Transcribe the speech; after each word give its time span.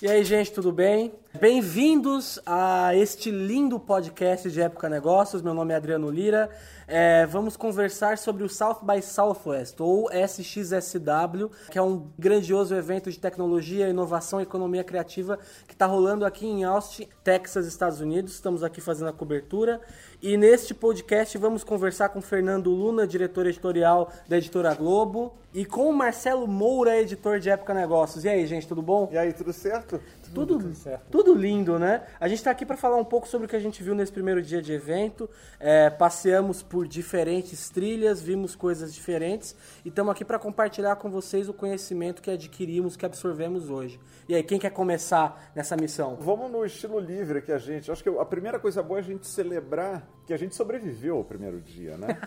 E 0.00 0.08
aí, 0.08 0.24
gente, 0.24 0.52
tudo 0.52 0.72
bem? 0.72 1.12
Bem-vindos 1.38 2.40
a 2.46 2.94
este 2.94 3.30
lindo 3.30 3.78
podcast 3.78 4.50
de 4.50 4.60
Época 4.62 4.88
Negócios. 4.88 5.42
Meu 5.42 5.52
nome 5.52 5.74
é 5.74 5.76
Adriano 5.76 6.10
Lira. 6.10 6.48
É, 6.88 7.26
vamos 7.26 7.56
conversar 7.56 8.16
sobre 8.16 8.44
o 8.44 8.48
South 8.48 8.78
by 8.82 9.02
Southwest, 9.02 9.80
ou 9.80 10.08
SXSW, 10.12 11.50
que 11.68 11.78
é 11.78 11.82
um 11.82 12.08
grandioso 12.16 12.76
evento 12.76 13.10
de 13.10 13.18
tecnologia, 13.18 13.88
inovação 13.88 14.38
e 14.38 14.44
economia 14.44 14.84
criativa 14.84 15.36
que 15.66 15.72
está 15.74 15.84
rolando 15.86 16.24
aqui 16.24 16.46
em 16.46 16.62
Austin, 16.62 17.08
Texas, 17.24 17.66
Estados 17.66 18.00
Unidos. 18.00 18.34
Estamos 18.34 18.62
aqui 18.62 18.80
fazendo 18.80 19.08
a 19.08 19.12
cobertura. 19.12 19.80
E 20.22 20.36
neste 20.36 20.72
podcast 20.72 21.36
vamos 21.38 21.64
conversar 21.64 22.10
com 22.10 22.22
Fernando 22.22 22.70
Luna, 22.70 23.04
diretor 23.04 23.46
editorial 23.46 24.12
da 24.28 24.38
Editora 24.38 24.72
Globo, 24.72 25.34
e 25.52 25.64
com 25.64 25.92
Marcelo 25.92 26.46
Moura, 26.46 26.96
editor 27.00 27.40
de 27.40 27.50
Época 27.50 27.74
Negócios. 27.74 28.24
E 28.24 28.28
aí, 28.28 28.46
gente, 28.46 28.68
tudo 28.68 28.80
bom? 28.80 29.08
E 29.10 29.18
aí, 29.18 29.32
tudo 29.32 29.52
certo? 29.52 30.00
Tudo, 30.36 30.72
tudo 31.10 31.34
lindo, 31.34 31.78
né? 31.78 32.02
A 32.20 32.28
gente 32.28 32.38
está 32.38 32.50
aqui 32.50 32.66
para 32.66 32.76
falar 32.76 32.96
um 32.96 33.04
pouco 33.04 33.26
sobre 33.26 33.46
o 33.46 33.48
que 33.48 33.56
a 33.56 33.60
gente 33.60 33.82
viu 33.82 33.94
nesse 33.94 34.12
primeiro 34.12 34.42
dia 34.42 34.60
de 34.60 34.70
evento. 34.70 35.30
É, 35.58 35.88
passeamos 35.88 36.62
por 36.62 36.86
diferentes 36.86 37.70
trilhas, 37.70 38.20
vimos 38.20 38.54
coisas 38.54 38.92
diferentes 38.92 39.56
e 39.82 39.88
estamos 39.88 40.12
aqui 40.12 40.26
para 40.26 40.38
compartilhar 40.38 40.96
com 40.96 41.10
vocês 41.10 41.48
o 41.48 41.54
conhecimento 41.54 42.20
que 42.20 42.30
adquirimos, 42.30 42.96
que 42.96 43.06
absorvemos 43.06 43.70
hoje. 43.70 43.98
E 44.28 44.34
aí, 44.34 44.42
quem 44.42 44.58
quer 44.58 44.70
começar 44.70 45.50
nessa 45.54 45.74
missão? 45.74 46.16
Vamos 46.20 46.50
no 46.50 46.66
estilo 46.66 47.00
livre 47.00 47.40
que 47.40 47.52
a 47.52 47.58
gente. 47.58 47.90
Acho 47.90 48.02
que 48.02 48.10
a 48.10 48.24
primeira 48.24 48.58
coisa 48.58 48.82
boa 48.82 48.98
é 48.98 49.02
a 49.02 49.04
gente 49.04 49.26
celebrar 49.26 50.06
que 50.26 50.34
a 50.34 50.36
gente 50.36 50.56
sobreviveu 50.56 51.18
ao 51.18 51.24
primeiro 51.24 51.60
dia, 51.60 51.96
né? 51.96 52.18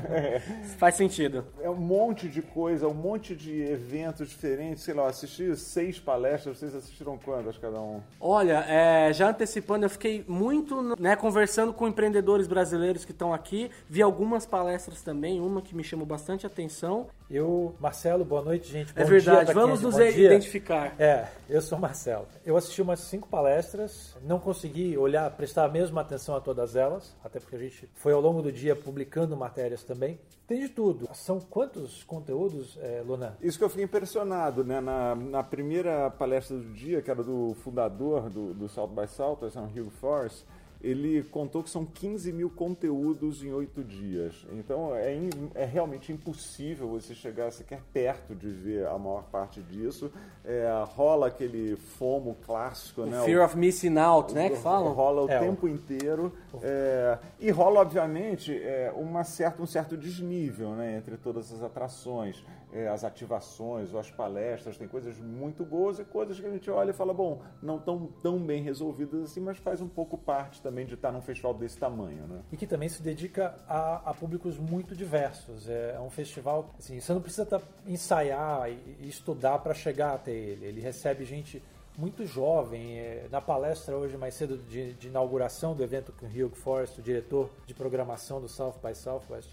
Faz 0.76 0.94
sentido. 0.94 1.46
É 1.60 1.70
um 1.70 1.74
monte 1.74 2.28
de 2.28 2.42
coisa, 2.42 2.86
um 2.86 2.94
monte 2.94 3.34
de 3.34 3.62
eventos 3.62 4.28
diferentes. 4.28 4.84
Sei 4.84 4.92
lá, 4.92 5.04
eu 5.04 5.08
assisti 5.08 5.56
seis 5.56 5.98
palestras, 5.98 6.58
vocês 6.58 6.74
assistiram 6.74 7.16
quantas 7.40 7.58
cada 7.58 7.80
um? 7.80 8.00
Olha, 8.20 8.64
é, 8.68 9.12
já 9.12 9.30
antecipando, 9.30 9.86
eu 9.86 9.90
fiquei 9.90 10.24
muito 10.28 10.82
né, 10.98 11.16
conversando 11.16 11.72
com 11.72 11.88
empreendedores 11.88 12.46
brasileiros 12.46 13.04
que 13.04 13.12
estão 13.12 13.32
aqui. 13.32 13.70
Vi 13.88 14.02
algumas 14.02 14.46
palestras 14.46 15.02
também, 15.02 15.40
uma 15.40 15.62
que 15.62 15.74
me 15.74 15.82
chamou 15.82 16.06
bastante 16.06 16.46
atenção. 16.46 17.08
Eu, 17.30 17.76
Marcelo, 17.78 18.24
boa 18.24 18.42
noite, 18.42 18.72
gente. 18.72 18.92
É 18.96 19.04
Bom 19.04 19.08
verdade, 19.08 19.44
dia 19.44 19.54
vamos 19.54 19.82
nos 19.82 19.96
identificar. 19.96 21.00
É, 21.00 21.28
eu 21.48 21.62
sou 21.62 21.78
o 21.78 21.80
Marcelo. 21.80 22.26
Eu 22.44 22.56
assisti 22.56 22.82
umas 22.82 22.98
cinco 23.02 23.28
palestras, 23.28 24.16
não 24.20 24.40
consegui 24.40 24.98
olhar, 24.98 25.30
prestar 25.36 25.64
a 25.66 25.68
mesma 25.68 26.00
atenção 26.00 26.34
a 26.34 26.40
todas 26.40 26.74
elas, 26.74 27.16
até 27.22 27.38
porque 27.38 27.54
a 27.54 27.58
gente 27.60 27.88
foi 27.94 28.12
ao 28.12 28.20
longo 28.20 28.42
do 28.42 28.50
dia 28.50 28.74
publicando 28.74 29.36
matérias 29.36 29.84
também. 29.84 30.18
Tem 30.48 30.58
de 30.58 30.70
tudo. 30.70 31.08
São 31.14 31.38
quantos 31.38 32.02
conteúdos, 32.02 32.76
é, 32.82 33.00
Luna? 33.06 33.38
Isso 33.40 33.56
que 33.56 33.62
eu 33.62 33.68
fiquei 33.68 33.84
impressionado, 33.84 34.64
né? 34.64 34.80
Na, 34.80 35.14
na 35.14 35.42
primeira 35.44 36.10
palestra 36.10 36.56
do 36.56 36.72
dia, 36.72 37.00
que 37.00 37.12
era 37.12 37.22
do 37.22 37.54
fundador 37.62 38.28
do, 38.28 38.52
do 38.52 38.68
South 38.68 38.88
by 38.88 39.06
Southwest, 39.06 39.56
é 39.56 39.60
Hugh 39.60 39.90
Force, 40.00 40.44
ele 40.82 41.22
contou 41.24 41.62
que 41.62 41.68
são 41.70 41.84
15 41.84 42.32
mil 42.32 42.48
conteúdos 42.48 43.42
em 43.44 43.52
oito 43.52 43.84
dias. 43.84 44.46
Então 44.52 44.94
é, 44.94 45.14
in- 45.14 45.50
é 45.54 45.64
realmente 45.64 46.12
impossível 46.12 46.88
você 46.88 47.14
chegar 47.14 47.50
sequer 47.52 47.80
perto 47.92 48.34
de 48.34 48.48
ver 48.48 48.86
a 48.86 48.98
maior 48.98 49.24
parte 49.24 49.60
disso. 49.62 50.10
É, 50.44 50.66
rola 50.96 51.26
aquele 51.26 51.76
FOMO 51.76 52.36
clássico, 52.46 53.02
né? 53.04 53.22
Fear 53.24 53.44
of 53.44 53.56
Missing 53.56 53.98
Out, 53.98 54.34
né? 54.34 54.48
Que 54.50 54.56
falam. 54.56 54.92
Rola 54.92 55.22
o 55.26 55.28
É, 55.30 55.36
o- 55.36 55.40
tempo 55.44 55.68
inteiro. 55.68 56.32
é, 56.62 57.18
e 57.38 57.50
rola, 57.50 57.80
obviamente, 57.80 58.52
é, 58.56 58.92
uma 58.96 59.22
certa, 59.22 59.62
um 59.62 59.66
certo 59.66 59.96
desnível 59.96 60.70
né, 60.70 60.96
entre 60.96 61.16
todas 61.16 61.52
as 61.52 61.62
atrações, 61.62 62.42
é, 62.72 62.88
as 62.88 63.04
ativações, 63.04 63.92
ou 63.92 64.00
as 64.00 64.10
palestras. 64.10 64.76
Tem 64.78 64.88
coisas 64.88 65.18
muito 65.18 65.64
boas 65.64 65.98
e 65.98 66.04
coisas 66.04 66.40
que 66.40 66.46
a 66.46 66.50
gente 66.50 66.70
olha 66.70 66.90
e 66.90 66.94
fala, 66.94 67.12
bom, 67.12 67.42
não 67.62 67.76
estão 67.76 68.08
tão 68.22 68.38
bem 68.38 68.62
resolvidas 68.62 69.22
assim, 69.24 69.40
mas 69.40 69.58
faz 69.58 69.80
um 69.80 69.88
pouco 69.88 70.16
parte 70.16 70.62
também 70.70 70.86
de 70.86 70.94
estar 70.94 71.10
num 71.10 71.20
festival 71.20 71.52
desse 71.52 71.76
tamanho. 71.76 72.26
Né? 72.26 72.42
E 72.52 72.56
que 72.56 72.66
também 72.66 72.88
se 72.88 73.02
dedica 73.02 73.54
a, 73.68 74.10
a 74.10 74.14
públicos 74.14 74.56
muito 74.56 74.94
diversos. 74.94 75.68
É, 75.68 75.94
é 75.96 76.00
um 76.00 76.10
festival, 76.10 76.72
assim, 76.78 77.00
você 77.00 77.12
não 77.12 77.20
precisa 77.20 77.44
tá- 77.44 77.60
ensaiar 77.86 78.70
e, 78.70 79.08
estudar 79.08 79.58
para 79.58 79.74
chegar 79.74 80.14
até 80.14 80.30
ele. 80.30 80.64
Ele 80.64 80.80
recebe 80.80 81.24
gente 81.24 81.60
muito 81.98 82.24
jovem. 82.24 82.98
É, 82.98 83.26
na 83.30 83.40
palestra 83.40 83.96
hoje, 83.96 84.16
mais 84.16 84.34
cedo, 84.34 84.56
de, 84.56 84.94
de 84.94 85.08
inauguração 85.08 85.74
do 85.74 85.82
evento 85.82 86.12
com 86.12 86.26
Hugh 86.26 86.54
Forrest, 86.54 86.98
o 86.98 87.02
diretor 87.02 87.50
de 87.66 87.74
programação 87.74 88.40
do 88.40 88.48
South 88.48 88.76
by 88.82 88.94
Southwest, 88.94 89.50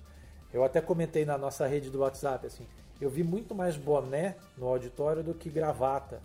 eu 0.54 0.64
até 0.64 0.80
comentei 0.80 1.26
na 1.26 1.38
nossa 1.38 1.66
rede 1.68 1.90
do 1.90 2.00
WhatsApp, 2.00 2.48
assim, 2.48 2.66
eu 3.02 3.10
vi 3.10 3.22
muito 3.22 3.54
mais 3.54 3.76
boné 3.76 4.38
no 4.58 4.68
auditório 4.68 5.22
do 5.22 5.34
que 5.34 5.50
gravata. 5.50 6.22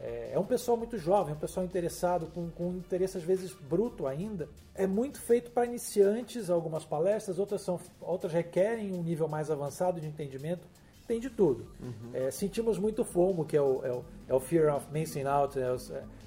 É, 0.00 0.30
é 0.34 0.38
um 0.38 0.44
pessoal 0.44 0.76
muito 0.76 0.98
jovem, 0.98 1.34
um 1.34 1.38
pessoal 1.38 1.64
interessado, 1.64 2.26
com, 2.34 2.50
com 2.50 2.70
interesse 2.72 3.16
às 3.18 3.24
vezes 3.24 3.52
bruto 3.52 4.06
ainda. 4.06 4.48
É 4.74 4.86
muito 4.86 5.20
feito 5.20 5.50
para 5.50 5.64
iniciantes, 5.64 6.50
algumas 6.50 6.84
palestras, 6.84 7.38
outras, 7.38 7.62
são, 7.62 7.80
outras 8.00 8.32
requerem 8.32 8.92
um 8.92 9.02
nível 9.02 9.26
mais 9.28 9.50
avançado 9.50 10.00
de 10.00 10.06
entendimento. 10.06 10.66
Tem 11.06 11.20
de 11.20 11.30
tudo. 11.30 11.66
É, 12.12 12.30
sentimos 12.32 12.78
muito 12.78 13.04
fomo, 13.04 13.44
que 13.44 13.56
é 13.56 13.62
o, 13.62 13.84
é 13.84 13.92
o, 13.92 14.04
é 14.28 14.34
o 14.34 14.40
fear 14.40 14.74
of 14.76 14.86
missing 14.92 15.22
out, 15.24 15.56
é, 15.58 15.72
o- 15.72 15.76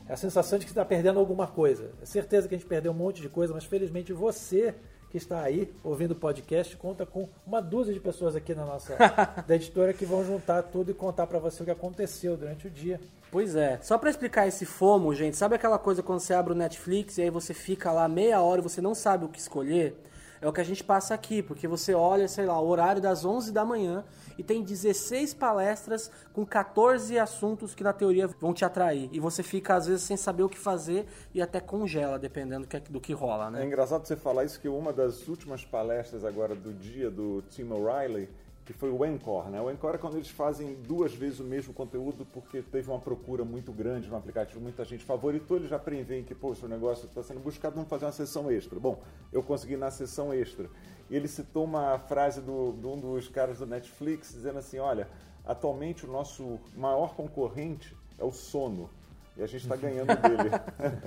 é 0.08 0.14
a 0.14 0.16
sensação 0.16 0.58
de 0.58 0.66
que 0.66 0.72
está 0.72 0.86
perdendo 0.86 1.20
alguma 1.20 1.46
coisa. 1.48 1.92
É 2.02 2.06
certeza 2.06 2.48
que 2.48 2.56
a 2.56 2.58
gente 2.58 2.68
perdeu 2.68 2.92
um 2.94 2.96
monte 2.96 3.22
de 3.22 3.28
coisa, 3.30 3.54
mas 3.54 3.66
felizmente 3.66 4.14
você 4.14 4.74
que 5.10 5.18
está 5.18 5.42
aí 5.42 5.72
ouvindo 5.84 6.12
o 6.12 6.16
podcast 6.16 6.76
conta 6.78 7.06
com 7.06 7.28
uma 7.46 7.62
dúzia 7.62 7.94
de 7.94 8.00
pessoas 8.00 8.36
aqui 8.36 8.54
na 8.54 8.66
nossa 8.66 8.96
da 9.48 9.56
editora 9.56 9.94
que 9.94 10.06
vão 10.06 10.24
juntar 10.24 10.64
tudo 10.64 10.92
e 10.92 10.94
contar 10.94 11.28
para 11.28 11.40
você 11.40 11.62
o 11.62 11.66
que 11.66 11.72
aconteceu 11.72 12.38
durante 12.38 12.68
o 12.68 12.70
dia. 12.70 13.00
Pois 13.32 13.56
é. 13.56 13.80
Só 13.82 13.98
pra 13.98 14.10
explicar 14.10 14.48
esse 14.48 14.66
FOMO, 14.66 15.14
gente, 15.14 15.38
sabe 15.38 15.56
aquela 15.56 15.78
coisa 15.78 16.02
quando 16.02 16.20
você 16.20 16.34
abre 16.34 16.54
o 16.54 16.56
Netflix 16.56 17.18
e 17.18 17.24
aí 17.24 17.30
você 17.30 17.54
fica 17.54 17.92
lá 17.92 18.08
meia 18.08 18.42
hora 18.42 18.60
e 18.60 18.64
você 18.64 18.82
não 18.82 18.96
sabe 18.96 19.26
o 19.26 19.30
que 19.30 19.40
escolher? 19.40 19.96
É 20.42 20.48
o 20.48 20.54
que 20.54 20.62
a 20.62 20.64
gente 20.64 20.84
passa 20.84 21.14
aqui, 21.14 21.44
porque 21.44 21.68
você 21.68 21.94
olha, 21.94 22.28
sei 22.28 22.46
lá, 22.46 22.60
o 22.60 22.68
horário 22.68 23.02
das 23.02 23.26
11 23.26 23.52
da 23.52 23.66
manhã 23.66 24.06
e 24.38 24.44
tem 24.44 24.64
16 24.64 25.34
palestras 25.34 26.10
com 26.32 26.46
14 26.46 27.20
assuntos 27.20 27.76
que 27.76 27.84
na 27.84 27.92
teoria 27.92 28.26
vão 28.40 28.54
te 28.54 28.64
atrair. 28.64 29.10
E 29.12 29.20
você 29.20 29.44
fica 29.44 29.76
às 29.76 29.88
vezes 29.88 30.04
sem 30.04 30.16
saber 30.16 30.44
o 30.44 30.50
que 30.50 30.58
fazer 30.58 31.06
e 31.34 31.42
até 31.42 31.60
congela, 31.60 32.18
dependendo 32.18 32.62
do 32.66 32.68
que, 32.70 32.80
do 32.80 33.02
que 33.02 33.12
rola, 33.12 33.48
É 33.48 33.52
né? 33.52 33.66
engraçado 33.66 34.06
você 34.08 34.16
falar 34.16 34.46
isso, 34.46 34.60
que 34.62 34.70
uma 34.70 34.94
das 34.94 35.28
últimas 35.28 35.66
palestras 35.66 36.24
agora 36.24 36.56
do 36.56 36.74
dia 36.74 37.12
do 37.12 37.42
Tim 37.50 37.70
O'Reilly, 37.72 38.30
que 38.70 38.74
foi 38.74 38.92
o 38.92 39.04
Encore, 39.04 39.50
né? 39.50 39.60
O 39.60 39.72
Encore 39.72 39.96
é 39.96 39.98
quando 39.98 40.18
eles 40.18 40.30
fazem 40.30 40.76
duas 40.76 41.12
vezes 41.12 41.40
o 41.40 41.44
mesmo 41.44 41.74
conteúdo 41.74 42.24
porque 42.24 42.62
teve 42.62 42.88
uma 42.88 43.00
procura 43.00 43.44
muito 43.44 43.72
grande 43.72 44.08
no 44.08 44.16
aplicativo, 44.16 44.62
muita 44.62 44.86
gente 44.86 45.04
favoritou, 45.04 45.58
eles 45.58 45.72
já 45.72 45.80
preveem 45.80 46.24
que, 46.24 46.36
pô, 46.36 46.54
seu 46.54 46.70
negócio 46.70 47.08
está 47.08 47.24
sendo 47.24 47.40
buscado, 47.40 47.74
vamos 47.74 47.90
fazer 47.90 48.06
uma 48.06 48.12
sessão 48.12 48.52
extra. 48.52 48.80
Bom, 48.80 49.02
eu 49.34 49.42
consegui 49.42 49.76
na 49.76 49.90
sessão 49.90 50.32
extra. 50.32 50.70
E 51.10 51.16
ele 51.16 51.28
citou 51.28 51.64
uma 51.64 51.98
frase 51.98 52.42
do, 52.42 52.74
de 52.74 52.86
um 52.86 53.00
dos 53.00 53.28
caras 53.28 53.58
do 53.58 53.66
Netflix 53.66 54.34
dizendo 54.34 54.60
assim, 54.60 54.78
olha, 54.78 55.08
atualmente 55.44 56.06
o 56.06 56.12
nosso 56.12 56.60
maior 56.78 57.16
concorrente 57.16 57.98
é 58.20 58.24
o 58.24 58.32
sono. 58.32 58.88
E 59.36 59.42
a 59.42 59.48
gente 59.48 59.64
está 59.64 59.76
ganhando 59.76 60.10
dele. 60.10 60.52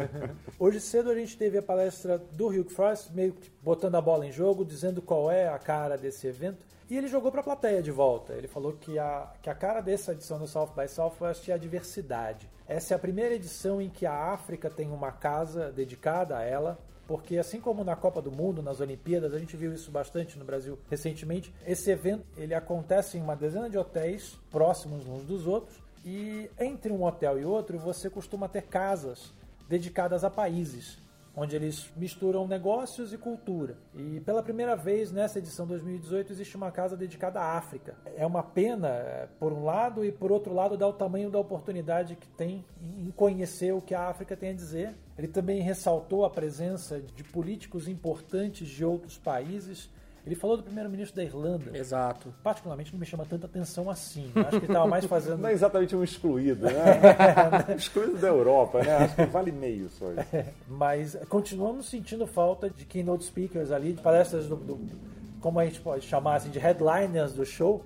Hoje 0.58 0.80
cedo 0.80 1.10
a 1.10 1.14
gente 1.14 1.38
teve 1.38 1.58
a 1.58 1.62
palestra 1.62 2.18
do 2.18 2.48
Hugh 2.48 2.70
Frost, 2.70 3.12
meio 3.12 3.34
que 3.34 3.52
botando 3.62 3.94
a 3.94 4.00
bola 4.00 4.26
em 4.26 4.32
jogo, 4.32 4.64
dizendo 4.64 5.00
qual 5.00 5.30
é 5.30 5.46
a 5.46 5.58
cara 5.60 5.96
desse 5.96 6.26
evento. 6.26 6.72
E 6.92 6.98
ele 6.98 7.08
jogou 7.08 7.32
para 7.32 7.41
a 7.41 7.44
plateia 7.44 7.82
de 7.82 7.91
volta. 7.91 8.34
Ele 8.34 8.47
falou 8.47 8.75
que 8.75 8.98
a, 8.98 9.32
que 9.40 9.49
a 9.49 9.55
cara 9.55 9.81
dessa 9.81 10.12
edição 10.12 10.38
do 10.38 10.46
South 10.46 10.75
by 10.76 10.87
Southwest 10.87 11.49
é 11.49 11.55
a 11.55 11.56
diversidade. 11.56 12.50
Essa 12.69 12.93
é 12.93 12.94
a 12.96 12.99
primeira 12.99 13.34
edição 13.34 13.81
em 13.81 13.88
que 13.88 14.05
a 14.05 14.12
África 14.12 14.69
tem 14.69 14.90
uma 14.90 15.11
casa 15.11 15.72
dedicada 15.72 16.37
a 16.37 16.43
ela. 16.43 16.78
Porque 17.06 17.38
assim 17.38 17.62
como 17.62 17.82
na 17.82 17.96
Copa 17.96 18.20
do 18.20 18.31
Mundo, 18.31 18.62
nas 18.62 18.78
Olimpíadas, 18.78 19.32
a 19.32 19.38
gente 19.38 19.56
viu 19.56 19.72
isso 19.72 19.90
bastante 19.90 20.38
no 20.38 20.44
Brasil 20.44 20.78
recentemente, 20.90 21.50
esse 21.66 21.90
evento 21.90 22.26
ele 22.37 22.52
acontece 22.52 23.16
em 23.16 23.22
uma 23.22 23.34
dezena 23.34 23.70
de 23.70 23.78
hotéis 23.78 24.38
próximos 24.50 25.08
uns 25.08 25.25
dos 25.25 25.46
outros 25.46 25.82
e 26.05 26.50
entre 26.61 26.93
um 26.93 27.05
hotel 27.05 27.40
e 27.40 27.44
outro 27.46 27.78
você 27.78 28.11
costuma 28.11 28.49
ter 28.49 28.64
casas 28.64 29.32
dedicadas 29.66 30.25
a 30.25 30.31
países, 30.31 30.99
onde 31.34 31.56
eles 31.56 31.90
misturam 31.96 32.46
negócios 32.46 33.12
e 33.12 33.19
cultura. 33.19 33.76
E 33.94 34.20
pela 34.20 34.43
primeira 34.43 34.76
vez 34.76 35.11
nessa 35.11 35.38
edição 35.38 35.67
2018 35.67 36.32
existe 36.32 36.56
uma 36.56 36.70
casa 36.70 36.96
dedicada 36.96 37.40
à 37.40 37.56
África. 37.56 37.96
É 38.17 38.26
uma 38.26 38.43
pena, 38.43 38.88
eh, 38.88 39.29
por 39.38 39.52
um 39.52 39.64
lado, 39.64 40.05
e 40.05 40.12
por 40.12 40.31
outro 40.31 40.52
lado, 40.52 40.76
dá 40.76 40.87
o 40.87 40.93
tamanho 40.93 41.31
da 41.31 41.38
oportunidade 41.38 42.17
que 42.17 42.29
tem 42.29 42.64
em 42.99 43.11
conhecer 43.11 43.73
o 43.73 43.81
que 43.81 43.94
a 43.94 44.08
África 44.08 44.37
tem 44.37 44.50
a 44.50 44.55
dizer. 44.55 44.94
Ele 45.17 45.29
também 45.29 45.61
ressaltou 45.61 46.25
a 46.25 46.31
presença 46.31 47.00
de 47.00 47.25
políticos 47.25 47.88
importantes 47.88 48.69
de 48.69 48.85
outros 48.85 49.17
países. 49.17 49.90
Ele 50.24 50.36
falou 50.36 50.56
do 50.56 50.62
primeiro-ministro 50.62 51.16
da 51.16 51.24
Irlanda. 51.24 51.76
Exato. 51.76 52.32
Particularmente 52.44 52.92
não 52.92 53.00
me 53.00 53.06
chama 53.06 53.26
tanta 53.26 53.46
atenção 53.46 53.90
assim. 53.90 54.30
Acho 54.36 54.50
que 54.50 54.56
ele 54.56 54.66
estava 54.66 54.86
mais 54.86 55.04
fazendo. 55.04 55.38
Não 55.38 55.48
é 55.48 55.52
exatamente 55.52 55.96
um 55.96 56.04
excluído, 56.04 56.66
né? 56.66 56.74
excluído 57.76 58.19
da 58.19 58.28
Europa, 58.28 58.82
né? 58.82 58.96
Acho 58.98 59.16
que 59.16 59.26
vale 59.26 59.50
meio 59.50 59.88
só 59.90 60.12
isso. 60.12 60.52
Mas 60.69 61.16
continuamos 61.28 61.88
sentindo 61.88 62.24
falta 62.26 62.70
de 62.70 62.84
keynote 62.84 63.24
speakers 63.24 63.72
ali, 63.72 63.94
de 63.94 64.00
palestras 64.00 64.46
do, 64.46 64.54
do 64.54 64.78
como 65.40 65.58
a 65.58 65.64
gente 65.64 65.80
pode 65.80 66.06
chamar 66.06 66.36
assim, 66.36 66.50
de 66.50 66.58
headliners 66.58 67.34
do 67.34 67.44
show, 67.44 67.84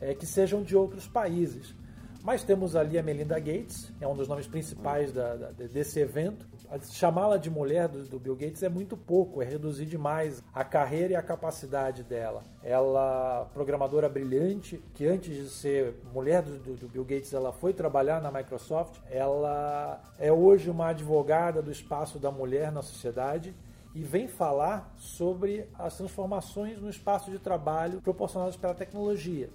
é, 0.00 0.12
que 0.12 0.26
sejam 0.26 0.62
de 0.62 0.76
outros 0.76 1.06
países. 1.06 1.74
Mas 2.22 2.42
temos 2.42 2.74
ali 2.74 2.98
a 2.98 3.02
Melinda 3.02 3.38
Gates, 3.38 3.92
é 4.00 4.08
um 4.08 4.16
dos 4.16 4.26
nomes 4.26 4.48
principais 4.48 5.12
da, 5.12 5.36
da, 5.36 5.50
desse 5.52 6.00
evento. 6.00 6.44
Chamá-la 6.90 7.36
de 7.36 7.50
mulher 7.50 7.88
do, 7.88 8.02
do, 8.04 8.18
Bill 8.18 8.36
Gates 8.36 8.62
é 8.62 8.68
muito 8.68 8.96
pouco, 8.96 9.42
é 9.42 9.44
reduzir 9.44 9.86
demais 9.86 10.42
a 10.52 10.64
carreira 10.64 11.12
e 11.12 11.16
a 11.16 11.22
capacidade 11.22 12.02
dela. 12.02 12.42
Ela, 12.62 13.48
programadora 13.52 14.08
brilhante, 14.08 14.82
que 14.94 15.06
antes 15.06 15.34
de 15.34 15.48
ser 15.48 15.94
mulher 16.12 16.42
do, 16.42 16.58
do, 16.58 16.74
do 16.74 16.88
Bill 16.88 17.04
Gates, 17.04 17.32
ela 17.32 17.52
foi 17.52 17.72
trabalhar 17.72 18.20
na 18.20 18.30
Microsoft. 18.30 19.00
Ela 19.10 20.00
é 20.18 20.32
hoje 20.32 20.70
uma 20.70 20.88
advogada 20.88 21.62
do 21.62 21.70
espaço 21.70 22.18
da 22.18 22.30
mulher 22.30 22.72
na 22.72 22.82
sociedade 22.82 23.54
e 23.94 24.02
vem 24.02 24.28
falar 24.28 24.92
sobre 24.96 25.66
as 25.78 25.96
transformações 25.96 26.78
no 26.80 26.90
espaço 26.90 27.30
de 27.30 27.38
trabalho 27.38 28.00
proporcionadas 28.02 28.56
pela 28.56 28.74
tecnologia. 28.74 29.48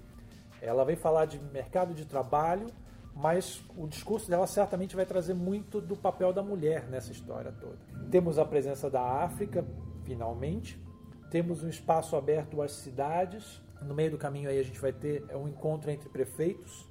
Ela 0.62 0.84
vem 0.84 0.96
falar 0.96 1.26
de 1.26 1.40
mercado 1.40 1.94
de 1.94 2.06
trabalho, 2.06 2.68
mas 3.16 3.64
o 3.78 3.88
discurso 3.88 4.30
dela 4.30 4.48
certamente 4.48 4.96
vai 4.96 5.06
trazer 5.06 5.34
muito 5.34 5.82
do 5.82 5.96
papel 5.96 6.32
da 6.34 6.42
mulher 6.42 6.88
nessa 6.88 7.12
história 7.12 7.52
toda. 7.52 7.78
Temos 8.10 8.40
a 8.40 8.46
presença 8.46 8.90
da 8.90 9.02
África, 9.02 9.66
finalmente. 10.04 10.82
Temos 11.30 11.64
um 11.64 11.70
espaço 11.70 12.16
aberto 12.16 12.62
às 12.62 12.72
cidades. 12.72 13.62
No 13.82 13.94
meio 13.94 14.12
do 14.12 14.18
caminho 14.18 14.50
aí 14.50 14.60
a 14.60 14.64
gente 14.64 14.80
vai 14.80 14.94
ter 14.94 15.26
um 15.36 15.48
encontro 15.48 15.90
entre 15.90 16.10
prefeitos 16.10 16.91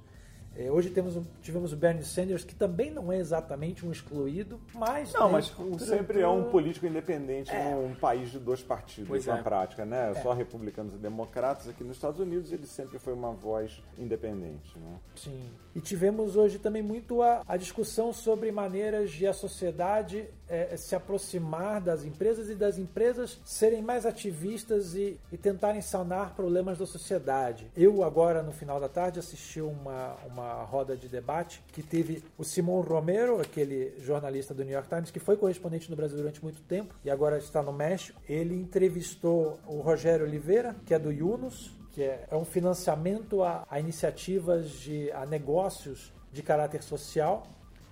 hoje 0.69 0.89
temos, 0.89 1.17
tivemos 1.41 1.71
o 1.71 1.77
Bernie 1.77 2.03
Sanders, 2.03 2.43
que 2.43 2.53
também 2.53 2.91
não 2.91 3.11
é 3.11 3.17
exatamente 3.17 3.85
um 3.85 3.91
excluído, 3.91 4.59
mas. 4.73 5.13
Não, 5.13 5.31
mas 5.31 5.53
sempre 5.79 6.21
é 6.21 6.27
um 6.27 6.49
político 6.49 6.85
independente 6.85 7.51
é. 7.51 7.73
num 7.73 7.95
país 7.95 8.31
de 8.31 8.39
dois 8.39 8.61
partidos, 8.61 9.07
pois 9.07 9.25
na 9.25 9.37
é. 9.37 9.41
prática, 9.41 9.85
né? 9.85 10.11
É. 10.11 10.21
Só 10.21 10.33
republicanos 10.33 10.93
e 10.93 10.97
democratas. 10.97 11.69
Aqui 11.69 11.83
nos 11.83 11.95
Estados 11.95 12.19
Unidos 12.19 12.51
ele 12.51 12.67
sempre 12.67 12.99
foi 12.99 13.13
uma 13.13 13.31
voz 13.31 13.81
independente, 13.97 14.77
né? 14.77 14.99
Sim. 15.15 15.49
E 15.73 15.79
tivemos 15.79 16.35
hoje 16.35 16.59
também 16.59 16.81
muito 16.81 17.21
a, 17.21 17.43
a 17.47 17.55
discussão 17.55 18.11
sobre 18.11 18.51
maneiras 18.51 19.11
de 19.11 19.25
a 19.25 19.33
sociedade 19.33 20.27
é, 20.51 20.75
se 20.75 20.95
aproximar 20.95 21.79
das 21.79 22.03
empresas 22.03 22.49
e 22.49 22.55
das 22.55 22.77
empresas 22.77 23.39
serem 23.45 23.81
mais 23.81 24.05
ativistas 24.05 24.95
e, 24.95 25.17
e 25.31 25.37
tentarem 25.37 25.81
sanar 25.81 26.35
problemas 26.35 26.77
da 26.77 26.85
sociedade. 26.85 27.71
Eu, 27.75 28.03
agora, 28.03 28.43
no 28.43 28.51
final 28.51 28.79
da 28.79 28.89
tarde, 28.89 29.17
assisti 29.17 29.61
uma, 29.61 30.17
uma 30.29 30.41
uma 30.41 30.63
roda 30.63 30.97
de 30.97 31.07
debate 31.07 31.63
que 31.71 31.83
teve 31.83 32.23
o 32.37 32.43
Simon 32.43 32.81
Romero, 32.81 33.39
aquele 33.39 33.93
jornalista 33.99 34.53
do 34.53 34.63
New 34.63 34.73
York 34.73 34.89
Times, 34.89 35.11
que 35.11 35.19
foi 35.19 35.37
correspondente 35.37 35.89
no 35.89 35.95
Brasil 35.95 36.17
durante 36.17 36.43
muito 36.43 36.61
tempo 36.63 36.95
e 37.05 37.09
agora 37.09 37.37
está 37.37 37.61
no 37.61 37.71
México. 37.71 38.19
Ele 38.27 38.55
entrevistou 38.55 39.59
o 39.67 39.79
Rogério 39.79 40.25
Oliveira, 40.25 40.75
que 40.85 40.93
é 40.93 40.99
do 40.99 41.11
Yunus, 41.11 41.77
que 41.91 42.03
é, 42.03 42.25
é 42.29 42.35
um 42.35 42.45
financiamento 42.45 43.43
a, 43.43 43.65
a 43.69 43.79
iniciativas 43.79 44.71
de 44.71 45.11
a 45.11 45.25
negócios 45.25 46.11
de 46.31 46.41
caráter 46.41 46.81
social 46.81 47.45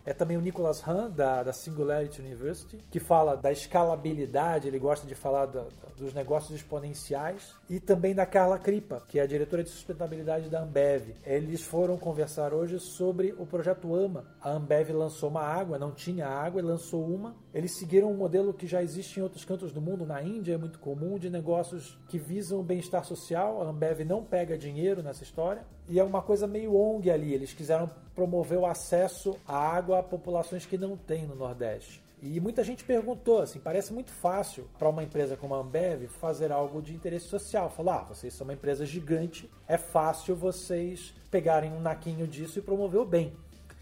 é 0.09 0.13
também 0.13 0.37
o 0.37 0.41
Nicholas 0.41 0.81
Hahn, 0.87 1.11
da, 1.11 1.43
da 1.43 1.53
Singularity 1.53 2.19
University, 2.19 2.83
que 2.89 2.99
fala 2.99 3.37
da 3.37 3.51
escalabilidade, 3.51 4.67
ele 4.67 4.79
gosta 4.79 5.05
de 5.05 5.13
falar 5.13 5.45
dos 5.45 6.15
negócios 6.15 6.59
exponenciais, 6.59 7.53
e 7.69 7.79
também 7.79 8.15
da 8.15 8.25
Carla 8.25 8.57
Kripa, 8.57 9.03
que 9.07 9.19
é 9.19 9.21
a 9.21 9.27
diretora 9.27 9.63
de 9.63 9.69
sustentabilidade 9.69 10.49
da 10.49 10.63
Ambev. 10.63 11.13
Eles 11.23 11.61
foram 11.61 11.95
conversar 11.95 12.55
hoje 12.55 12.79
sobre 12.79 13.35
o 13.37 13.45
projeto 13.45 13.93
AMA. 13.93 14.25
A 14.41 14.49
Ambev 14.49 14.89
lançou 14.89 15.29
uma 15.29 15.43
água, 15.43 15.77
não 15.77 15.91
tinha 15.91 16.27
água, 16.27 16.59
e 16.59 16.63
lançou 16.63 17.05
uma. 17.05 17.35
Eles 17.53 17.77
seguiram 17.77 18.11
um 18.11 18.15
modelo 18.15 18.53
que 18.53 18.67
já 18.67 18.83
existe 18.83 19.19
em 19.19 19.23
outros 19.23 19.43
cantos 19.43 19.71
do 19.71 19.81
mundo, 19.81 20.05
na 20.05 20.21
Índia 20.21 20.53
é 20.53 20.57
muito 20.57 20.77
comum, 20.77 21.17
de 21.17 21.29
negócios 21.29 21.97
que 22.07 22.19
visam 22.19 22.59
o 22.59 22.63
bem-estar 22.63 23.03
social. 23.03 23.61
A 23.61 23.65
Ambev 23.69 24.01
não 24.01 24.23
pega 24.23 24.57
dinheiro 24.57 25.01
nessa 25.01 25.23
história. 25.23 25.65
E 25.87 25.99
é 25.99 26.03
uma 26.03 26.21
coisa 26.21 26.45
meio 26.45 26.75
ONG 26.75 27.09
ali, 27.09 27.33
eles 27.33 27.51
quiseram 27.51 27.89
promover 28.13 28.59
o 28.59 28.65
acesso 28.65 29.35
à 29.47 29.57
água 29.57 29.99
a 29.99 30.03
populações 30.03 30.65
que 30.65 30.77
não 30.77 30.95
têm 30.95 31.25
no 31.25 31.33
Nordeste. 31.33 32.03
E 32.21 32.39
muita 32.39 32.63
gente 32.63 32.83
perguntou, 32.83 33.41
assim, 33.41 33.59
parece 33.59 33.93
muito 33.93 34.11
fácil 34.11 34.67
para 34.77 34.89
uma 34.89 35.03
empresa 35.03 35.37
como 35.37 35.55
a 35.55 35.59
Ambev 35.59 36.07
fazer 36.19 36.51
algo 36.51 36.81
de 36.81 36.93
interesse 36.93 37.27
social. 37.27 37.69
Falar, 37.69 38.01
ah, 38.01 38.13
vocês 38.13 38.33
são 38.33 38.45
uma 38.45 38.53
empresa 38.53 38.85
gigante, 38.85 39.49
é 39.67 39.77
fácil 39.77 40.35
vocês 40.35 41.13
pegarem 41.31 41.71
um 41.71 41.79
naquinho 41.79 42.27
disso 42.27 42.59
e 42.59 42.61
promover 42.61 42.99
o 42.99 43.05
bem. 43.05 43.33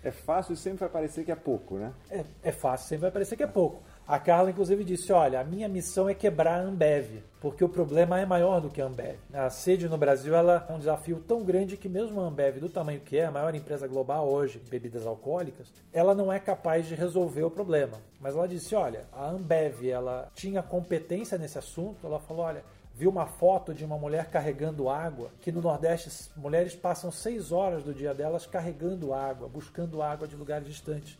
É 0.04 0.12
fácil 0.12 0.54
e 0.54 0.58
sempre 0.58 0.80
vai 0.80 0.90
parecer 0.90 1.26
que 1.26 1.32
é 1.32 1.36
pouco, 1.36 1.76
né? 1.76 1.94
É, 2.10 2.24
é 2.44 2.52
fácil, 2.52 2.88
sempre 2.88 3.04
vai 3.04 3.12
parecer 3.12 3.36
que 3.36 3.44
é 3.44 3.48
pouco. 3.48 3.82
A 4.08 4.18
Carla, 4.18 4.52
inclusive, 4.52 4.86
disse: 4.86 5.12
Olha, 5.12 5.42
a 5.42 5.44
minha 5.44 5.68
missão 5.68 6.08
é 6.08 6.14
quebrar 6.14 6.62
a 6.62 6.64
Ambev, 6.64 7.22
porque 7.42 7.62
o 7.62 7.68
problema 7.68 8.18
é 8.18 8.26
maior 8.26 8.62
do 8.62 8.70
que 8.70 8.82
a 8.82 8.86
Ambev. 8.86 9.18
A 9.34 9.50
sede 9.50 9.90
no 9.90 9.98
Brasil 9.98 10.34
ela 10.34 10.66
é 10.70 10.72
um 10.72 10.80
desafio 10.80 11.22
tão 11.28 11.44
grande 11.44 11.76
que, 11.76 11.90
mesmo 11.90 12.22
a 12.22 12.24
Ambev, 12.24 12.60
do 12.60 12.70
tamanho 12.70 13.02
que 13.02 13.18
é, 13.18 13.26
a 13.26 13.32
maior 13.32 13.54
empresa 13.54 13.86
global 13.86 14.30
hoje 14.30 14.62
bebidas 14.70 15.06
alcoólicas, 15.06 15.74
ela 15.92 16.16
não 16.16 16.32
é 16.32 16.40
capaz 16.40 16.88
de 16.88 16.96
resolver 16.96 17.44
o 17.44 17.52
problema. 17.52 17.98
Mas 18.18 18.34
ela 18.34 18.48
disse: 18.48 18.74
Olha, 18.76 19.04
a 19.12 19.30
Ambev 19.30 19.90
ela 19.90 20.32
tinha 20.34 20.64
competência 20.64 21.38
nesse 21.38 21.58
assunto. 21.58 22.08
Ela 22.08 22.20
falou: 22.20 22.46
Olha, 22.46 22.64
viu 22.98 23.12
uma 23.12 23.28
foto 23.28 23.76
de 23.76 23.86
uma 23.86 23.96
mulher 23.96 24.26
carregando 24.32 24.90
água, 24.90 25.30
que 25.40 25.52
no 25.52 25.62
Nordeste 25.62 26.32
mulheres 26.36 26.76
passam 26.76 27.12
seis 27.12 27.52
horas 27.52 27.84
do 27.84 27.94
dia 27.94 28.12
delas 28.12 28.48
carregando 28.48 29.14
água, 29.14 29.48
buscando 29.48 30.02
água 30.02 30.28
de 30.28 30.36
lugares 30.36 30.68
distantes. 30.68 31.16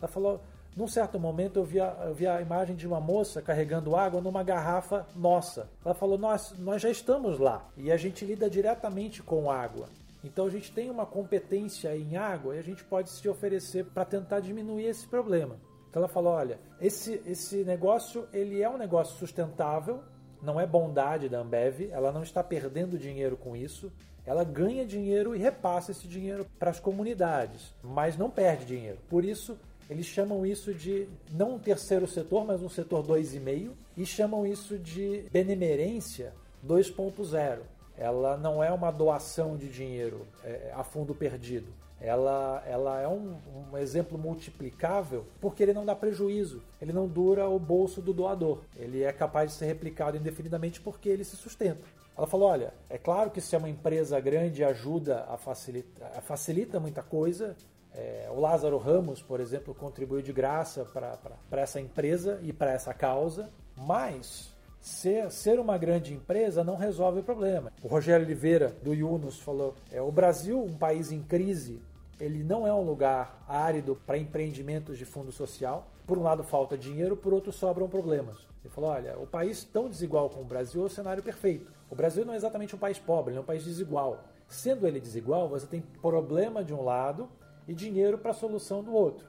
Ela 0.00 0.08
falou 0.08 0.40
num 0.76 0.88
certo 0.88 1.20
momento 1.20 1.60
eu 1.60 1.64
vi, 1.64 1.78
a, 1.78 1.96
eu 2.06 2.14
vi 2.14 2.26
a 2.26 2.40
imagem 2.40 2.74
de 2.74 2.88
uma 2.88 3.00
moça 3.00 3.40
carregando 3.40 3.94
água 3.94 4.20
numa 4.20 4.42
garrafa 4.42 5.06
nossa. 5.14 5.68
Ela 5.84 5.94
falou: 5.94 6.18
nós, 6.18 6.58
nós 6.58 6.82
já 6.82 6.90
estamos 6.90 7.38
lá 7.38 7.70
e 7.76 7.92
a 7.92 7.96
gente 7.96 8.24
lida 8.24 8.50
diretamente 8.50 9.22
com 9.22 9.48
água. 9.48 9.88
Então 10.24 10.46
a 10.46 10.50
gente 10.50 10.72
tem 10.72 10.90
uma 10.90 11.06
competência 11.06 11.96
em 11.96 12.16
água 12.16 12.56
e 12.56 12.58
a 12.58 12.62
gente 12.62 12.82
pode 12.82 13.10
se 13.10 13.28
oferecer 13.28 13.84
para 13.84 14.04
tentar 14.04 14.40
diminuir 14.40 14.86
esse 14.86 15.06
problema. 15.06 15.56
Então 15.88 16.02
ela 16.02 16.08
falou: 16.08 16.32
olha, 16.32 16.58
esse, 16.80 17.22
esse 17.26 17.62
negócio 17.64 18.26
ele 18.32 18.60
é 18.60 18.68
um 18.68 18.78
negócio 18.78 19.16
sustentável, 19.18 20.02
não 20.42 20.60
é 20.60 20.66
bondade 20.66 21.28
da 21.28 21.38
Ambev, 21.38 21.88
ela 21.90 22.10
não 22.10 22.22
está 22.22 22.42
perdendo 22.42 22.98
dinheiro 22.98 23.36
com 23.36 23.56
isso. 23.56 23.92
Ela 24.24 24.44
ganha 24.44 24.86
dinheiro 24.86 25.34
e 25.34 25.38
repassa 25.38 25.90
esse 25.90 26.06
dinheiro 26.06 26.46
para 26.58 26.70
as 26.70 26.78
comunidades, 26.78 27.74
mas 27.82 28.16
não 28.16 28.30
perde 28.30 28.64
dinheiro. 28.64 28.98
Por 29.08 29.24
isso, 29.24 29.58
eles 29.90 30.06
chamam 30.06 30.46
isso 30.46 30.72
de 30.72 31.08
não 31.30 31.54
um 31.54 31.58
terceiro 31.58 32.06
setor, 32.06 32.44
mas 32.44 32.62
um 32.62 32.68
setor 32.68 33.04
2,5 33.04 33.70
e 33.96 34.06
chamam 34.06 34.46
isso 34.46 34.78
de 34.78 35.24
benemerência 35.32 36.32
2.0. 36.66 37.58
Ela 37.96 38.36
não 38.36 38.62
é 38.62 38.70
uma 38.70 38.90
doação 38.90 39.56
de 39.56 39.68
dinheiro 39.68 40.26
é, 40.44 40.72
a 40.74 40.82
fundo 40.82 41.14
perdido. 41.14 41.72
Ela, 42.00 42.62
ela 42.66 43.00
é 43.00 43.06
um, 43.06 43.36
um, 43.72 43.78
exemplo 43.78 44.18
multiplicável 44.18 45.24
porque 45.40 45.62
ele 45.62 45.72
não 45.72 45.86
dá 45.86 45.94
prejuízo, 45.94 46.60
ele 46.80 46.92
não 46.92 47.06
dura 47.06 47.48
o 47.48 47.60
bolso 47.60 48.02
do 48.02 48.12
doador. 48.12 48.62
Ele 48.74 49.04
é 49.04 49.12
capaz 49.12 49.52
de 49.52 49.56
ser 49.56 49.66
replicado 49.66 50.16
indefinidamente 50.16 50.80
porque 50.80 51.08
ele 51.08 51.22
se 51.22 51.36
sustenta. 51.36 51.86
Ela 52.18 52.26
falou: 52.26 52.48
olha, 52.48 52.74
é 52.90 52.98
claro 52.98 53.30
que 53.30 53.40
se 53.40 53.54
é 53.54 53.58
uma 53.58 53.68
empresa 53.68 54.18
grande 54.18 54.64
ajuda 54.64 55.24
a 55.28 55.36
facilitar, 55.36 56.20
facilita 56.22 56.80
muita 56.80 57.04
coisa, 57.04 57.56
é, 57.94 58.28
o 58.30 58.40
Lázaro 58.40 58.78
Ramos, 58.78 59.22
por 59.22 59.38
exemplo, 59.38 59.74
contribuiu 59.74 60.22
de 60.22 60.32
graça 60.32 60.84
para 60.84 61.60
essa 61.60 61.80
empresa 61.80 62.40
e 62.42 62.52
para 62.52 62.72
essa 62.72 62.92
causa, 62.94 63.50
mas 63.76 64.51
ser, 64.82 65.30
ser 65.30 65.60
uma 65.60 65.78
grande 65.78 66.12
empresa 66.12 66.64
não 66.64 66.76
resolve 66.76 67.20
o 67.20 67.22
problema. 67.22 67.72
O 67.80 67.88
Rogério 67.88 68.26
Oliveira, 68.26 68.76
do 68.82 68.92
Yunus, 68.92 69.38
falou: 69.38 69.74
é, 69.90 70.02
o 70.02 70.10
Brasil, 70.10 70.60
um 70.60 70.76
país 70.76 71.12
em 71.12 71.22
crise, 71.22 71.80
ele 72.20 72.42
não 72.42 72.66
é 72.66 72.74
um 72.74 72.82
lugar 72.82 73.44
árido 73.48 73.98
para 74.04 74.18
empreendimentos 74.18 74.98
de 74.98 75.04
fundo 75.04 75.30
social. 75.30 75.88
Por 76.04 76.18
um 76.18 76.22
lado 76.22 76.42
falta 76.42 76.76
dinheiro, 76.76 77.16
por 77.16 77.32
outro 77.32 77.52
sobram 77.52 77.88
problemas. 77.88 78.36
Ele 78.62 78.74
falou: 78.74 78.90
olha, 78.90 79.16
o 79.18 79.26
país 79.26 79.64
tão 79.64 79.88
desigual 79.88 80.28
como 80.28 80.42
o 80.42 80.48
Brasil 80.48 80.82
é 80.82 80.86
o 80.86 80.90
cenário 80.90 81.22
perfeito. 81.22 81.70
O 81.88 81.94
Brasil 81.94 82.24
não 82.24 82.34
é 82.34 82.36
exatamente 82.36 82.74
um 82.74 82.78
país 82.78 82.98
pobre, 82.98 83.32
ele 83.32 83.38
é 83.38 83.40
um 83.40 83.44
país 83.44 83.64
desigual. 83.64 84.24
Sendo 84.48 84.86
ele 84.86 85.00
desigual, 85.00 85.48
você 85.48 85.66
tem 85.66 85.80
problema 85.80 86.64
de 86.64 86.74
um 86.74 86.82
lado 86.82 87.28
e 87.68 87.72
dinheiro 87.72 88.18
para 88.18 88.32
solução 88.32 88.82
do 88.82 88.92
outro. 88.92 89.26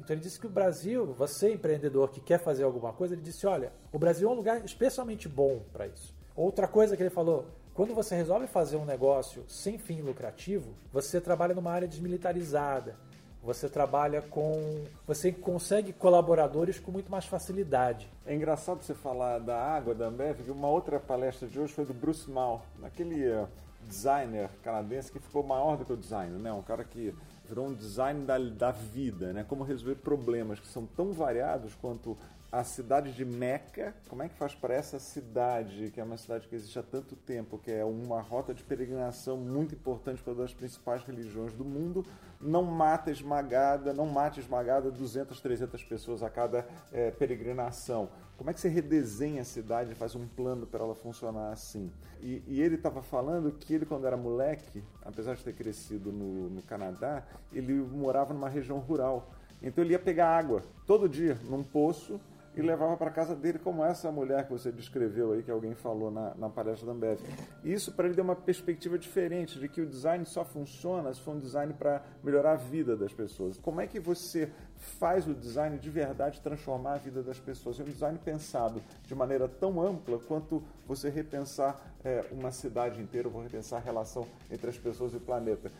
Então 0.00 0.14
ele 0.14 0.22
disse 0.22 0.40
que 0.40 0.46
o 0.46 0.50
Brasil, 0.50 1.06
você 1.06 1.52
empreendedor 1.52 2.10
que 2.10 2.20
quer 2.20 2.38
fazer 2.38 2.64
alguma 2.64 2.92
coisa, 2.92 3.14
ele 3.14 3.22
disse: 3.22 3.46
olha, 3.46 3.72
o 3.92 3.98
Brasil 3.98 4.28
é 4.28 4.32
um 4.32 4.36
lugar 4.36 4.64
especialmente 4.64 5.28
bom 5.28 5.62
para 5.72 5.86
isso. 5.86 6.14
Outra 6.34 6.66
coisa 6.66 6.96
que 6.96 7.02
ele 7.02 7.10
falou: 7.10 7.46
quando 7.74 7.94
você 7.94 8.16
resolve 8.16 8.46
fazer 8.46 8.76
um 8.76 8.84
negócio 8.84 9.44
sem 9.46 9.78
fim 9.78 10.00
lucrativo, 10.00 10.74
você 10.92 11.20
trabalha 11.20 11.54
numa 11.54 11.70
área 11.70 11.86
desmilitarizada. 11.86 12.96
você 13.42 13.68
trabalha 13.68 14.22
com. 14.22 14.84
Você 15.06 15.32
consegue 15.32 15.92
colaboradores 15.92 16.78
com 16.78 16.90
muito 16.90 17.10
mais 17.10 17.26
facilidade. 17.26 18.10
É 18.26 18.34
engraçado 18.34 18.82
você 18.82 18.94
falar 18.94 19.38
da 19.38 19.58
água 19.58 19.94
da 19.94 20.06
Ambev, 20.06 20.42
que 20.42 20.50
uma 20.50 20.68
outra 20.68 20.98
palestra 20.98 21.46
de 21.46 21.58
hoje 21.60 21.72
foi 21.72 21.84
do 21.84 21.94
Bruce 21.94 22.30
Mal, 22.30 22.64
aquele 22.82 23.30
uh, 23.30 23.46
designer 23.86 24.50
canadense 24.62 25.10
que 25.10 25.18
ficou 25.18 25.42
maior 25.42 25.76
do 25.76 25.84
que 25.84 25.92
o 25.92 25.96
design, 25.96 26.38
né? 26.38 26.52
Um 26.52 26.62
cara 26.62 26.84
que 26.84 27.14
virou 27.50 27.66
um 27.66 27.74
design 27.74 28.24
da, 28.24 28.38
da 28.38 28.70
vida, 28.70 29.32
né? 29.32 29.44
Como 29.44 29.64
resolver 29.64 29.96
problemas 29.96 30.60
que 30.60 30.68
são 30.68 30.86
tão 30.86 31.12
variados 31.12 31.74
quanto 31.74 32.16
a 32.52 32.64
cidade 32.64 33.12
de 33.12 33.24
Meca, 33.24 33.94
como 34.08 34.22
é 34.22 34.28
que 34.28 34.34
faz 34.34 34.54
para 34.54 34.74
essa 34.74 34.98
cidade, 34.98 35.90
que 35.90 36.00
é 36.00 36.04
uma 36.04 36.16
cidade 36.16 36.48
que 36.48 36.54
existe 36.54 36.78
há 36.78 36.82
tanto 36.82 37.14
tempo, 37.14 37.58
que 37.58 37.70
é 37.70 37.84
uma 37.84 38.20
rota 38.20 38.52
de 38.52 38.62
peregrinação 38.64 39.36
muito 39.36 39.74
importante 39.74 40.20
para 40.20 40.32
uma 40.32 40.42
das 40.42 40.52
principais 40.52 41.02
religiões 41.04 41.52
do 41.52 41.64
mundo, 41.64 42.04
não 42.40 42.64
mata 42.64 43.10
esmagada, 43.10 43.92
não 43.92 44.06
mate 44.06 44.40
esmagada 44.40 44.90
200, 44.90 45.40
300 45.40 45.84
pessoas 45.84 46.22
a 46.24 46.30
cada 46.30 46.66
é, 46.92 47.12
peregrinação. 47.12 48.08
Como 48.40 48.48
é 48.48 48.54
que 48.54 48.60
você 48.60 48.70
redesenha 48.70 49.42
a 49.42 49.44
cidade 49.44 49.94
faz 49.94 50.14
um 50.14 50.26
plano 50.26 50.66
para 50.66 50.82
ela 50.82 50.94
funcionar 50.94 51.52
assim? 51.52 51.92
E, 52.22 52.42
e 52.48 52.62
ele 52.62 52.76
estava 52.76 53.02
falando 53.02 53.52
que 53.52 53.74
ele, 53.74 53.84
quando 53.84 54.06
era 54.06 54.16
moleque, 54.16 54.82
apesar 55.04 55.36
de 55.36 55.44
ter 55.44 55.52
crescido 55.52 56.10
no, 56.10 56.48
no 56.48 56.62
Canadá, 56.62 57.22
ele 57.52 57.74
morava 57.74 58.32
numa 58.32 58.48
região 58.48 58.78
rural. 58.78 59.30
Então 59.60 59.84
ele 59.84 59.92
ia 59.92 59.98
pegar 59.98 60.34
água 60.34 60.64
todo 60.86 61.06
dia 61.06 61.38
num 61.50 61.62
poço 61.62 62.18
e 62.56 62.60
levava 62.60 62.96
para 62.96 63.10
casa 63.10 63.36
dele, 63.36 63.58
como 63.58 63.84
essa 63.84 64.10
mulher 64.10 64.44
que 64.44 64.52
você 64.52 64.72
descreveu 64.72 65.32
aí, 65.32 65.42
que 65.42 65.50
alguém 65.50 65.74
falou 65.74 66.10
na, 66.10 66.34
na 66.34 66.48
palestra 66.48 66.86
da 66.86 66.92
Ambev. 66.92 67.20
Isso 67.62 67.92
para 67.92 68.06
ele 68.06 68.14
deu 68.14 68.24
uma 68.24 68.34
perspectiva 68.34 68.98
diferente 68.98 69.58
de 69.58 69.68
que 69.68 69.80
o 69.80 69.86
design 69.86 70.24
só 70.26 70.44
funciona 70.44 71.12
se 71.14 71.20
for 71.20 71.32
um 71.32 71.38
design 71.38 71.72
para 71.72 72.02
melhorar 72.22 72.52
a 72.52 72.56
vida 72.56 72.96
das 72.96 73.12
pessoas. 73.12 73.56
Como 73.58 73.80
é 73.80 73.86
que 73.86 74.00
você 74.00 74.50
faz 74.98 75.28
o 75.28 75.34
design 75.34 75.78
de 75.78 75.90
verdade 75.90 76.40
transformar 76.40 76.94
a 76.94 76.98
vida 76.98 77.22
das 77.22 77.38
pessoas? 77.38 77.78
É 77.78 77.82
um 77.82 77.86
design 77.86 78.18
pensado 78.18 78.82
de 79.06 79.14
maneira 79.14 79.48
tão 79.48 79.80
ampla 79.80 80.18
quanto 80.18 80.62
você 80.86 81.08
repensar 81.08 81.80
é, 82.04 82.24
uma 82.32 82.50
cidade 82.50 83.00
inteira, 83.00 83.28
ou 83.28 83.42
repensar 83.42 83.76
a 83.76 83.80
relação 83.80 84.26
entre 84.50 84.68
as 84.68 84.78
pessoas 84.78 85.12
e 85.12 85.16
o 85.16 85.20
planeta 85.20 85.70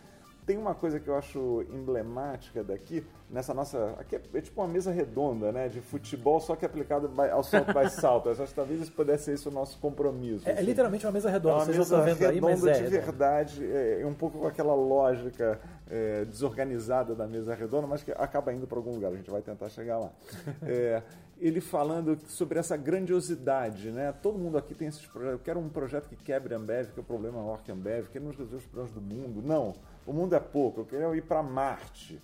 tem 0.46 0.56
uma 0.56 0.74
coisa 0.74 0.98
que 0.98 1.08
eu 1.08 1.16
acho 1.16 1.64
emblemática 1.70 2.62
daqui, 2.64 3.04
nessa 3.30 3.54
nossa. 3.54 3.94
Aqui 3.98 4.16
é, 4.16 4.20
é 4.34 4.40
tipo 4.40 4.60
uma 4.60 4.68
mesa 4.68 4.90
redonda, 4.90 5.52
né? 5.52 5.68
De 5.68 5.80
futebol, 5.80 6.40
só 6.40 6.56
que 6.56 6.64
aplicado 6.64 7.10
ao 7.30 7.42
by 7.42 7.90
salto. 7.90 8.28
Eu 8.28 8.32
acho 8.32 8.46
que 8.46 8.54
talvez 8.54 8.80
isso 8.80 8.92
pudesse 8.92 9.24
ser 9.24 9.32
esse 9.32 9.48
o 9.48 9.50
nosso 9.50 9.78
compromisso. 9.78 10.48
É, 10.48 10.50
é 10.50 10.54
assim. 10.54 10.62
é 10.62 10.64
literalmente 10.64 11.06
uma 11.06 11.12
mesa 11.12 11.30
redonda, 11.30 11.54
é 11.54 11.58
uma 11.58 11.64
vocês 11.64 11.78
mesa 11.78 12.00
vendo 12.02 12.26
aí, 12.26 12.40
mas 12.40 12.64
é. 12.64 12.72
de 12.72 12.88
verdade, 12.88 13.64
é, 13.64 14.02
um 14.04 14.14
pouco 14.14 14.38
com 14.38 14.46
aquela 14.46 14.74
lógica 14.74 15.60
é, 15.88 16.24
desorganizada 16.24 17.14
da 17.14 17.26
mesa 17.26 17.54
redonda, 17.54 17.86
mas 17.86 18.02
que 18.02 18.12
acaba 18.12 18.52
indo 18.52 18.66
para 18.66 18.78
algum 18.78 18.94
lugar, 18.94 19.12
a 19.12 19.16
gente 19.16 19.30
vai 19.30 19.42
tentar 19.42 19.68
chegar 19.68 19.98
lá. 19.98 20.10
É, 20.62 21.02
ele 21.40 21.60
falando 21.60 22.18
sobre 22.26 22.58
essa 22.58 22.76
grandiosidade, 22.76 23.90
né? 23.90 24.12
Todo 24.22 24.38
mundo 24.38 24.58
aqui 24.58 24.74
tem 24.74 24.88
esses 24.88 25.04
projetos. 25.06 25.38
Eu 25.38 25.38
quero 25.42 25.58
um 25.58 25.70
projeto 25.70 26.06
que 26.08 26.16
quebre 26.16 26.54
a 26.54 26.58
Ambev, 26.58 26.92
que 26.92 27.00
é 27.00 27.02
o 27.02 27.04
problema 27.04 27.58
que 27.64 27.70
a 27.70 27.74
Ambev, 27.74 28.08
que 28.08 28.20
não 28.20 28.30
resolver 28.30 28.56
os 28.56 28.66
problemas 28.66 28.92
do 28.92 29.00
mundo. 29.00 29.42
Não. 29.42 29.74
O 30.06 30.12
mundo 30.12 30.34
é 30.34 30.40
pouco, 30.40 30.80
eu 30.80 30.84
quero 30.84 31.14
ir 31.14 31.22
para 31.22 31.42
Marte. 31.42 32.20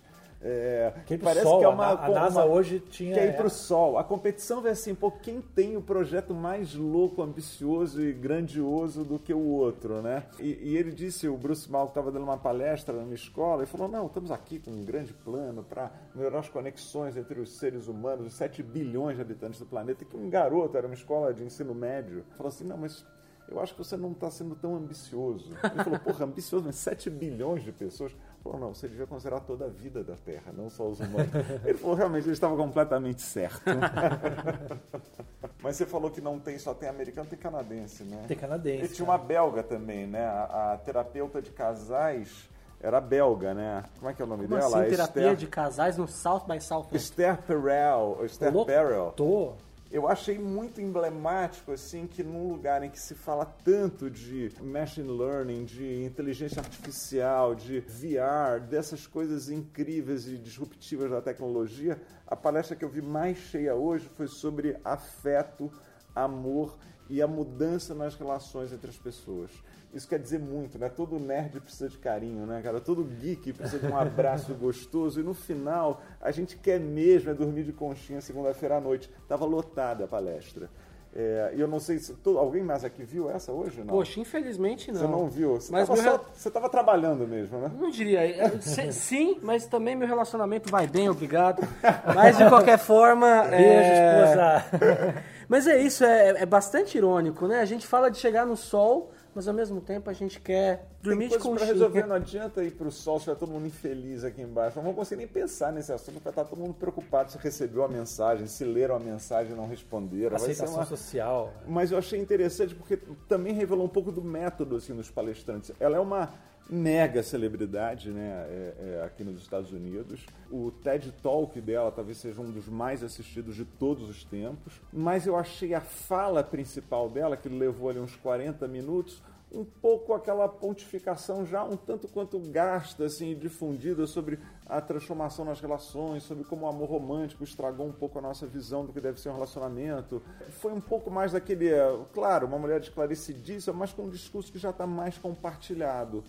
É, 0.48 0.92
que 1.06 1.16
parece 1.16 1.44
sol, 1.44 1.58
que 1.58 1.64
é 1.64 1.68
uma, 1.68 1.88
a, 1.92 2.08
NASA 2.08 2.44
uma, 2.44 2.54
hoje 2.54 2.78
tinha 2.78 3.14
quer 3.14 3.28
ir 3.30 3.36
para 3.36 3.46
o 3.46 3.50
sol. 3.50 3.98
A 3.98 4.04
competição 4.04 4.60
vai 4.60 4.72
assim, 4.72 4.94
pô, 4.94 5.10
quem 5.10 5.40
tem 5.40 5.76
o 5.76 5.82
projeto 5.82 6.34
mais 6.34 6.74
louco, 6.74 7.22
ambicioso 7.22 8.02
e 8.02 8.12
grandioso 8.12 9.02
do 9.02 9.18
que 9.18 9.32
o 9.32 9.40
outro, 9.40 10.02
né? 10.02 10.24
E, 10.38 10.70
e 10.70 10.76
ele 10.76 10.92
disse, 10.92 11.26
o 11.26 11.36
Bruce 11.36 11.70
Mal 11.70 11.86
estava 11.86 12.12
dando 12.12 12.24
uma 12.24 12.36
palestra 12.36 12.94
na 12.94 13.02
minha 13.02 13.14
escola, 13.14 13.62
e 13.62 13.66
falou, 13.66 13.88
não, 13.88 14.06
estamos 14.06 14.30
aqui 14.30 14.58
com 14.58 14.70
um 14.70 14.84
grande 14.84 15.12
plano 15.12 15.64
para 15.64 15.90
melhorar 16.14 16.40
as 16.40 16.48
conexões 16.48 17.16
entre 17.16 17.40
os 17.40 17.56
seres 17.56 17.88
humanos, 17.88 18.26
os 18.26 18.34
7 18.34 18.62
bilhões 18.62 19.16
de 19.16 19.22
habitantes 19.22 19.58
do 19.58 19.66
planeta, 19.66 20.02
e 20.02 20.06
que 20.06 20.16
um 20.16 20.28
garoto, 20.28 20.76
era 20.76 20.86
uma 20.86 20.94
escola 20.94 21.32
de 21.32 21.44
ensino 21.44 21.74
médio, 21.74 22.24
falou 22.36 22.48
assim, 22.48 22.64
não, 22.64 22.76
mas 22.76 23.04
eu 23.48 23.60
acho 23.60 23.74
que 23.74 23.78
você 23.78 23.96
não 23.96 24.12
está 24.12 24.30
sendo 24.30 24.56
tão 24.56 24.74
ambicioso. 24.74 25.52
Ele 25.62 25.84
falou, 25.84 25.98
porra, 26.00 26.24
ambicioso, 26.24 26.64
mas 26.66 26.76
7 26.76 27.08
bilhões 27.10 27.62
de 27.62 27.72
pessoas. 27.72 28.12
Ele 28.12 28.20
falou, 28.42 28.58
não, 28.58 28.74
você 28.74 28.88
devia 28.88 29.06
considerar 29.06 29.40
toda 29.40 29.66
a 29.66 29.68
vida 29.68 30.02
da 30.02 30.16
Terra, 30.16 30.52
não 30.52 30.68
só 30.68 30.88
os 30.88 30.98
humanos. 30.98 31.30
Ele 31.64 31.78
falou, 31.78 31.96
realmente, 31.96 32.24
ele 32.24 32.32
estava 32.32 32.56
completamente 32.56 33.22
certo. 33.22 33.62
mas 35.62 35.76
você 35.76 35.86
falou 35.86 36.10
que 36.10 36.20
não 36.20 36.40
tem, 36.40 36.58
só 36.58 36.74
tem 36.74 36.88
americano, 36.88 37.28
tem 37.28 37.38
canadense, 37.38 38.02
né? 38.02 38.24
Tem 38.26 38.36
canadense. 38.36 38.84
E 38.84 38.88
tinha 38.88 39.04
uma 39.04 39.18
belga 39.18 39.62
também, 39.62 40.06
né? 40.06 40.24
A, 40.24 40.72
a 40.72 40.78
terapeuta 40.78 41.40
de 41.40 41.50
casais 41.50 42.48
era 42.80 43.00
belga, 43.00 43.54
né? 43.54 43.84
Como 43.98 44.10
é 44.10 44.14
que 44.14 44.20
é 44.20 44.24
o 44.24 44.28
nome 44.28 44.46
Como 44.46 44.60
dela? 44.60 44.80
Assim, 44.80 44.90
terapia 44.90 45.22
Esther... 45.22 45.36
de 45.36 45.46
casais 45.46 45.96
no 45.96 46.06
South 46.06 46.44
by 46.46 46.60
Southwest. 46.60 47.04
Esther 47.04 47.38
Perel. 47.42 48.18
Esther 48.24 48.52
Perel. 48.64 49.12
Tô 49.16 49.54
eu 49.90 50.08
achei 50.08 50.38
muito 50.38 50.80
emblemático 50.80 51.70
assim 51.70 52.06
que 52.06 52.22
num 52.22 52.48
lugar 52.48 52.82
em 52.82 52.90
que 52.90 52.98
se 52.98 53.14
fala 53.14 53.46
tanto 53.46 54.10
de 54.10 54.50
machine 54.60 55.08
learning, 55.08 55.64
de 55.64 56.04
inteligência 56.04 56.60
artificial, 56.60 57.54
de 57.54 57.80
VR, 57.80 58.60
dessas 58.68 59.06
coisas 59.06 59.48
incríveis 59.48 60.26
e 60.26 60.36
disruptivas 60.36 61.10
da 61.10 61.22
tecnologia, 61.22 62.00
a 62.26 62.34
palestra 62.34 62.74
que 62.74 62.84
eu 62.84 62.88
vi 62.88 63.00
mais 63.00 63.38
cheia 63.38 63.74
hoje 63.74 64.08
foi 64.16 64.26
sobre 64.26 64.76
afeto, 64.84 65.70
amor 66.14 66.76
e 67.08 67.22
a 67.22 67.26
mudança 67.26 67.94
nas 67.94 68.16
relações 68.16 68.72
entre 68.72 68.90
as 68.90 68.98
pessoas. 68.98 69.50
Isso 69.96 70.06
quer 70.06 70.18
dizer 70.18 70.38
muito, 70.38 70.78
né? 70.78 70.90
Todo 70.90 71.18
nerd 71.18 71.58
precisa 71.58 71.88
de 71.88 71.96
carinho, 71.96 72.44
né, 72.44 72.60
cara? 72.62 72.80
Todo 72.80 73.02
geek 73.02 73.54
precisa 73.54 73.78
de 73.78 73.90
um 73.90 73.96
abraço 73.96 74.52
gostoso. 74.60 75.18
E 75.18 75.22
no 75.22 75.32
final, 75.32 76.02
a 76.20 76.30
gente 76.30 76.54
quer 76.58 76.78
mesmo 76.78 77.30
é 77.30 77.34
dormir 77.34 77.64
de 77.64 77.72
conchinha 77.72 78.20
segunda-feira 78.20 78.76
à 78.76 78.80
noite. 78.80 79.10
Tava 79.26 79.46
lotada 79.46 80.04
a 80.04 80.06
palestra. 80.06 80.68
É, 81.14 81.52
e 81.54 81.60
eu 81.62 81.66
não 81.66 81.80
sei 81.80 81.98
se. 81.98 82.14
Alguém 82.26 82.62
mais 82.62 82.84
aqui 82.84 83.02
viu 83.02 83.30
essa 83.30 83.50
hoje? 83.50 83.78
Não? 83.78 83.86
Poxa, 83.86 84.20
infelizmente 84.20 84.92
não. 84.92 85.00
Você 85.00 85.06
não 85.06 85.30
viu? 85.30 85.58
Você 85.58 86.48
estava 86.48 86.68
trabalhando 86.68 87.26
mesmo, 87.26 87.58
né? 87.58 87.72
Não 87.80 87.88
diria. 87.88 88.20
É, 88.20 88.50
sim, 88.92 89.38
mas 89.42 89.64
também 89.64 89.96
meu 89.96 90.06
relacionamento 90.06 90.70
vai 90.70 90.86
bem, 90.86 91.08
obrigado. 91.08 91.66
Mas 92.14 92.36
de 92.36 92.46
qualquer 92.50 92.78
forma. 92.78 93.44
Beijo, 93.48 93.64
é... 93.64 94.24
esposa. 94.28 95.24
Mas 95.48 95.64
é 95.68 95.80
isso, 95.80 96.02
é, 96.04 96.42
é 96.42 96.44
bastante 96.44 96.98
irônico, 96.98 97.46
né? 97.46 97.60
A 97.60 97.64
gente 97.64 97.86
fala 97.86 98.10
de 98.10 98.18
chegar 98.18 98.44
no 98.44 98.56
sol 98.56 99.12
mas 99.36 99.46
ao 99.46 99.52
mesmo 99.52 99.82
tempo 99.82 100.08
a 100.08 100.14
gente 100.14 100.40
quer 100.40 100.88
dormir 101.02 101.28
Tem 101.28 101.36
de 101.36 101.44
conchinha. 101.44 101.70
resolver, 101.70 102.06
não 102.06 102.16
adianta 102.16 102.64
ir 102.64 102.70
para 102.70 102.88
o 102.88 102.90
sol 102.90 103.20
se 103.20 103.26
vai 103.26 103.36
todo 103.36 103.52
mundo 103.52 103.66
infeliz 103.66 104.24
aqui 104.24 104.40
embaixo. 104.40 104.78
Não 104.78 104.82
vou 104.82 104.94
conseguir 104.94 105.18
nem 105.18 105.28
pensar 105.28 105.70
nesse 105.70 105.92
assunto, 105.92 106.22
vai 106.24 106.32
estar 106.32 106.44
todo 106.44 106.58
mundo 106.58 106.72
preocupado 106.72 107.30
se 107.30 107.36
recebeu 107.36 107.84
a 107.84 107.88
mensagem, 107.88 108.46
se 108.46 108.64
leram 108.64 108.96
a 108.96 108.98
mensagem 108.98 109.52
e 109.52 109.54
não 109.54 109.68
responderam. 109.68 110.34
Aceitação 110.34 110.76
uma... 110.76 110.86
social. 110.86 111.52
Mas 111.68 111.92
eu 111.92 111.98
achei 111.98 112.18
interessante 112.18 112.74
porque 112.74 112.96
também 113.28 113.52
revelou 113.52 113.84
um 113.84 113.90
pouco 113.90 114.10
do 114.10 114.22
método 114.24 114.76
assim, 114.76 114.94
dos 114.94 115.10
palestrantes. 115.10 115.70
Ela 115.78 115.98
é 115.98 116.00
uma 116.00 116.30
mega 116.68 117.22
celebridade 117.22 118.10
né, 118.10 118.46
é, 118.48 118.74
é, 118.78 119.04
aqui 119.04 119.22
nos 119.22 119.40
Estados 119.40 119.72
Unidos. 119.72 120.26
O 120.50 120.70
TED 120.70 121.12
Talk 121.22 121.60
dela 121.60 121.90
talvez 121.92 122.18
seja 122.18 122.40
um 122.40 122.50
dos 122.50 122.68
mais 122.68 123.02
assistidos 123.02 123.54
de 123.54 123.64
todos 123.64 124.08
os 124.08 124.24
tempos. 124.24 124.80
Mas 124.92 125.26
eu 125.26 125.36
achei 125.36 125.74
a 125.74 125.80
fala 125.80 126.42
principal 126.42 127.08
dela, 127.08 127.36
que 127.36 127.48
levou 127.48 127.88
ali 127.88 128.00
uns 128.00 128.16
40 128.16 128.66
minutos, 128.66 129.22
um 129.52 129.64
pouco 129.64 130.12
aquela 130.12 130.48
pontificação 130.48 131.46
já 131.46 131.62
um 131.62 131.76
tanto 131.76 132.08
quanto 132.08 132.38
gasta 132.38 133.04
assim, 133.04 133.34
difundida 133.34 134.06
sobre 134.06 134.38
a 134.68 134.80
transformação 134.80 135.44
nas 135.44 135.60
relações, 135.60 136.24
sobre 136.24 136.44
como 136.44 136.66
o 136.66 136.68
amor 136.68 136.88
romântico 136.88 137.44
estragou 137.44 137.86
um 137.86 137.92
pouco 137.92 138.18
a 138.18 138.22
nossa 138.22 138.46
visão 138.46 138.84
do 138.84 138.92
que 138.92 139.00
deve 139.00 139.20
ser 139.20 139.28
um 139.28 139.34
relacionamento. 139.34 140.20
Foi 140.60 140.72
um 140.72 140.80
pouco 140.80 141.10
mais 141.10 141.32
daquele, 141.32 141.70
claro, 142.12 142.46
uma 142.46 142.58
mulher 142.58 142.80
esclarecidíssima, 142.80 143.72
mas 143.72 143.92
com 143.92 144.02
um 144.02 144.10
discurso 144.10 144.50
que 144.50 144.58
já 144.58 144.70
está 144.70 144.86
mais 144.86 145.16
compartilhado 145.16 146.24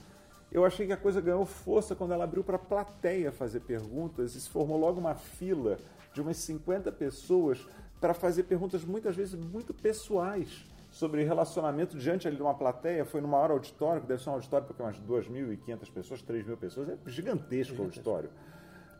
eu 0.51 0.63
achei 0.63 0.87
que 0.87 0.93
a 0.93 0.97
coisa 0.97 1.19
ganhou 1.19 1.45
força 1.45 1.95
quando 1.95 2.13
ela 2.13 2.23
abriu 2.23 2.43
para 2.43 2.55
a 2.55 2.59
plateia 2.59 3.31
fazer 3.31 3.59
perguntas 3.61 4.35
e 4.35 4.41
se 4.41 4.49
formou 4.49 4.77
logo 4.77 4.99
uma 4.99 5.15
fila 5.15 5.77
de 6.13 6.21
umas 6.21 6.37
50 6.37 6.91
pessoas 6.93 7.65
para 7.99 8.13
fazer 8.13 8.43
perguntas 8.43 8.83
muitas 8.83 9.15
vezes 9.15 9.33
muito 9.35 9.73
pessoais 9.73 10.65
sobre 10.89 11.23
relacionamento 11.23 11.97
diante 11.97 12.27
ali 12.27 12.37
de 12.37 12.41
uma 12.41 12.53
plateia. 12.53 13.05
Foi 13.05 13.19
no 13.19 13.27
maior 13.27 13.51
auditório, 13.51 14.01
que 14.01 14.07
deve 14.07 14.23
ser 14.23 14.29
um 14.29 14.33
auditório 14.33 14.65
porque 14.65 14.81
umas 14.81 14.99
2.500 14.99 15.91
pessoas, 15.91 16.23
3.000 16.23 16.57
pessoas, 16.57 16.89
é 16.89 16.97
gigantesco 17.07 17.81
o 17.81 17.85
auditório. 17.85 18.29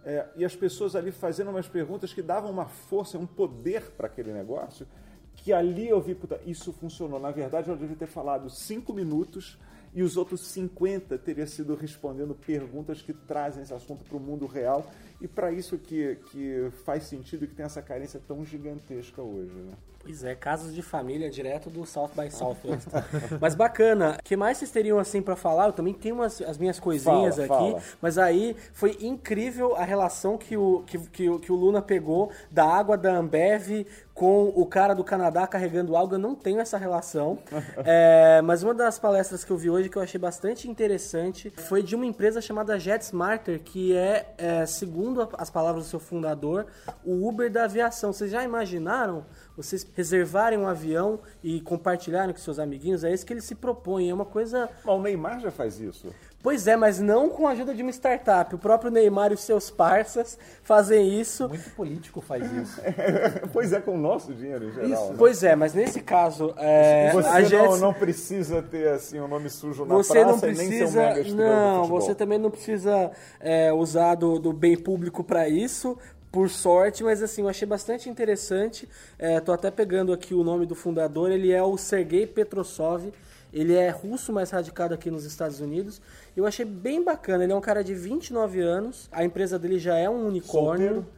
É, 0.04 0.26
e 0.36 0.46
as 0.46 0.56
pessoas 0.56 0.96
ali 0.96 1.12
fazendo 1.12 1.50
umas 1.50 1.68
perguntas 1.68 2.14
que 2.14 2.22
davam 2.22 2.52
uma 2.52 2.66
força, 2.66 3.18
um 3.18 3.26
poder 3.26 3.92
para 3.92 4.08
aquele 4.08 4.32
negócio, 4.32 4.88
que 5.36 5.52
ali 5.54 5.88
eu 5.88 6.00
vi, 6.02 6.16
puta, 6.16 6.40
isso 6.46 6.72
funcionou. 6.72 7.20
Na 7.20 7.32
verdade, 7.32 7.70
eu 7.70 7.76
devia 7.76 7.96
ter 7.96 8.08
falado 8.08 8.50
cinco 8.50 8.94
minutos 8.94 9.58
e 9.98 10.04
os 10.04 10.16
outros 10.16 10.42
50 10.42 11.18
teria 11.18 11.48
sido 11.48 11.74
respondendo 11.74 12.36
perguntas 12.36 13.02
que 13.02 13.12
trazem 13.12 13.64
esse 13.64 13.74
assunto 13.74 14.04
para 14.04 14.16
o 14.16 14.20
mundo 14.20 14.46
real 14.46 14.86
e 15.20 15.28
para 15.28 15.52
isso 15.52 15.76
que, 15.76 16.20
que 16.30 16.70
faz 16.86 17.06
sentido 17.06 17.46
e 17.46 17.48
que 17.48 17.56
tem 17.56 17.66
essa 17.66 17.82
carência 17.82 18.22
tão 18.28 18.46
gigantesca 18.46 19.24
hoje. 19.24 19.56
Né? 19.56 19.74
Pois 20.08 20.24
é, 20.24 20.36
casos 20.36 20.74
de 20.76 20.84
família 20.84 21.32
direto 21.32 21.70
do 21.72 21.84
South 21.84 22.12
by 22.16 22.32
Southwest. 22.32 22.88
mas 23.42 23.56
bacana. 23.56 24.18
O 24.20 24.24
que 24.24 24.38
mais 24.38 24.60
vocês 24.60 24.70
teriam 24.70 25.00
assim 25.00 25.20
para 25.20 25.36
falar? 25.36 25.66
Eu 25.66 25.74
também 25.74 25.96
tenho 25.96 26.14
umas, 26.16 26.42
as 26.44 26.60
minhas 26.60 26.80
coisinhas 26.80 27.36
Fala, 27.36 27.46
aqui, 27.46 27.72
fala. 27.72 27.84
mas 28.00 28.20
aí 28.20 28.56
foi 28.74 28.98
incrível 29.02 29.76
a 29.76 29.84
relação 29.84 30.38
que 30.38 30.56
o, 30.56 30.84
que, 30.86 31.00
que, 31.10 31.40
que 31.40 31.52
o 31.52 31.56
Luna 31.56 31.82
pegou 31.82 32.32
da 32.52 32.66
água 32.66 32.96
da 32.96 33.18
Ambev 33.18 33.86
com 34.18 34.52
o 34.56 34.66
cara 34.66 34.96
do 34.96 35.04
Canadá 35.04 35.46
carregando 35.46 35.96
algo. 35.96 36.16
Eu 36.16 36.20
não 36.20 36.34
tenho 36.34 36.60
essa 36.60 36.78
relação. 36.78 37.40
É, 37.90 38.42
mas 38.42 38.64
uma 38.64 38.74
das 38.74 38.98
palestras 38.98 39.44
que 39.44 39.52
eu 39.52 39.58
vi 39.58 39.70
hoje 39.70 39.88
que 39.88 39.98
eu 39.98 40.02
achei 40.02 40.20
bastante 40.20 40.68
interessante 40.70 41.54
foi 41.56 41.84
de 41.84 41.96
uma 41.96 42.06
empresa 42.06 42.42
chamada 42.42 42.78
JetSmarter, 42.80 43.62
que 43.62 43.96
é, 43.96 44.34
é, 44.38 44.66
segundo 44.66 45.30
as 45.38 45.50
palavras 45.50 45.86
do 45.86 45.90
seu 45.90 46.00
fundador, 46.00 46.66
o 47.06 47.28
Uber 47.28 47.52
da 47.52 47.66
aviação. 47.66 48.12
Vocês 48.12 48.32
já 48.32 48.44
imaginaram? 48.44 49.26
Vocês 49.56 49.88
reservarem 49.96 50.58
um 50.58 50.68
avião 50.68 51.20
e 51.44 51.62
compartilharem 51.62 52.34
com 52.34 52.40
seus 52.40 52.60
amiguinhos, 52.60 53.04
é 53.04 53.14
isso 53.14 53.26
que 53.26 53.34
eles 53.34 53.44
se 53.44 53.56
propõem. 53.56 54.10
É 54.10 54.14
uma 54.14 54.26
coisa. 54.26 54.70
Mas 54.84 54.96
o 54.96 55.02
Neymar 55.02 55.40
já 55.40 55.52
faz 55.52 55.80
isso. 55.80 56.08
Pois 56.42 56.68
é, 56.68 56.78
mas 56.78 57.00
não 57.00 57.30
com 57.30 57.48
a 57.48 57.52
ajuda 57.52 57.74
de 57.74 57.82
uma 57.82 57.92
startup. 57.92 58.54
O 58.56 58.58
próprio 58.58 58.92
Neymar 58.92 59.32
e 59.32 59.34
os 59.34 59.42
seus 59.42 59.70
parceiros 59.70 60.38
fazem 60.64 61.20
isso. 61.20 61.50
Muito 61.50 61.70
político 61.72 62.22
faz 62.22 62.50
isso. 62.54 62.80
pois 63.52 63.74
é, 63.74 63.82
com 63.82 63.96
o 63.96 63.98
nosso 63.98 64.34
dinheiro 64.34 64.70
em 64.70 64.72
geral. 64.72 65.10
né? 65.10 65.16
Pois 65.18 65.44
é, 65.44 65.56
mas 65.56 65.74
nesse 65.74 66.00
caso, 66.02 66.54
é, 66.58 67.12
Você 67.12 67.28
a 67.28 67.40
não, 67.42 67.46
Jets- 67.50 67.82
não 67.82 67.94
precisa 67.94 68.62
ter 68.62 68.88
assim 68.90 69.20
um 69.20 69.28
nome 69.28 69.50
sujo 69.50 69.84
na 69.84 69.96
você 69.96 70.22
praça 70.22 70.46
não 70.48 70.54
e 70.54 70.58
nem 70.58 70.68
ser 70.68 70.74
um 70.76 70.78
precisa. 70.78 71.02
mega 71.02 71.34
Não, 71.34 71.84
você 71.86 72.16
também 72.16 72.38
não 72.38 72.52
precisa 72.52 73.12
é, 73.40 73.74
usar 73.74 74.16
do, 74.16 74.40
do 74.40 74.54
bem 74.54 74.78
público 74.78 75.24
para 75.24 75.50
isso. 75.50 75.98
Por 76.32 76.50
sorte, 76.50 77.04
mas 77.04 77.24
assim, 77.24 77.42
eu 77.42 77.50
achei 77.50 77.68
bastante 77.68 78.10
interessante. 78.10 78.88
É, 79.18 79.40
tô 79.40 79.52
até 79.52 79.72
pegando 79.72 80.14
aqui 80.14 80.34
o 80.36 80.44
nome 80.44 80.66
do 80.66 80.76
fundador, 80.76 81.32
ele 81.32 81.52
é 81.52 81.64
o 81.64 81.78
Sergei 81.78 82.28
Petrosov. 82.28 83.12
Ele 83.52 83.74
é 83.74 83.90
russo, 83.90 84.34
mas 84.34 84.52
radicado 84.52 84.94
aqui 84.94 85.10
nos 85.10 85.26
Estados 85.26 85.60
Unidos. 85.60 86.02
Eu 86.36 86.46
achei 86.46 86.66
bem 86.66 87.04
bacana. 87.04 87.44
Ele 87.44 87.54
é 87.54 87.56
um 87.56 87.62
cara 87.62 87.84
de 87.84 87.94
29 87.94 88.60
anos. 88.62 89.08
A 89.12 89.24
empresa 89.24 89.58
dele 89.58 89.80
já 89.80 89.98
é 89.98 90.10
um 90.10 90.28
unicórnio. 90.28 90.88
Solteiro? 90.88 91.18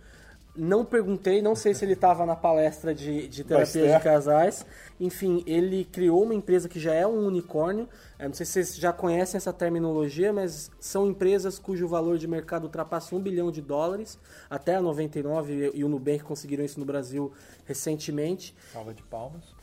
Não 0.56 0.84
perguntei, 0.84 1.42
não 1.42 1.56
sei 1.56 1.74
se 1.74 1.86
ele 1.86 1.94
estava 1.94 2.26
na 2.26 2.36
palestra 2.36 2.94
de, 2.94 3.30
de 3.30 3.44
terapia 3.46 3.98
de 3.98 4.04
casais. 4.04 4.66
Enfim, 5.00 5.42
ele 5.48 5.86
criou 5.86 6.24
uma 6.24 6.34
empresa 6.34 6.68
que 6.68 6.80
já 6.80 6.94
é 6.94 7.08
um 7.08 7.26
unicórnio. 7.26 7.88
Eu 8.20 8.28
não 8.28 8.34
sei 8.34 8.46
se 8.46 8.54
vocês 8.54 8.76
já 8.76 8.92
conhecem 8.92 9.38
essa 9.38 9.54
terminologia, 9.54 10.34
mas 10.34 10.70
são 10.80 11.08
empresas 11.08 11.58
cujo 11.58 11.88
valor 11.88 12.18
de 12.18 12.28
mercado 12.28 12.64
ultrapassa 12.66 13.16
um 13.16 13.22
bilhão 13.22 13.52
de 13.52 13.62
dólares. 13.62 14.20
Até 14.50 14.76
a 14.76 14.82
99 14.82 15.72
e 15.74 15.84
o 15.84 15.88
Nubank 15.88 16.24
conseguiram 16.24 16.66
isso 16.66 16.80
no 16.80 16.86
Brasil 16.86 17.32
recentemente. 17.66 18.54
Salva 18.74 18.94
de 18.94 19.04
palmas. 19.04 19.59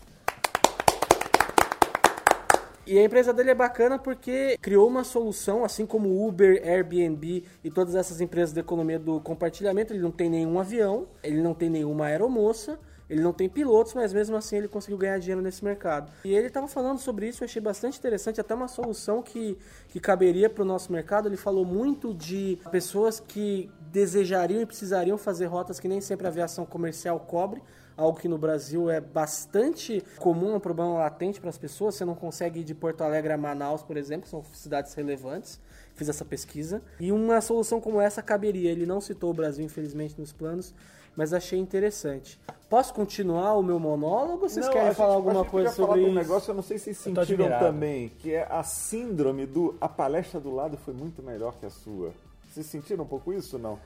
E 2.87 2.99
a 2.99 3.02
empresa 3.02 3.33
dele 3.33 3.50
é 3.50 3.55
bacana 3.55 3.99
porque 3.99 4.57
criou 4.61 4.87
uma 4.87 5.02
solução, 5.02 5.64
assim 5.64 5.85
como 5.85 6.25
Uber, 6.25 6.62
Airbnb 6.64 7.43
e 7.64 7.71
todas 7.71 7.97
essas 7.97 8.21
empresas 8.21 8.52
da 8.52 8.61
economia 8.61 8.99
do 8.99 9.21
compartilhamento. 9.21 9.93
Ele 9.93 10.02
não 10.02 10.12
tem 10.12 10.31
nenhum 10.31 10.59
avião, 10.61 11.09
ele 11.21 11.43
não 11.43 11.52
tem 11.52 11.69
nenhuma 11.69 12.07
aeromoça, 12.07 12.78
ele 13.09 13.21
não 13.21 13.33
tem 13.33 13.49
pilotos, 13.49 13.95
mas 13.95 14.12
mesmo 14.12 14.37
assim 14.37 14.57
ele 14.57 14.69
conseguiu 14.69 14.99
ganhar 14.99 15.19
dinheiro 15.19 15.40
nesse 15.40 15.64
mercado. 15.64 16.12
E 16.25 16.35
ele 16.35 16.49
estava 16.49 16.66
falando 16.66 16.99
sobre 16.99 17.28
isso, 17.28 17.43
eu 17.43 17.47
achei 17.47 17.62
bastante 17.62 17.99
interessante, 17.99 18.40
até 18.40 18.55
uma 18.55 18.69
solução 18.69 19.23
que, 19.23 19.57
que 19.88 20.00
caberia 20.00 20.50
para 20.50 20.62
o 20.62 20.64
nosso 20.64 20.93
mercado. 20.93 21.28
Ele 21.28 21.37
falou 21.37 21.64
muito 21.64 22.12
de 22.12 22.59
pessoas 22.71 23.21
que 23.21 23.71
desejariam 23.90 24.61
e 24.61 24.66
precisariam 24.66 25.16
fazer 25.19 25.47
rotas 25.47 25.78
que 25.81 25.88
nem 25.88 26.00
sempre 26.00 26.26
a 26.26 26.31
aviação 26.31 26.64
comercial 26.66 27.19
cobre 27.21 27.62
algo 27.97 28.19
que 28.21 28.28
no 28.28 28.37
Brasil 28.37 28.90
é 28.90 29.00
bastante 29.00 30.05
comum, 30.19 30.52
é 30.52 30.57
um 30.57 30.61
problema 30.61 30.99
latente 30.99 31.40
para 31.40 31.49
as 31.49 31.57
pessoas. 31.57 31.95
Você 31.95 32.05
não 32.05 32.14
consegue 32.14 32.61
ir 32.61 32.64
de 32.64 32.75
Porto 32.75 33.00
Alegre 33.00 33.33
a 33.33 33.38
Manaus, 33.38 33.83
por 33.83 33.97
exemplo, 33.97 34.25
que 34.25 34.28
são 34.28 34.45
cidades 34.52 34.93
relevantes. 34.93 35.59
Fiz 35.95 36.07
essa 36.07 36.23
pesquisa. 36.23 36.83
E 37.00 37.11
uma 37.11 37.40
solução 37.40 37.81
como 37.81 37.99
essa 37.99 38.21
caberia. 38.21 38.71
Ele 38.71 38.85
não 38.85 39.00
citou 39.00 39.31
o 39.31 39.33
Brasil, 39.33 39.64
infelizmente, 39.64 40.14
nos 40.21 40.31
planos, 40.31 40.75
mas 41.16 41.33
achei 41.33 41.59
interessante. 41.59 42.38
Posso 42.69 42.93
continuar 42.93 43.55
o 43.55 43.62
meu 43.62 43.78
monólogo 43.81 44.33
ou 44.33 44.38
vocês 44.40 44.66
Não, 44.66 44.73
querem 44.75 44.93
falar 44.93 45.14
gente- 45.14 45.16
alguma 45.28 45.45
coisa 45.47 45.71
podia 45.71 45.71
falar 45.76 45.88
sobre 45.88 46.00
de 46.00 46.07
um 46.07 46.12
isso? 46.12 46.19
negócio, 46.19 46.50
eu 46.50 46.55
não 46.55 46.62
sei 46.62 46.76
se 46.76 46.85
vocês 46.93 46.99
sentiram 46.99 47.59
também, 47.59 48.11
que 48.19 48.35
é 48.35 48.47
a 48.50 48.62
síndrome 48.62 49.47
do 49.47 49.75
a 49.81 49.88
palestra 49.88 50.38
do 50.38 50.55
lado 50.55 50.76
foi 50.76 50.93
muito 50.93 51.23
melhor 51.23 51.55
que 51.59 51.64
a 51.64 51.71
sua. 51.71 52.12
Vocês 52.56 52.66
sentiram 52.66 53.04
um 53.04 53.06
pouco 53.06 53.32
isso 53.34 53.58
não? 53.58 53.78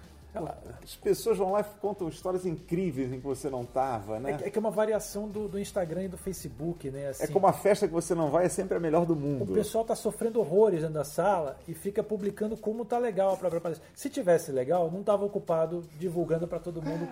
As 0.81 0.95
pessoas 0.95 1.37
vão 1.37 1.51
lá 1.51 1.61
e 1.61 1.65
contam 1.81 2.09
histórias 2.09 2.47
incríveis 2.47 3.13
em 3.13 3.19
que 3.19 3.27
você 3.27 3.51
não 3.51 3.63
estava, 3.63 4.21
né? 4.21 4.31
É, 4.31 4.37
que- 4.37 4.45
é 4.45 4.51
que 4.51 4.57
é 4.59 4.61
uma 4.61 4.71
variação 4.71 5.27
do, 5.29 5.49
do 5.49 5.59
Instagram 5.59 6.05
e 6.05 6.09
do 6.09 6.17
Facebook, 6.17 6.89
né? 6.89 7.03
É 7.03 7.09
Assim, 7.09 7.33
como 7.33 7.49
a 7.49 7.53
festa 7.53 7.89
que 7.89 7.93
você 7.93 8.15
não 8.15 8.31
vai, 8.31 8.47
é 8.47 8.49
sempre 8.49 8.77
a 8.77 8.81
melhor 8.81 9.05
do 9.05 9.15
O 9.15 9.17
mundo. 9.17 9.53
pessoal 9.53 9.85
tá 9.85 9.97
sofrendo 9.97 10.39
horrores 10.39 10.83
dentro 10.83 10.95
da 10.95 11.03
sala 11.05 11.59
e 11.67 11.75
fica 11.75 12.01
publicando 12.01 12.57
como 12.57 12.85
tá 12.85 12.97
legal 12.97 13.33
a 13.35 13.37
própria 13.37 13.61
palestra. 13.61 13.85
Se 13.93 14.09
tivesse 14.09 14.53
legal, 14.53 14.89
não 14.89 15.03
tava 15.03 15.25
ocupado 15.25 15.83
divulgando 15.99 16.47
para 16.47 16.61
todo 16.61 16.81
mundo 16.81 17.09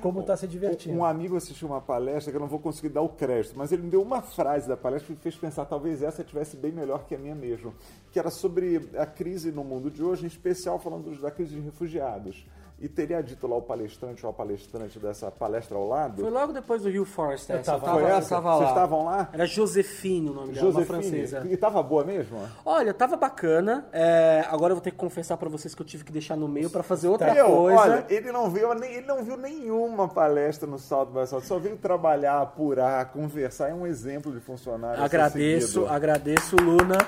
como 0.00 0.22
tá 0.22 0.36
se 0.36 0.46
divertindo. 0.46 0.96
Um 0.96 1.04
amigo 1.04 1.36
assistiu 1.36 1.68
uma 1.68 1.80
palestra 1.80 2.30
que 2.30 2.36
eu 2.36 2.40
não 2.40 2.48
vou 2.48 2.58
conseguir 2.58 2.88
dar 2.88 3.02
o 3.02 3.08
crédito, 3.08 3.54
mas 3.56 3.72
ele 3.72 3.82
me 3.82 3.90
deu 3.90 4.02
uma 4.02 4.22
frase 4.22 4.68
da 4.68 4.76
palestra 4.76 5.08
que 5.08 5.12
me 5.12 5.18
fez 5.18 5.36
pensar 5.36 5.64
talvez 5.64 6.02
essa 6.02 6.22
tivesse 6.22 6.56
bem 6.56 6.72
melhor 6.72 7.04
que 7.04 7.14
a 7.14 7.18
minha 7.18 7.34
mesmo, 7.34 7.74
que 8.12 8.18
era 8.18 8.30
sobre 8.30 8.88
a 8.96 9.06
crise 9.06 9.50
no 9.50 9.64
mundo 9.64 9.90
de 9.90 10.02
hoje, 10.02 10.24
em 10.24 10.28
especial 10.28 10.78
falando 10.78 11.20
da 11.20 11.30
crise 11.30 11.54
de 11.54 11.60
refugiados. 11.60 12.46
E 12.78 12.88
teria 12.88 13.22
dito 13.22 13.46
lá 13.46 13.56
o 13.56 13.62
palestrante 13.62 14.24
ou 14.26 14.28
a 14.28 14.34
palestrante 14.34 14.98
dessa 14.98 15.30
palestra 15.30 15.78
ao 15.78 15.88
lado. 15.88 16.20
Foi 16.20 16.30
logo 16.30 16.52
depois 16.52 16.82
do 16.82 16.90
Rio 16.90 17.06
Forest. 17.06 17.50
Eu 17.50 17.58
essa. 17.60 17.72
tava- 17.72 17.92
Foi 17.94 18.02
eu 18.02 18.06
essa? 18.08 18.28
tava 18.34 18.56
Vocês 18.56 18.68
estavam 18.68 19.04
lá? 19.06 19.30
Era 19.32 19.46
Josefine 19.46 20.28
o 20.28 20.34
nome 20.34 20.52
dela, 20.52 20.66
uma 20.66 20.72
Josefine. 20.84 21.02
francesa. 21.02 21.46
E 21.50 21.56
tava 21.56 21.82
boa 21.82 22.04
mesmo? 22.04 22.38
Olha, 22.66 22.92
tava 22.92 23.16
bacana. 23.16 23.86
É, 23.90 24.44
agora 24.50 24.72
eu 24.72 24.76
vou 24.76 24.82
ter 24.82 24.90
que 24.90 24.98
confessar 24.98 25.38
pra 25.38 25.48
vocês 25.48 25.74
que 25.74 25.80
eu 25.80 25.86
tive 25.86 26.04
que 26.04 26.12
deixar 26.12 26.36
no 26.36 26.46
meio 26.48 26.68
pra 26.68 26.82
fazer 26.82 27.08
outra 27.08 27.32
Meu, 27.32 27.46
coisa. 27.46 27.80
olha, 27.80 28.06
ele 28.10 28.30
não 28.30 28.50
viu, 28.50 28.70
ele 28.84 29.06
não 29.06 29.24
viu 29.24 29.38
nenhuma 29.38 30.06
palestra 30.06 30.68
no 30.68 30.78
Salto 30.78 31.12
by 31.18 31.26
Salto, 31.26 31.46
só 31.46 31.58
veio 31.58 31.78
trabalhar, 31.78 32.42
apurar, 32.42 33.06
conversar. 33.10 33.70
É 33.70 33.74
um 33.74 33.86
exemplo 33.86 34.30
de 34.30 34.40
funcionário. 34.40 35.02
Agradeço, 35.02 35.86
agradeço, 35.86 36.54
Luna. 36.56 36.98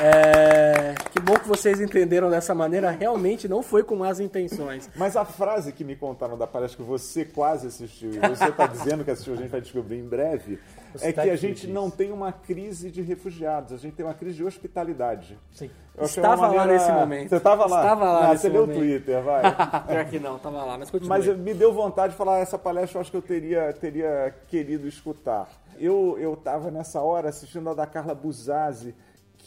É, 0.00 0.94
que 1.12 1.20
bom 1.20 1.34
que 1.34 1.46
vocês 1.48 1.80
entenderam 1.80 2.30
dessa 2.30 2.54
maneira. 2.54 2.90
Realmente 2.90 3.46
não 3.48 3.62
foi 3.62 3.82
com 3.82 3.96
más 3.96 4.20
intenções. 4.20 4.88
Mas 4.96 5.17
a 5.18 5.24
frase 5.24 5.72
que 5.72 5.84
me 5.84 5.94
contaram 5.96 6.36
da 6.38 6.46
palestra 6.46 6.82
que 6.82 6.88
você 6.88 7.24
quase 7.24 7.66
assistiu 7.66 8.10
e 8.12 8.18
você 8.28 8.44
está 8.48 8.66
dizendo 8.66 9.04
que 9.04 9.10
assistiu, 9.10 9.34
a 9.34 9.36
gente 9.36 9.50
vai 9.50 9.60
descobrir 9.60 9.98
em 9.98 10.08
breve, 10.08 10.58
Você 10.94 11.08
é 11.08 11.12
tá 11.12 11.22
que 11.22 11.30
a 11.30 11.36
gente 11.36 11.66
diz. 11.66 11.74
não 11.74 11.90
tem 11.90 12.10
uma 12.12 12.32
crise 12.32 12.90
de 12.90 13.02
refugiados, 13.02 13.72
a 13.72 13.76
gente 13.76 13.94
tem 13.94 14.04
uma 14.06 14.14
crise 14.14 14.36
de 14.36 14.44
hospitalidade. 14.44 15.38
Sim. 15.52 15.70
Eu 15.96 16.04
Estava 16.04 16.36
uma 16.42 16.48
lá 16.48 16.54
maneira- 16.58 16.72
nesse 16.82 16.92
momento. 16.92 17.28
Você 17.30 17.36
estava 17.36 17.66
lá? 17.66 17.80
Estava 17.82 18.04
lá 18.12 18.30
Ah, 18.30 18.36
você 18.36 18.48
leu 18.48 18.62
o 18.64 18.66
momento. 18.66 18.78
Twitter, 18.80 19.22
vai. 19.22 19.42
Pior 19.86 20.04
que 20.06 20.18
não, 20.20 20.38
tava 20.38 20.64
lá, 20.64 20.78
mas 20.78 20.90
continua. 20.90 21.18
Mas 21.18 21.26
me 21.38 21.52
deu 21.54 21.72
vontade 21.72 22.12
de 22.12 22.16
falar 22.18 22.38
essa 22.38 22.56
palestra, 22.58 22.98
eu 22.98 23.00
acho 23.00 23.10
que 23.10 23.16
eu 23.16 23.22
teria, 23.22 23.72
teria 23.72 24.34
querido 24.46 24.86
escutar. 24.86 25.48
Eu 25.80 26.16
eu 26.18 26.34
estava 26.34 26.70
nessa 26.70 27.00
hora 27.00 27.28
assistindo 27.28 27.68
a 27.70 27.74
da 27.74 27.86
Carla 27.86 28.14
Buzazzi, 28.14 28.94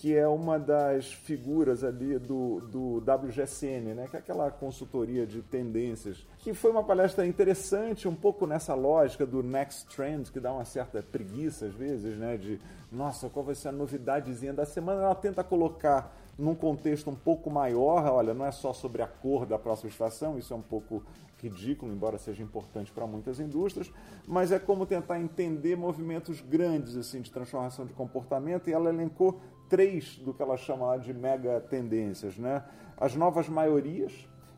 que 0.01 0.17
é 0.17 0.27
uma 0.27 0.57
das 0.57 1.13
figuras 1.13 1.83
ali 1.83 2.17
do, 2.17 2.59
do 2.61 2.97
WGSN, 2.97 3.93
né? 3.93 4.07
que 4.09 4.15
é 4.15 4.19
aquela 4.19 4.49
consultoria 4.49 5.27
de 5.27 5.43
tendências, 5.43 6.25
que 6.39 6.55
foi 6.55 6.71
uma 6.71 6.83
palestra 6.83 7.23
interessante, 7.23 8.07
um 8.07 8.15
pouco 8.15 8.47
nessa 8.47 8.73
lógica 8.73 9.27
do 9.27 9.43
next 9.43 9.95
trend, 9.95 10.31
que 10.31 10.39
dá 10.39 10.51
uma 10.51 10.65
certa 10.65 11.03
preguiça 11.03 11.67
às 11.67 11.75
vezes, 11.75 12.17
né? 12.17 12.35
de 12.35 12.59
nossa, 12.91 13.29
qual 13.29 13.45
vai 13.45 13.53
ser 13.53 13.67
a 13.67 13.71
novidadezinha 13.71 14.51
da 14.51 14.65
semana? 14.65 15.03
Ela 15.03 15.13
tenta 15.13 15.43
colocar 15.43 16.11
num 16.35 16.55
contexto 16.55 17.11
um 17.11 17.15
pouco 17.15 17.51
maior, 17.51 18.03
olha, 18.11 18.33
não 18.33 18.43
é 18.43 18.51
só 18.51 18.73
sobre 18.73 19.03
a 19.03 19.07
cor 19.07 19.45
da 19.45 19.59
próxima 19.59 19.91
estação, 19.91 20.35
isso 20.35 20.51
é 20.51 20.57
um 20.57 20.63
pouco 20.63 21.03
ridículo, 21.37 21.91
embora 21.91 22.17
seja 22.17 22.41
importante 22.41 22.91
para 22.91 23.05
muitas 23.05 23.39
indústrias, 23.39 23.91
mas 24.27 24.51
é 24.51 24.57
como 24.57 24.83
tentar 24.87 25.19
entender 25.19 25.75
movimentos 25.75 26.41
grandes 26.41 26.95
assim 26.95 27.21
de 27.21 27.31
transformação 27.31 27.85
de 27.85 27.93
comportamento 27.93 28.67
e 28.67 28.73
ela 28.73 28.89
elencou 28.89 29.39
três 29.71 30.17
do 30.17 30.33
que 30.33 30.41
ela 30.43 30.57
chama 30.57 30.85
lá 30.85 30.97
de 30.97 31.13
mega 31.13 31.61
tendências, 31.61 32.37
né? 32.37 32.61
As 32.97 33.15
novas 33.15 33.47
maiorias, 33.47 34.11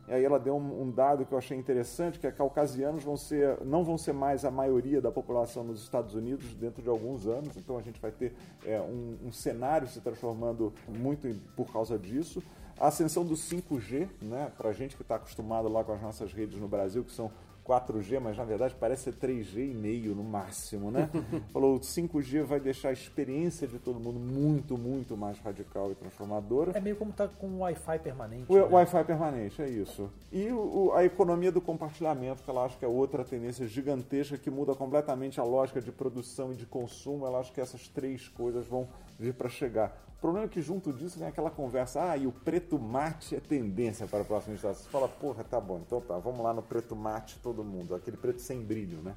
e 0.08 0.12
aí 0.12 0.24
ela 0.24 0.40
deu 0.40 0.56
um, 0.56 0.82
um 0.82 0.90
dado 0.90 1.24
que 1.24 1.32
eu 1.32 1.38
achei 1.38 1.56
interessante, 1.56 2.18
que 2.18 2.26
é 2.26 2.32
caucasianos 2.32 3.04
vão 3.04 3.16
ser, 3.16 3.56
não 3.64 3.84
vão 3.84 3.96
ser 3.96 4.12
mais 4.12 4.44
a 4.44 4.50
maioria 4.50 5.00
da 5.00 5.12
população 5.12 5.62
nos 5.62 5.80
Estados 5.84 6.16
Unidos 6.16 6.52
dentro 6.56 6.82
de 6.82 6.88
alguns 6.88 7.28
anos, 7.28 7.56
então 7.56 7.78
a 7.78 7.80
gente 7.80 8.00
vai 8.00 8.10
ter 8.10 8.34
é, 8.66 8.80
um, 8.80 9.28
um 9.28 9.32
cenário 9.32 9.86
se 9.86 10.00
transformando 10.00 10.72
muito 10.88 11.28
em- 11.28 11.40
por 11.56 11.72
causa 11.72 11.96
disso. 11.96 12.42
A 12.78 12.88
ascensão 12.88 13.24
do 13.24 13.36
5G, 13.36 14.08
né, 14.20 14.50
para 14.58 14.70
a 14.70 14.72
gente 14.72 14.96
que 14.96 15.02
está 15.02 15.14
acostumado 15.14 15.68
lá 15.68 15.84
com 15.84 15.92
as 15.92 16.02
nossas 16.02 16.32
redes 16.32 16.58
no 16.58 16.66
Brasil, 16.66 17.04
que 17.04 17.12
são 17.12 17.30
4G, 17.64 18.20
mas 18.20 18.36
na 18.36 18.44
verdade 18.44 18.76
parece 18.78 19.04
ser 19.04 19.14
3G 19.14 19.70
e 19.70 19.74
meio 19.74 20.14
no 20.14 20.22
máximo, 20.22 20.90
né? 20.90 21.08
Falou, 21.52 21.76
o 21.76 21.80
5G 21.80 22.42
vai 22.42 22.60
deixar 22.60 22.90
a 22.90 22.92
experiência 22.92 23.66
de 23.66 23.78
todo 23.78 23.98
mundo 23.98 24.20
muito, 24.20 24.76
muito 24.76 25.16
mais 25.16 25.38
radical 25.38 25.90
e 25.90 25.94
transformadora. 25.94 26.72
É 26.76 26.80
meio 26.80 26.96
como 26.96 27.12
tá 27.12 27.26
com 27.26 27.46
o 27.46 27.58
Wi-Fi 27.60 27.98
permanente. 28.00 28.44
O 28.52 28.54
né? 28.56 28.62
Wi-Fi 28.62 29.04
permanente, 29.04 29.62
é 29.62 29.68
isso. 29.68 30.10
E 30.30 30.50
o- 30.50 30.92
a 30.94 31.04
economia 31.04 31.50
do 31.50 31.60
compartilhamento, 31.60 32.42
que 32.42 32.50
ela 32.50 32.64
acho 32.64 32.78
que 32.78 32.84
é 32.84 32.88
outra 32.88 33.24
tendência 33.24 33.66
gigantesca 33.66 34.36
que 34.36 34.50
muda 34.50 34.74
completamente 34.74 35.40
a 35.40 35.44
lógica 35.44 35.80
de 35.80 35.90
produção 35.90 36.52
e 36.52 36.56
de 36.56 36.66
consumo. 36.66 37.26
Ela 37.26 37.38
acho 37.40 37.52
que 37.52 37.60
essas 37.60 37.88
três 37.88 38.28
coisas 38.28 38.66
vão 38.66 38.86
vir 39.18 39.32
para 39.34 39.48
chegar. 39.48 39.96
O 40.24 40.26
problema 40.26 40.46
é 40.46 40.48
que 40.48 40.62
junto 40.62 40.90
disso 40.90 41.18
vem 41.18 41.28
aquela 41.28 41.50
conversa, 41.50 42.10
ah, 42.10 42.16
e 42.16 42.26
o 42.26 42.32
preto 42.32 42.78
mate 42.78 43.36
é 43.36 43.40
tendência 43.40 44.06
para 44.06 44.22
a 44.22 44.24
próxima 44.24 44.56
geração. 44.56 44.84
Você 44.84 44.88
fala, 44.88 45.06
porra, 45.06 45.44
tá 45.44 45.60
bom, 45.60 45.82
então 45.86 46.00
tá, 46.00 46.18
vamos 46.18 46.40
lá 46.40 46.54
no 46.54 46.62
preto 46.62 46.96
mate 46.96 47.38
todo 47.40 47.62
mundo. 47.62 47.94
Aquele 47.94 48.16
preto 48.16 48.40
sem 48.40 48.62
brilho, 48.62 49.02
né? 49.02 49.14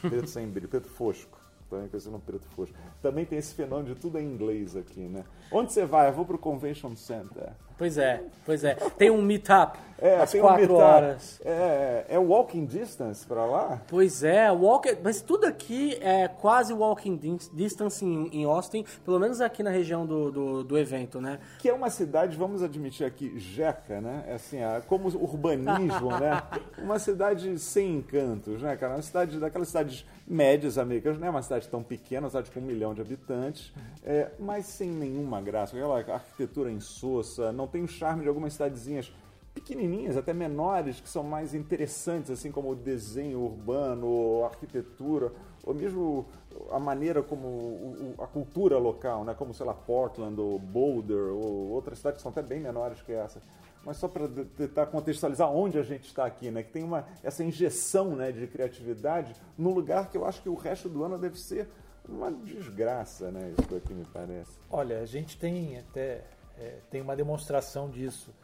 Preto 0.00 0.26
sem 0.26 0.48
brilho, 0.48 0.68
preto 0.68 0.88
fosco. 0.88 1.38
Também 1.70 1.86
conhecido 1.86 2.10
no 2.10 2.18
preto 2.18 2.44
fosco. 2.56 2.74
Também 3.00 3.24
tem 3.24 3.38
esse 3.38 3.54
fenômeno 3.54 3.94
de 3.94 4.00
tudo 4.00 4.18
em 4.18 4.26
inglês 4.26 4.74
aqui, 4.74 5.02
né? 5.02 5.24
Onde 5.52 5.72
você 5.72 5.86
vai? 5.86 6.08
Eu 6.08 6.12
vou 6.12 6.24
pro 6.24 6.36
Convention 6.36 6.96
Center. 6.96 7.52
Pois 7.78 7.96
é, 7.96 8.22
pois 8.44 8.64
é. 8.64 8.74
Tem 8.74 9.08
um 9.08 9.22
meetup 9.22 9.78
É, 10.00 10.16
às 10.20 10.30
tem 10.32 10.40
um 10.40 10.44
quatro 10.44 10.60
meetup. 10.60 10.80
horas. 10.82 11.40
É, 11.44 12.04
é 12.08 12.18
walking 12.18 12.64
distance 12.66 13.24
pra 13.24 13.44
lá? 13.46 13.80
Pois 13.88 14.22
é, 14.24 14.50
walk, 14.50 14.96
mas 15.02 15.20
tudo 15.20 15.44
aqui 15.46 15.96
é 16.00 16.26
quase 16.28 16.72
walking 16.72 17.16
dis- 17.16 17.50
distance 17.54 18.04
em, 18.04 18.28
em 18.32 18.44
Austin, 18.44 18.84
pelo 19.04 19.18
menos 19.20 19.40
aqui 19.40 19.62
na 19.62 19.70
região 19.70 20.04
do, 20.06 20.30
do, 20.32 20.64
do 20.64 20.76
evento, 20.78 21.20
né? 21.20 21.38
Que 21.60 21.68
é 21.68 21.72
uma 21.72 21.88
cidade, 21.90 22.36
vamos 22.36 22.62
admitir 22.64 23.06
aqui, 23.06 23.38
jeca, 23.38 24.00
né? 24.00 24.24
É 24.26 24.34
Assim, 24.34 24.60
ah, 24.62 24.82
como 24.86 25.08
urbanismo, 25.08 26.10
né? 26.18 26.42
Uma 26.82 26.98
cidade 26.98 27.58
sem 27.58 27.96
encantos, 27.96 28.60
né, 28.62 28.76
cara? 28.76 28.94
Uma 28.94 29.02
cidade 29.02 29.38
daquelas 29.38 29.68
cidades 29.68 30.04
médias 30.26 30.78
americanas, 30.78 31.18
não 31.18 31.26
é 31.26 31.30
uma 31.30 31.42
cidade 31.42 31.68
tão 31.68 31.82
pequena, 31.82 32.22
uma 32.26 32.30
cidade 32.30 32.50
com 32.50 32.60
um 32.60 32.62
milhão 32.62 32.92
de 32.94 33.00
habitantes, 33.00 33.72
é, 34.04 34.28
mas 34.38 34.66
sem 34.66 34.88
nenhuma 34.90 35.40
graça. 35.40 35.76
Aquela 35.76 35.98
arquitetura 36.14 36.70
insossa, 36.70 37.50
não 37.52 37.66
tem 37.68 37.82
o 37.82 37.88
charme 37.88 38.22
de 38.22 38.28
algumas 38.28 38.52
cidadezinhas 38.52 39.12
pequenininhas, 39.58 40.16
até 40.16 40.32
menores, 40.32 41.00
que 41.00 41.08
são 41.08 41.22
mais 41.22 41.54
interessantes, 41.54 42.30
assim 42.30 42.50
como 42.50 42.70
o 42.70 42.76
desenho 42.76 43.40
urbano, 43.40 44.44
a 44.44 44.46
arquitetura, 44.46 45.32
ou 45.64 45.74
mesmo 45.74 46.26
a 46.70 46.78
maneira 46.78 47.22
como 47.22 48.14
a 48.18 48.26
cultura 48.26 48.78
local, 48.78 49.24
né? 49.24 49.34
como, 49.34 49.52
sei 49.52 49.66
lá, 49.66 49.74
Portland 49.74 50.40
ou 50.40 50.58
Boulder, 50.58 51.32
ou 51.32 51.70
outras 51.70 51.98
cidades 51.98 52.18
que 52.18 52.22
são 52.22 52.30
até 52.30 52.42
bem 52.42 52.60
menores 52.60 53.02
que 53.02 53.12
essa. 53.12 53.42
Mas 53.84 53.96
só 53.96 54.08
para 54.08 54.28
tentar 54.56 54.86
contextualizar 54.86 55.50
onde 55.50 55.78
a 55.78 55.82
gente 55.82 56.06
está 56.06 56.24
aqui, 56.24 56.50
né? 56.50 56.62
que 56.62 56.70
tem 56.70 56.84
uma, 56.84 57.06
essa 57.22 57.42
injeção 57.42 58.16
né, 58.16 58.32
de 58.32 58.46
criatividade 58.46 59.34
num 59.56 59.72
lugar 59.72 60.08
que 60.08 60.16
eu 60.16 60.24
acho 60.24 60.42
que 60.42 60.48
o 60.48 60.54
resto 60.54 60.88
do 60.88 61.04
ano 61.04 61.18
deve 61.18 61.38
ser 61.38 61.68
uma 62.08 62.30
desgraça, 62.30 63.30
né? 63.30 63.54
isso 63.58 63.74
aqui 63.74 63.92
me 63.92 64.04
parece. 64.06 64.58
Olha, 64.70 65.00
a 65.00 65.06
gente 65.06 65.38
tem 65.38 65.78
até 65.78 66.24
é, 66.58 66.78
tem 66.90 67.00
uma 67.00 67.16
demonstração 67.16 67.88
disso. 67.88 68.34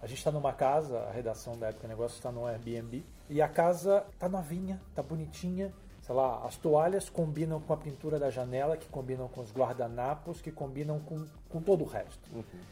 A 0.00 0.06
gente 0.06 0.18
está 0.18 0.30
numa 0.30 0.52
casa, 0.52 1.00
a 1.00 1.10
redação 1.10 1.58
da 1.58 1.68
Época 1.68 1.88
Negócio 1.88 2.16
está 2.16 2.30
no 2.30 2.46
Airbnb, 2.46 3.04
e 3.28 3.42
a 3.42 3.48
casa 3.48 4.04
tá 4.18 4.28
novinha, 4.28 4.80
tá 4.94 5.02
bonitinha. 5.02 5.72
Sei 6.00 6.14
lá, 6.14 6.46
as 6.46 6.56
toalhas 6.56 7.10
combinam 7.10 7.60
com 7.60 7.72
a 7.72 7.76
pintura 7.76 8.18
da 8.18 8.30
janela, 8.30 8.78
que 8.78 8.88
combinam 8.88 9.28
com 9.28 9.42
os 9.42 9.52
guardanapos, 9.52 10.40
que 10.40 10.50
combinam 10.50 10.98
com, 11.00 11.26
com 11.50 11.60
todo 11.60 11.84
o 11.84 11.86
resto. 11.86 12.30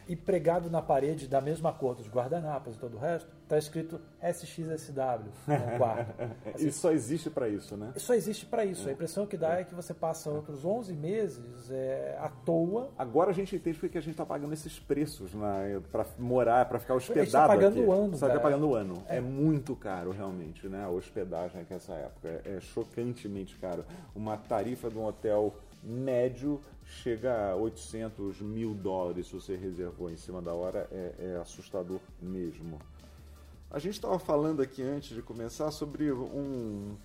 E 0.08 0.16
pregado 0.16 0.70
na 0.70 0.80
parede 0.80 1.28
da 1.28 1.40
mesma 1.40 1.70
cor 1.70 1.94
dos 1.94 2.08
guardanapos 2.08 2.76
e 2.76 2.78
todo 2.78 2.96
o 2.96 2.98
resto, 2.98 3.28
está 3.46 3.56
escrito 3.58 4.00
SXSW 4.20 5.30
no 5.46 5.78
quarto. 5.78 6.14
Assim, 6.54 6.68
Isso 6.68 6.80
só 6.80 6.90
existe 6.90 7.30
para 7.30 7.48
isso, 7.48 7.76
né? 7.76 7.92
só 7.96 8.14
existe 8.14 8.44
para 8.44 8.64
isso. 8.64 8.88
A 8.88 8.92
impressão 8.92 9.24
que 9.26 9.36
dá 9.36 9.60
é 9.60 9.64
que 9.64 9.74
você 9.74 9.94
passa 9.94 10.30
outros 10.30 10.64
11 10.64 10.92
meses 10.92 11.70
é, 11.70 12.18
à 12.20 12.28
toa 12.28 12.90
Agora 12.98 13.30
a 13.30 13.34
gente 13.34 13.54
entende 13.54 13.78
porque 13.78 13.98
a 13.98 14.00
gente 14.00 14.12
está 14.12 14.26
pagando 14.26 14.52
esses 14.52 14.78
preços 14.78 15.30
para 15.92 16.06
morar, 16.18 16.66
para 16.66 16.78
ficar 16.78 16.94
hospedado 16.94 17.30
tá 17.30 17.46
pagando 17.46 17.78
aqui. 17.78 17.88
o 17.88 17.92
ano, 17.92 18.16
Você 18.16 18.26
está 18.26 18.40
pagando 18.40 18.68
o 18.68 18.74
ano. 18.74 19.02
É. 19.08 19.20
muito 19.20 19.76
caro, 19.76 20.10
realmente, 20.10 20.66
né? 20.68 20.84
A 20.84 20.88
hospedagem 20.88 21.60
aqui 21.60 21.72
nessa 21.72 21.92
época. 21.94 22.28
É, 22.44 22.56
é 22.56 22.60
chocantemente 22.60 23.56
caro. 23.58 23.84
Uma 24.14 24.36
tarifa 24.36 24.90
de 24.90 24.98
um 24.98 25.06
hotel 25.06 25.54
médio 25.82 26.60
chega 26.84 27.50
a 27.50 27.54
800 27.54 28.40
mil 28.40 28.74
dólares 28.74 29.26
se 29.26 29.34
você 29.34 29.56
reservou 29.56 30.10
em 30.10 30.16
cima 30.16 30.42
da 30.42 30.52
hora. 30.52 30.88
É, 30.90 31.12
é 31.18 31.40
assustador 31.40 32.00
mesmo. 32.20 32.78
A 33.76 33.78
gente 33.78 33.96
estava 33.96 34.18
falando 34.18 34.62
aqui 34.62 34.82
antes 34.82 35.14
de 35.14 35.20
começar 35.20 35.70
sobre 35.70 36.10
um, 36.10 36.96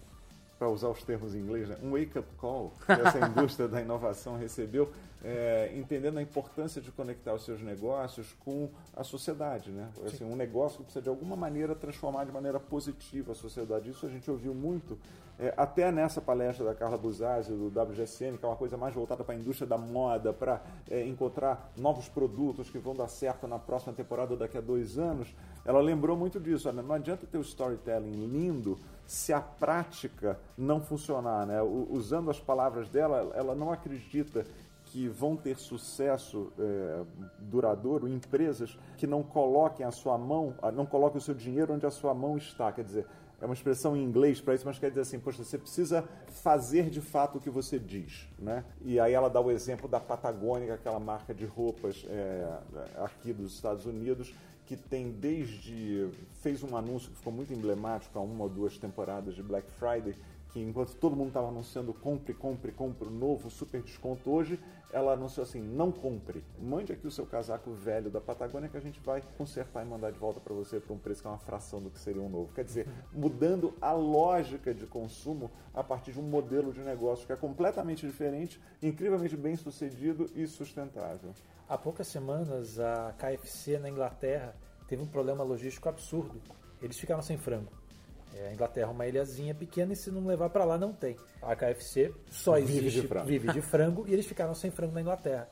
para 0.57 0.69
usar 0.69 0.88
os 0.88 1.03
termos 1.03 1.36
em 1.36 1.39
inglês, 1.39 1.67
né? 1.67 1.77
um 1.84 1.91
wake-up 1.91 2.25
call 2.38 2.71
que 2.86 2.93
essa 2.93 3.27
indústria 3.27 3.67
da 3.67 3.81
inovação 3.81 4.38
recebeu, 4.38 4.89
é, 5.21 5.69
entendendo 5.75 6.17
a 6.17 6.21
importância 6.21 6.81
de 6.81 6.89
conectar 6.89 7.34
os 7.34 7.43
seus 7.43 7.62
negócios 7.62 8.34
com 8.39 8.69
a 8.95 9.03
sociedade. 9.03 9.69
Né? 9.69 9.89
Assim, 10.05 10.23
um 10.23 10.38
negócio 10.38 10.77
que 10.77 10.84
precisa 10.86 11.03
de 11.03 11.10
alguma 11.10 11.36
maneira 11.36 11.75
transformar 11.75 12.23
de 12.23 12.31
maneira 12.31 12.57
positiva 12.57 13.34
a 13.34 13.36
sociedade. 13.36 13.89
Isso 13.89 14.05
a 14.05 14.10
gente 14.10 14.31
ouviu 14.31 14.53
muito, 14.53 14.97
é, 15.41 15.51
até 15.58 15.91
nessa 15.91 16.21
palestra 16.21 16.63
da 16.63 16.75
Carla 16.75 16.99
Buzazzi, 16.99 17.51
do 17.51 17.67
WGSN, 17.67 18.38
que 18.38 18.45
é 18.45 18.47
uma 18.47 18.56
coisa 18.56 18.77
mais 18.77 18.93
voltada 18.93 19.23
para 19.23 19.34
a 19.34 19.38
indústria 19.38 19.67
da 19.67 19.75
moda, 19.75 20.32
para 20.32 20.62
é, 20.88 21.04
encontrar 21.04 21.71
novos 21.75 22.08
produtos 22.08 22.69
que 22.69 22.77
vão 22.77 22.93
dar 22.93 23.08
certo 23.08 23.47
na 23.47 23.58
próxima 23.58 23.91
temporada 23.91 24.38
daqui 24.38 24.60
a 24.60 24.62
dois 24.62 24.99
anos. 24.99 25.34
Ela 25.65 25.82
lembrou 25.82 26.15
muito 26.15 26.39
disso. 26.39 26.69
Olha, 26.69 26.84
não 26.84 26.93
adianta 26.93 27.25
ter 27.25 27.39
o 27.39 27.41
storytelling 27.41 28.27
lindo 28.27 28.77
se 29.08 29.34
a 29.34 29.41
prática 29.41 30.39
não 30.56 30.80
funcionar. 30.80 31.47
Né? 31.47 31.60
Usando 31.60 32.30
as 32.30 32.39
palavras 32.39 32.88
dela, 32.88 33.32
ela 33.34 33.56
não 33.56 33.71
acredita 33.71 34.45
que 34.86 35.08
vão 35.08 35.38
ter 35.38 35.58
sucesso 35.58 36.51
é, 36.60 37.04
duradouro 37.39 38.08
empresas 38.08 38.77
que 38.97 39.08
não 39.08 39.23
coloquem 39.23 39.86
a 39.86 39.91
sua 39.91 40.17
mão, 40.17 40.54
não 40.73 40.86
coloquem 40.86 41.17
o 41.17 41.21
seu 41.21 41.34
dinheiro 41.34 41.73
onde 41.73 41.86
a 41.86 41.91
sua 41.91 42.13
mão 42.13 42.38
está. 42.38 42.71
Quer 42.71 42.84
dizer, 42.84 43.08
é 43.41 43.45
uma 43.45 43.56
expressão 43.56 43.97
em 43.97 44.04
inglês 44.04 44.39
para 44.39 44.54
isso, 44.54 44.65
mas 44.65 44.77
quer 44.77 44.89
dizer 44.89 45.01
assim, 45.01 45.19
poxa, 45.19 45.43
você 45.43 45.58
precisa 45.58 46.08
fazer 46.27 46.89
de 46.89 47.01
fato 47.01 47.39
o 47.39 47.41
que 47.41 47.49
você 47.49 47.80
diz, 47.80 48.27
né? 48.38 48.63
E 48.82 48.99
aí 48.99 49.13
ela 49.13 49.30
dá 49.30 49.41
o 49.41 49.49
exemplo 49.49 49.89
da 49.89 49.99
Patagônica, 49.99 50.75
aquela 50.75 50.99
marca 50.99 51.34
de 51.34 51.45
roupas 51.45 52.06
é, 52.08 52.60
aqui 52.97 53.34
dos 53.34 53.54
Estados 53.56 53.86
Unidos, 53.86 54.32
que 54.67 54.77
tem 54.77 55.12
desde 55.12 56.10
fez 56.41 56.63
um 56.63 56.77
anúncio 56.77 57.10
que 57.10 57.17
ficou 57.17 57.34
muito 57.34 57.51
emblemático 57.51 58.17
há 58.17 58.21
uma 58.21 58.43
ou 58.43 58.49
duas 58.49 58.77
temporadas 58.77 59.34
de 59.36 59.41
Black 59.41 59.69
Friday, 59.71 60.15
que 60.51 60.59
enquanto 60.59 60.95
todo 60.95 61.15
mundo 61.15 61.29
estava 61.29 61.47
anunciando 61.47 61.93
compre, 61.93 62.33
compre, 62.33 62.71
compre 62.71 63.07
o 63.07 63.11
novo 63.11 63.49
super 63.49 63.81
desconto 63.81 64.29
hoje, 64.29 64.59
ela 64.91 65.13
anunciou 65.13 65.43
assim, 65.43 65.61
não 65.61 65.91
compre, 65.91 66.43
mande 66.59 66.91
aqui 66.91 67.07
o 67.07 67.11
seu 67.11 67.25
casaco 67.25 67.71
velho 67.71 68.09
da 68.09 68.19
Patagônia 68.19 68.67
que 68.67 68.75
a 68.75 68.81
gente 68.81 68.99
vai 68.99 69.23
consertar 69.37 69.85
e 69.85 69.89
mandar 69.89 70.11
de 70.11 70.19
volta 70.19 70.39
para 70.39 70.53
você 70.53 70.79
por 70.79 70.93
um 70.93 70.97
preço 70.97 71.21
que 71.21 71.27
é 71.27 71.31
uma 71.31 71.39
fração 71.39 71.81
do 71.81 71.89
que 71.89 71.97
seria 71.97 72.21
um 72.21 72.29
novo. 72.29 72.53
Quer 72.53 72.65
dizer, 72.65 72.87
mudando 73.13 73.73
a 73.79 73.93
lógica 73.93 74.73
de 74.73 74.85
consumo 74.85 75.49
a 75.73 75.83
partir 75.83 76.11
de 76.11 76.19
um 76.19 76.23
modelo 76.23 76.73
de 76.73 76.81
negócio 76.81 77.25
que 77.25 77.31
é 77.31 77.37
completamente 77.37 78.05
diferente, 78.05 78.59
incrivelmente 78.81 79.37
bem 79.37 79.55
sucedido 79.55 80.29
e 80.35 80.45
sustentável. 80.45 81.33
Há 81.67 81.77
poucas 81.77 82.07
semanas, 82.07 82.77
a 82.77 83.13
KFC 83.17 83.79
na 83.79 83.89
Inglaterra 83.89 84.53
teve 84.87 85.01
um 85.01 85.07
problema 85.07 85.43
logístico 85.43 85.87
absurdo. 85.87 86.41
Eles 86.81 86.99
ficaram 86.99 87.21
sem 87.21 87.37
frango. 87.37 87.80
É, 88.35 88.47
a 88.47 88.53
Inglaterra 88.53 88.87
é 88.87 88.91
uma 88.91 89.07
ilhazinha 89.07 89.53
pequena 89.53 89.93
e 89.93 89.95
se 89.95 90.11
não 90.11 90.25
levar 90.25 90.49
para 90.49 90.63
lá 90.63 90.77
não 90.77 90.93
tem. 90.93 91.17
A 91.41 91.55
KFC 91.55 92.13
só 92.29 92.55
Vive 92.55 92.77
existe 92.77 93.01
de 93.01 93.07
frango. 93.07 93.27
vive 93.27 93.51
de 93.51 93.61
frango 93.61 94.07
e 94.07 94.13
eles 94.13 94.25
ficaram 94.25 94.53
sem 94.53 94.71
frango 94.71 94.93
na 94.93 95.01
Inglaterra. 95.01 95.49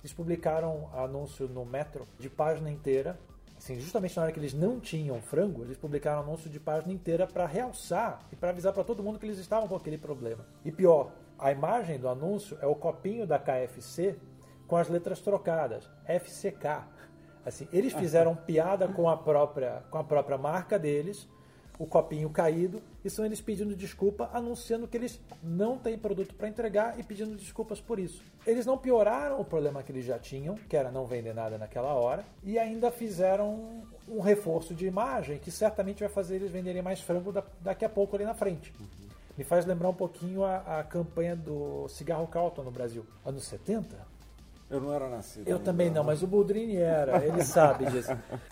Eles 0.00 0.12
publicaram 0.12 0.90
anúncio 0.94 1.48
no 1.48 1.64
Metro 1.64 2.06
de 2.18 2.28
página 2.28 2.70
inteira. 2.70 3.18
Assim, 3.56 3.78
justamente 3.80 4.16
na 4.16 4.24
hora 4.24 4.32
que 4.32 4.38
eles 4.38 4.52
não 4.52 4.78
tinham 4.78 5.20
frango, 5.22 5.62
eles 5.62 5.78
publicaram 5.78 6.20
anúncio 6.20 6.50
de 6.50 6.60
página 6.60 6.92
inteira 6.92 7.26
para 7.26 7.46
realçar 7.46 8.20
e 8.30 8.36
para 8.36 8.50
avisar 8.50 8.72
para 8.72 8.84
todo 8.84 9.02
mundo 9.02 9.18
que 9.18 9.24
eles 9.24 9.38
estavam 9.38 9.66
com 9.66 9.76
aquele 9.76 9.96
problema. 9.96 10.44
E 10.64 10.70
pior, 10.70 11.12
a 11.38 11.50
imagem 11.50 11.98
do 11.98 12.08
anúncio 12.08 12.58
é 12.60 12.66
o 12.66 12.74
copinho 12.74 13.26
da 13.26 13.38
KFC 13.38 14.16
com 14.66 14.76
as 14.76 14.88
letras 14.88 15.20
trocadas, 15.20 15.88
FCK. 16.06 16.84
Assim, 17.44 17.68
eles 17.72 17.92
fizeram 17.92 18.34
piada 18.46 18.88
com 18.88 19.08
a 19.08 19.16
própria 19.16 19.82
com 19.90 19.98
a 19.98 20.04
própria 20.04 20.36
marca 20.36 20.78
deles, 20.78 21.28
o 21.78 21.86
copinho 21.86 22.30
caído, 22.30 22.80
e 23.04 23.10
são 23.10 23.24
eles 23.24 23.40
pedindo 23.40 23.74
desculpa, 23.74 24.30
anunciando 24.32 24.86
que 24.86 24.96
eles 24.96 25.20
não 25.42 25.76
têm 25.76 25.98
produto 25.98 26.34
para 26.34 26.48
entregar 26.48 26.98
e 26.98 27.02
pedindo 27.02 27.34
desculpas 27.36 27.80
por 27.80 27.98
isso. 27.98 28.22
Eles 28.46 28.64
não 28.64 28.78
pioraram 28.78 29.40
o 29.40 29.44
problema 29.44 29.82
que 29.82 29.90
eles 29.90 30.04
já 30.04 30.18
tinham, 30.18 30.54
que 30.68 30.76
era 30.76 30.90
não 30.92 31.04
vender 31.04 31.34
nada 31.34 31.58
naquela 31.58 31.92
hora, 31.94 32.24
e 32.44 32.58
ainda 32.58 32.90
fizeram 32.92 33.82
um 34.08 34.20
reforço 34.20 34.74
de 34.74 34.86
imagem 34.86 35.38
que 35.38 35.50
certamente 35.50 36.00
vai 36.00 36.08
fazer 36.08 36.36
eles 36.36 36.50
venderem 36.52 36.82
mais 36.82 37.00
frango 37.00 37.32
da- 37.32 37.42
daqui 37.60 37.84
a 37.84 37.88
pouco 37.88 38.14
ali 38.14 38.24
na 38.24 38.34
frente. 38.34 38.72
Me 39.36 39.42
faz 39.42 39.66
lembrar 39.66 39.88
um 39.88 39.94
pouquinho 39.94 40.44
a, 40.44 40.78
a 40.80 40.84
campanha 40.84 41.34
do 41.34 41.88
cigarro 41.88 42.26
Carlton 42.28 42.62
no 42.62 42.70
Brasil. 42.70 43.04
Anos 43.24 43.44
70? 43.46 44.13
Eu 44.74 44.80
não 44.80 44.92
era 44.92 45.08
nascido. 45.08 45.46
Eu 45.46 45.58
também 45.60 45.88
não, 45.88 46.02
mas 46.02 46.22
o 46.22 46.26
Boldrini 46.26 46.76
era, 46.76 47.24
ele 47.24 47.44
sabe 47.44 47.86
disso. 47.86 48.10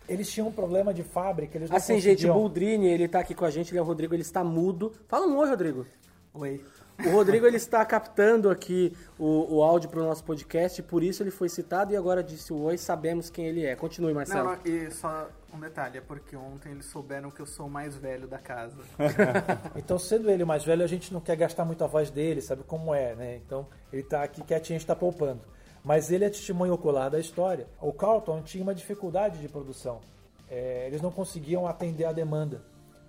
Eles 0.09 0.31
tinham 0.31 0.49
um 0.49 0.53
problema 0.53 0.95
de 0.95 1.03
fábrica, 1.03 1.59
eles 1.59 1.69
não 1.69 1.77
Assim, 1.77 1.95
gente, 1.95 2.27
o 2.27 2.29
conseguiam... 2.29 2.35
Boldrini, 2.35 2.87
ele 2.87 3.09
tá 3.09 3.19
aqui 3.19 3.35
com 3.35 3.45
a 3.45 3.51
gente, 3.51 3.71
ele 3.71 3.79
é 3.79 3.83
o 3.83 3.85
Rodrigo, 3.85 4.15
ele 4.15 4.23
está 4.23 4.45
mudo. 4.45 4.93
Fala 5.09 5.27
um 5.27 5.37
oi, 5.39 5.49
Rodrigo. 5.49 5.87
Oi. 6.35 6.65
O 7.05 7.11
Rodrigo, 7.11 7.47
ele 7.47 7.57
está 7.57 7.85
captando 7.85 8.49
aqui 8.49 8.97
o, 9.19 9.57
o 9.57 9.63
áudio 9.63 9.91
para 9.91 10.01
o 10.01 10.05
nosso 10.05 10.23
podcast, 10.23 10.81
por 10.85 11.03
isso 11.03 11.23
ele 11.23 11.31
foi 11.33 11.49
citado 11.49 11.93
e 11.93 11.97
agora 11.97 12.23
disse 12.23 12.53
o 12.53 12.63
oi, 12.63 12.79
sabemos 12.79 13.29
quem 13.29 13.47
ele 13.47 13.65
é. 13.65 13.75
Continue, 13.75 14.15
Marcelo. 14.15 14.51
Não, 14.51 14.57
não, 14.57 14.61
e 14.65 14.91
só 14.93 15.29
um 15.53 15.59
detalhe, 15.59 15.99
é 15.99 16.01
porque 16.01 16.37
ontem 16.37 16.71
eles 16.71 16.87
souberam 16.87 17.31
que 17.31 17.41
eu 17.41 17.47
sou 17.47 17.67
o 17.67 17.71
mais 17.71 17.97
velho 17.97 18.29
da 18.29 18.39
casa. 18.39 18.79
Então, 19.77 19.99
sendo 19.99 20.31
ele 20.31 20.45
o 20.45 20.47
mais 20.47 20.65
velho, 20.65 20.85
a 20.85 20.87
gente 20.87 21.13
não 21.13 21.21
quer 21.21 21.37
gastar 21.37 21.65
muito 21.65 21.83
a 21.83 21.87
voz 21.87 22.11
dele, 22.11 22.41
sabe 22.41 22.63
como 22.63 22.95
é, 22.95 23.15
né? 23.15 23.37
Então, 23.45 23.67
ele 23.93 24.03
tá 24.03 24.23
aqui 24.23 24.43
quietinho, 24.43 24.77
a 24.77 24.79
gente 24.79 24.87
tá 24.87 24.95
poupando. 24.95 25.41
Mas 25.85 26.11
ele 26.13 26.25
é 26.25 26.31
testemunho 26.31 26.73
ocular 26.75 27.11
da 27.11 27.19
história. 27.19 27.67
O 27.81 27.93
Carlton 27.93 28.41
tinha 28.43 28.63
uma 28.63 28.75
dificuldade 28.75 29.39
de 29.41 29.49
produção. 29.49 30.01
É, 30.49 30.87
eles 30.87 31.01
não 31.03 31.11
conseguiam 31.11 31.67
atender 31.67 32.05
a 32.05 32.13
demanda. 32.13 32.63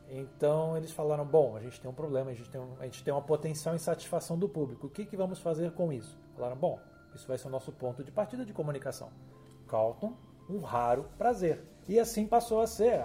Então, 0.10 0.76
eles 0.78 0.92
falaram, 0.92 1.26
bom, 1.26 1.56
a 1.56 1.60
gente 1.60 1.80
tem 1.82 1.90
um 1.90 1.94
problema, 1.94 2.32
a 2.32 2.34
gente 2.34 2.50
tem, 2.50 2.60
um- 2.62 2.76
a 2.80 2.84
gente 2.86 3.04
tem 3.04 3.14
uma 3.14 3.22
potencial 3.22 3.74
insatisfação 3.76 4.38
do 4.38 4.48
público. 4.48 4.88
O 4.88 4.90
que, 4.90 5.06
que 5.06 5.18
vamos 5.18 5.40
fazer 5.40 5.72
com 5.72 5.92
isso? 5.92 6.18
Falaram, 6.36 6.56
bom, 6.56 6.80
isso 7.16 7.28
vai 7.28 7.38
ser 7.38 7.48
o 7.48 7.52
nosso 7.52 7.72
ponto 7.72 8.04
de 8.04 8.12
partida 8.12 8.46
de 8.46 8.54
comunicação. 8.54 9.10
Carlton, 9.68 10.14
um 10.50 10.60
raro 10.60 11.06
prazer. 11.18 11.64
E 11.88 12.00
assim 12.00 12.26
passou 12.28 12.62
a 12.62 12.68
ser. 12.68 13.00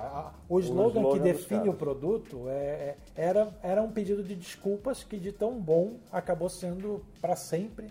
O 0.49 0.61
slogan, 0.61 1.01
que 1.13 1.19
define 1.21 1.69
o 1.69 1.75
produto 1.75 2.45
é, 2.49 2.55
é- 2.55 2.97
era, 3.17 3.49
era 3.63 3.83
um 3.83 3.91
pedido 3.91 4.23
de 4.23 4.35
desculpas 4.37 5.03
que 5.03 5.19
de 5.19 5.33
tão 5.33 5.59
bom 5.61 5.95
acabou 6.13 6.49
sendo 6.49 7.05
para 7.21 7.35
sempre 7.37 7.91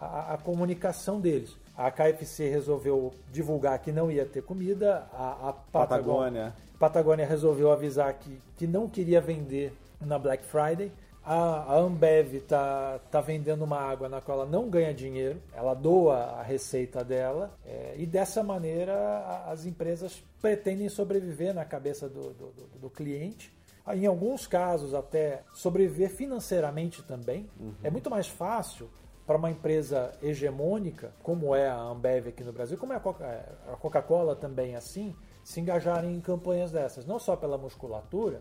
a, 0.00 0.34
a 0.34 0.38
comunicação 0.38 1.20
deles. 1.20 1.56
A 1.76 1.90
KFC 1.90 2.48
resolveu 2.48 3.12
divulgar 3.32 3.78
que 3.78 3.92
não 3.92 4.10
ia 4.10 4.26
ter 4.26 4.42
comida, 4.42 5.06
a, 5.12 5.48
a 5.48 5.52
Patagônia. 5.52 6.54
Patagônia 6.78 7.26
resolveu 7.26 7.70
avisar 7.72 8.12
que, 8.14 8.38
que 8.56 8.66
não 8.66 8.88
queria 8.88 9.20
vender 9.20 9.72
na 10.00 10.18
Black 10.18 10.44
Friday. 10.44 10.90
A, 11.24 11.74
a 11.74 11.76
Ambev 11.78 12.40
tá, 12.48 12.98
tá 13.10 13.20
vendendo 13.20 13.62
uma 13.62 13.78
água 13.78 14.08
na 14.08 14.20
qual 14.20 14.40
ela 14.40 14.48
não 14.50 14.70
ganha 14.70 14.94
dinheiro, 14.94 15.40
ela 15.52 15.74
doa 15.74 16.16
a 16.16 16.42
receita 16.42 17.04
dela, 17.04 17.52
é, 17.66 17.94
e 17.98 18.06
dessa 18.06 18.42
maneira 18.42 18.94
a- 18.94 19.50
as 19.52 19.66
empresas 19.66 20.22
pretendem 20.40 20.88
sobreviver 20.88 21.52
na 21.52 21.66
cabeça 21.66 22.08
do, 22.08 22.30
do, 22.32 22.46
do- 22.52 22.78
do 22.80 22.90
cliente. 22.90 23.52
Em 23.92 24.06
alguns 24.06 24.46
casos, 24.46 24.94
até 24.94 25.42
sobreviver 25.52 26.10
financeiramente 26.10 27.02
também. 27.02 27.48
É 27.82 27.90
muito 27.90 28.08
mais 28.10 28.26
fácil 28.26 28.88
para 29.28 29.36
uma 29.36 29.50
empresa 29.50 30.10
hegemônica, 30.22 31.12
como 31.22 31.54
é 31.54 31.68
a 31.68 31.78
Ambev 31.78 32.28
aqui 32.28 32.42
no 32.42 32.50
Brasil, 32.50 32.78
como 32.78 32.94
é 32.94 32.96
a 32.96 33.00
Coca- 33.00 33.44
a 33.70 33.76
Coca-Cola 33.76 34.34
também 34.34 34.74
assim, 34.74 35.14
se 35.44 35.60
engajarem 35.60 36.14
em 36.16 36.20
campanhas 36.20 36.72
dessas, 36.72 37.04
não 37.04 37.18
só 37.18 37.36
pela 37.36 37.58
musculatura, 37.58 38.40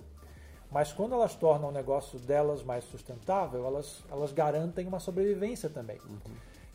mas 0.71 0.93
quando 0.93 1.13
elas 1.13 1.36
tornam 1.36 1.67
o 1.67 1.71
negócio 1.73 2.17
delas 2.19 2.63
mais 2.63 2.86
sustentável, 2.86 3.65
elas, 3.65 4.02
elas 4.10 4.32
garantem 4.32 4.88
uma 4.88 5.02
sobrevivência 5.02 5.69
também. 5.69 6.00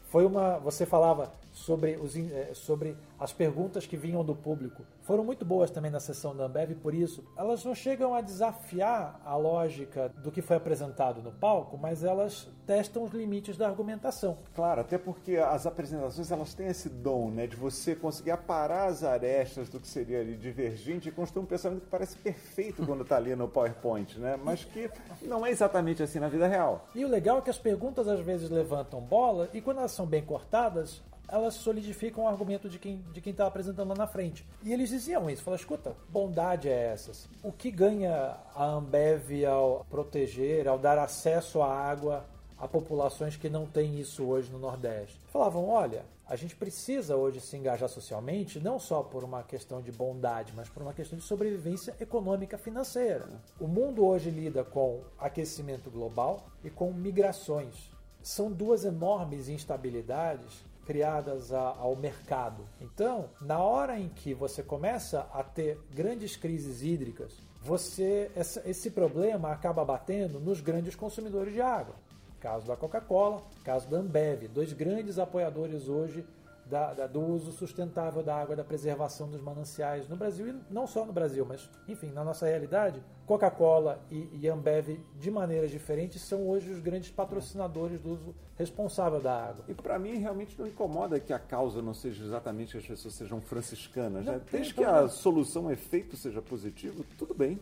Foi 0.03 0.27
uma, 0.27 0.59
você 0.59 0.85
falava 0.85 1.33
sobre, 1.51 1.97
os, 1.97 2.15
eh, 2.15 2.51
sobre 2.53 2.95
as 3.23 3.33
perguntas 3.33 3.87
que 3.87 3.97
vinham 3.97 4.25
do 4.25 4.35
público. 4.35 4.83
Foram 5.03 5.25
muito 5.25 5.45
boas 5.45 5.71
também 5.71 5.91
na 5.91 6.01
sessão 6.01 6.35
da 6.37 6.45
Ambev, 6.45 6.75
por 6.75 6.93
isso 6.93 7.25
elas 7.37 7.65
não 7.65 7.75
chegam 7.75 8.15
a 8.15 8.21
desafiar 8.21 9.21
a 9.25 9.37
lógica 9.37 10.09
do 10.09 10.33
que 10.33 10.43
foi 10.43 10.57
apresentado 10.57 11.23
no 11.23 11.31
palco, 11.31 11.79
mas 11.79 12.03
elas 12.03 12.49
testam 12.67 13.05
os 13.05 13.13
limites 13.13 13.57
da 13.57 13.69
argumentação. 13.69 14.39
Claro, 14.55 14.81
até 14.81 14.99
porque 14.99 15.37
as 15.37 15.67
apresentações 15.67 16.31
elas 16.33 16.53
têm 16.55 16.67
esse 16.67 16.89
dom, 16.89 17.31
né, 17.31 17.47
de 17.47 17.57
você 17.57 17.95
conseguir 17.95 18.33
aparar 18.33 18.89
as 18.89 19.05
arestas 19.05 19.69
do 19.69 19.79
que 19.79 19.87
seria 19.87 20.21
ali 20.21 20.37
divergente 20.37 21.09
e 21.09 21.13
construir 21.13 21.45
um 21.45 21.47
pensamento 21.47 21.83
que 21.83 21.89
parece 21.89 22.17
perfeito 22.17 22.85
quando 22.87 23.03
está 23.03 23.17
ali 23.17 23.37
no 23.37 23.49
PowerPoint, 23.49 24.19
né, 24.19 24.37
mas 24.43 24.65
que 24.65 24.91
não 25.23 25.47
é 25.47 25.51
exatamente 25.51 26.03
assim 26.03 26.19
na 26.19 26.29
vida 26.29 26.49
real. 26.49 26.87
E 26.95 27.05
o 27.05 27.09
legal 27.09 27.39
é 27.39 27.41
que 27.41 27.51
as 27.51 27.59
perguntas 27.59 28.09
às 28.09 28.21
vezes 28.21 28.51
levantam 28.51 29.01
bola 29.01 29.49
e 29.53 29.61
quando 29.61 29.79
elas 29.79 29.93
são 29.93 30.07
bem 30.07 30.25
cortadas, 30.25 31.03
elas 31.33 31.55
solidificam 31.55 32.25
o 32.25 32.29
argumento 32.29 32.69
de 32.69 32.79
quem 32.79 33.03
de 33.11 33.23
quem 33.23 33.31
está 33.31 33.47
apresentando 33.47 33.89
lá 33.89 33.95
na 33.95 34.07
frente. 34.07 34.47
E 34.63 34.71
eles 34.71 34.91
diziam 34.91 35.31
isso, 35.31 35.43
falaram, 35.43 35.61
escuta, 35.61 35.97
bondade 36.11 36.69
é 36.69 36.93
essas. 36.93 37.27
O 37.43 37.51
que 37.51 37.71
ganha 37.71 38.37
a 38.55 38.65
Ambev 38.67 39.47
ao 39.47 39.87
proteger, 39.89 40.69
ao 40.69 40.79
dar 40.79 40.99
acesso 40.99 41.63
à 41.63 41.75
água 41.75 42.27
a 42.59 42.69
populações 42.69 43.35
que 43.35 43.49
não 43.49 43.65
têm 43.65 43.99
isso 43.99 44.25
hoje 44.25 44.53
no 44.53 44.59
Nordeste? 44.59 45.19
Falavam, 45.33 45.69
olha, 45.69 46.05
a 46.29 46.37
gente 46.37 46.55
precisa 46.55 47.17
hoje 47.17 47.41
se 47.41 47.57
engajar 47.57 47.89
socialmente, 47.89 48.61
não 48.61 48.79
só 48.79 49.03
por 49.03 49.25
uma 49.25 49.43
questão 49.43 49.81
de 49.81 49.91
bondade, 49.91 50.53
mas 50.55 50.69
por 50.69 50.83
uma 50.83 50.93
questão 50.93 51.19
de 51.19 51.25
sobrevivência 51.25 51.97
econômica 51.99 52.59
financeira. 52.59 53.27
O 53.59 53.67
mundo 53.67 54.05
hoje 54.05 54.31
lida 54.31 54.63
com 54.63 55.01
aquecimento 55.19 55.91
global 55.91 56.47
e 56.63 56.69
com 56.69 56.93
migrações. 56.93 57.91
São 58.23 58.53
duas 58.53 58.85
enormes 58.85 59.49
instabilidades 59.49 60.63
criadas 60.87 61.53
a- 61.53 61.77
ao 61.79 61.95
mercado. 61.97 62.65
Então, 62.81 63.31
na 63.41 63.59
hora 63.59 63.99
em 63.99 64.09
que 64.09 64.35
você 64.35 64.63
começa 64.63 65.27
a 65.33 65.43
ter 65.43 65.79
grandes 65.91 66.37
crises 66.37 66.83
hídricas, 66.83 67.33
você 67.61 68.31
essa- 68.35 68.63
esse 68.69 68.91
problema 68.91 69.51
acaba 69.53 69.85
batendo 69.85 70.41
nos 70.41 70.61
grandes 70.61 70.95
consumidores 70.95 71.53
de 71.53 71.61
água. 71.61 71.95
Caso 72.41 72.67
da 72.67 72.77
Coca-Cola, 72.77 73.41
caso 73.65 73.89
da 73.89 73.99
Ambev, 73.99 74.49
dois 74.49 74.73
grandes 74.73 75.19
apoiadores 75.19 75.89
hoje 75.89 76.25
da- 76.67 76.95
da- 76.95 77.07
do 77.07 77.21
uso 77.21 77.53
sustentável 77.53 78.23
da 78.23 78.35
água, 78.37 78.57
da 78.57 78.65
preservação 78.65 79.29
dos 79.29 79.41
mananciais 79.41 80.09
no 80.09 80.17
Brasil 80.17 80.49
e 80.49 80.55
não 80.71 80.87
só 80.87 81.05
no 81.05 81.13
Brasil, 81.13 81.45
mas 81.47 81.69
enfim, 81.89 82.11
na 82.13 82.25
nossa 82.25 82.47
realidade, 82.47 83.03
Coca-Cola 83.27 84.01
e, 84.11 84.29
e 84.33 84.49
Ambev, 84.49 84.99
de 85.19 85.31
maneiras 85.31 85.71
diferentes, 85.71 86.23
são 86.23 86.49
hoje 86.49 86.71
os 86.71 86.81
grandes 86.81 87.11
patrocinadores 87.11 88.01
do 88.01 88.11
uso 88.13 88.35
responsável 88.57 89.21
da 89.21 89.49
água. 89.49 89.65
E 89.69 89.75
para 89.75 89.99
mim 89.99 90.19
realmente 90.19 90.59
não 90.59 90.67
incomoda 90.67 91.19
que 91.19 91.33
a 91.33 91.39
causa 91.39 91.81
não 91.83 91.95
seja 91.95 92.25
exatamente 92.25 92.73
que 92.73 92.79
as 92.79 92.87
pessoas 92.87 93.15
sejam 93.15 93.41
franciscanas, 93.41 94.25
Não, 94.25 94.35
né? 94.35 94.41
Desde 94.51 94.75
que 94.75 94.85
a 94.85 95.09
solução, 95.09 95.67
o 95.67 95.71
efeito 95.71 96.17
seja 96.17 96.41
positivo, 96.43 97.05
tudo 97.19 97.35
bem. 97.35 97.59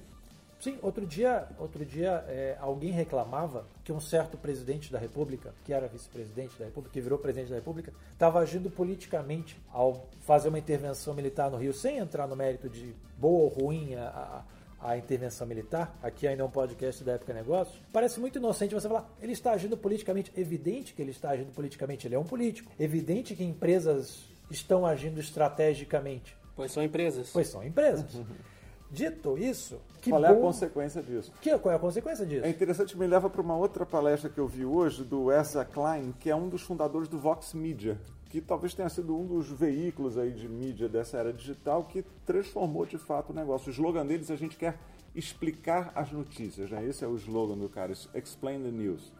Sim, 0.60 0.78
outro 0.82 1.06
dia, 1.06 1.48
outro 1.58 1.84
dia 1.86 2.22
é, 2.28 2.56
alguém 2.60 2.90
reclamava 2.92 3.66
que 3.82 3.90
um 3.90 3.98
certo 3.98 4.36
presidente 4.36 4.92
da 4.92 4.98
República, 4.98 5.54
que 5.64 5.72
era 5.72 5.88
vice-presidente 5.88 6.58
da 6.58 6.66
República, 6.66 6.92
que 6.92 7.00
virou 7.00 7.18
presidente 7.18 7.48
da 7.48 7.54
República, 7.56 7.92
estava 8.12 8.40
agindo 8.40 8.70
politicamente 8.70 9.58
ao 9.72 10.06
fazer 10.20 10.50
uma 10.50 10.58
intervenção 10.58 11.14
militar 11.14 11.50
no 11.50 11.56
Rio, 11.56 11.72
sem 11.72 11.96
entrar 11.96 12.26
no 12.28 12.36
mérito 12.36 12.68
de 12.68 12.94
boa 13.16 13.44
ou 13.44 13.48
ruim 13.48 13.94
a, 13.94 14.44
a, 14.82 14.90
a 14.90 14.98
intervenção 14.98 15.46
militar. 15.46 15.96
Aqui 16.02 16.26
ainda 16.28 16.42
é 16.42 16.44
um 16.44 16.50
podcast 16.50 17.02
da 17.02 17.12
Época 17.12 17.32
Negócios. 17.32 17.80
Parece 17.90 18.20
muito 18.20 18.36
inocente 18.38 18.74
você 18.74 18.86
falar, 18.86 19.10
ele 19.22 19.32
está 19.32 19.52
agindo 19.52 19.78
politicamente. 19.78 20.30
Evidente 20.36 20.92
que 20.92 21.00
ele 21.00 21.10
está 21.10 21.30
agindo 21.30 21.52
politicamente, 21.54 22.06
ele 22.06 22.14
é 22.14 22.18
um 22.18 22.24
político. 22.24 22.70
Evidente 22.78 23.34
que 23.34 23.42
empresas 23.42 24.28
estão 24.50 24.84
agindo 24.84 25.18
estrategicamente, 25.20 26.36
Pois 26.54 26.70
são 26.72 26.82
empresas. 26.82 27.30
pois 27.32 27.48
são 27.48 27.64
empresas. 27.64 28.04
Dito 28.90 29.38
isso, 29.38 29.78
que 30.02 30.10
Qual 30.10 30.24
é 30.24 30.28
a 30.28 30.34
bom 30.34 30.40
consequência 30.40 31.00
disso? 31.00 31.32
que, 31.40 31.56
qual 31.58 31.72
é 31.72 31.76
a 31.76 31.78
consequência 31.78 32.26
disso? 32.26 32.44
É 32.44 32.48
interessante, 32.48 32.98
me 32.98 33.06
leva 33.06 33.30
para 33.30 33.40
uma 33.40 33.56
outra 33.56 33.86
palestra 33.86 34.28
que 34.28 34.38
eu 34.38 34.48
vi 34.48 34.64
hoje 34.64 35.04
do 35.04 35.30
Ezra 35.30 35.64
Klein, 35.64 36.12
que 36.18 36.28
é 36.28 36.34
um 36.34 36.48
dos 36.48 36.62
fundadores 36.62 37.08
do 37.08 37.16
Vox 37.16 37.54
Media, 37.54 38.00
que 38.28 38.40
talvez 38.40 38.74
tenha 38.74 38.88
sido 38.88 39.16
um 39.16 39.24
dos 39.26 39.48
veículos 39.48 40.18
aí 40.18 40.32
de 40.32 40.48
mídia 40.48 40.88
dessa 40.88 41.18
era 41.18 41.32
digital 41.32 41.84
que 41.84 42.04
transformou 42.26 42.84
de 42.84 42.98
fato 42.98 43.30
o 43.30 43.32
negócio. 43.32 43.68
O 43.68 43.70
slogan 43.70 44.04
deles 44.04 44.30
a 44.30 44.36
gente 44.36 44.56
quer 44.56 44.76
explicar 45.14 45.92
as 45.94 46.10
notícias, 46.10 46.70
né? 46.70 46.84
Esse 46.84 47.04
é 47.04 47.08
o 47.08 47.14
slogan 47.16 47.58
do 47.58 47.68
cara, 47.68 47.92
Explain 47.92 48.62
the 48.62 48.70
News. 48.70 49.12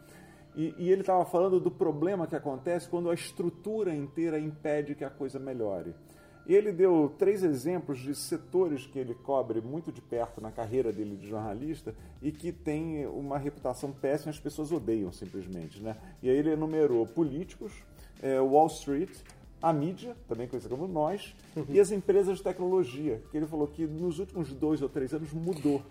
E, 0.53 0.75
e 0.77 0.91
ele 0.91 1.01
estava 1.01 1.23
falando 1.25 1.59
do 1.59 1.71
problema 1.71 2.27
que 2.27 2.35
acontece 2.35 2.89
quando 2.89 3.09
a 3.09 3.13
estrutura 3.13 3.95
inteira 3.95 4.37
impede 4.37 4.95
que 4.95 5.03
a 5.05 5.09
coisa 5.09 5.39
melhore. 5.39 5.93
E 6.51 6.53
ele 6.53 6.73
deu 6.73 7.09
três 7.17 7.43
exemplos 7.43 7.97
de 7.97 8.13
setores 8.13 8.85
que 8.85 8.99
ele 8.99 9.13
cobre 9.13 9.61
muito 9.61 9.89
de 9.89 10.01
perto 10.01 10.41
na 10.41 10.51
carreira 10.51 10.91
dele 10.91 11.15
de 11.15 11.25
jornalista 11.25 11.95
e 12.21 12.29
que 12.29 12.51
tem 12.51 13.07
uma 13.07 13.37
reputação 13.37 13.93
péssima, 13.93 14.31
as 14.31 14.37
pessoas 14.37 14.69
odeiam 14.69 15.13
simplesmente. 15.13 15.79
Né? 15.79 15.95
E 16.21 16.29
aí 16.29 16.35
ele 16.35 16.51
enumerou 16.51 17.07
políticos, 17.07 17.71
eh, 18.21 18.41
Wall 18.41 18.67
Street, 18.67 19.11
a 19.61 19.71
mídia, 19.71 20.13
também 20.27 20.45
conhecida 20.45 20.75
como 20.75 20.91
nós, 20.91 21.33
e 21.69 21.79
as 21.79 21.89
empresas 21.89 22.39
de 22.39 22.43
tecnologia, 22.43 23.21
que 23.31 23.37
ele 23.37 23.47
falou 23.47 23.65
que 23.65 23.87
nos 23.87 24.19
últimos 24.19 24.51
dois 24.51 24.81
ou 24.81 24.89
três 24.89 25.13
anos 25.13 25.31
mudou 25.31 25.81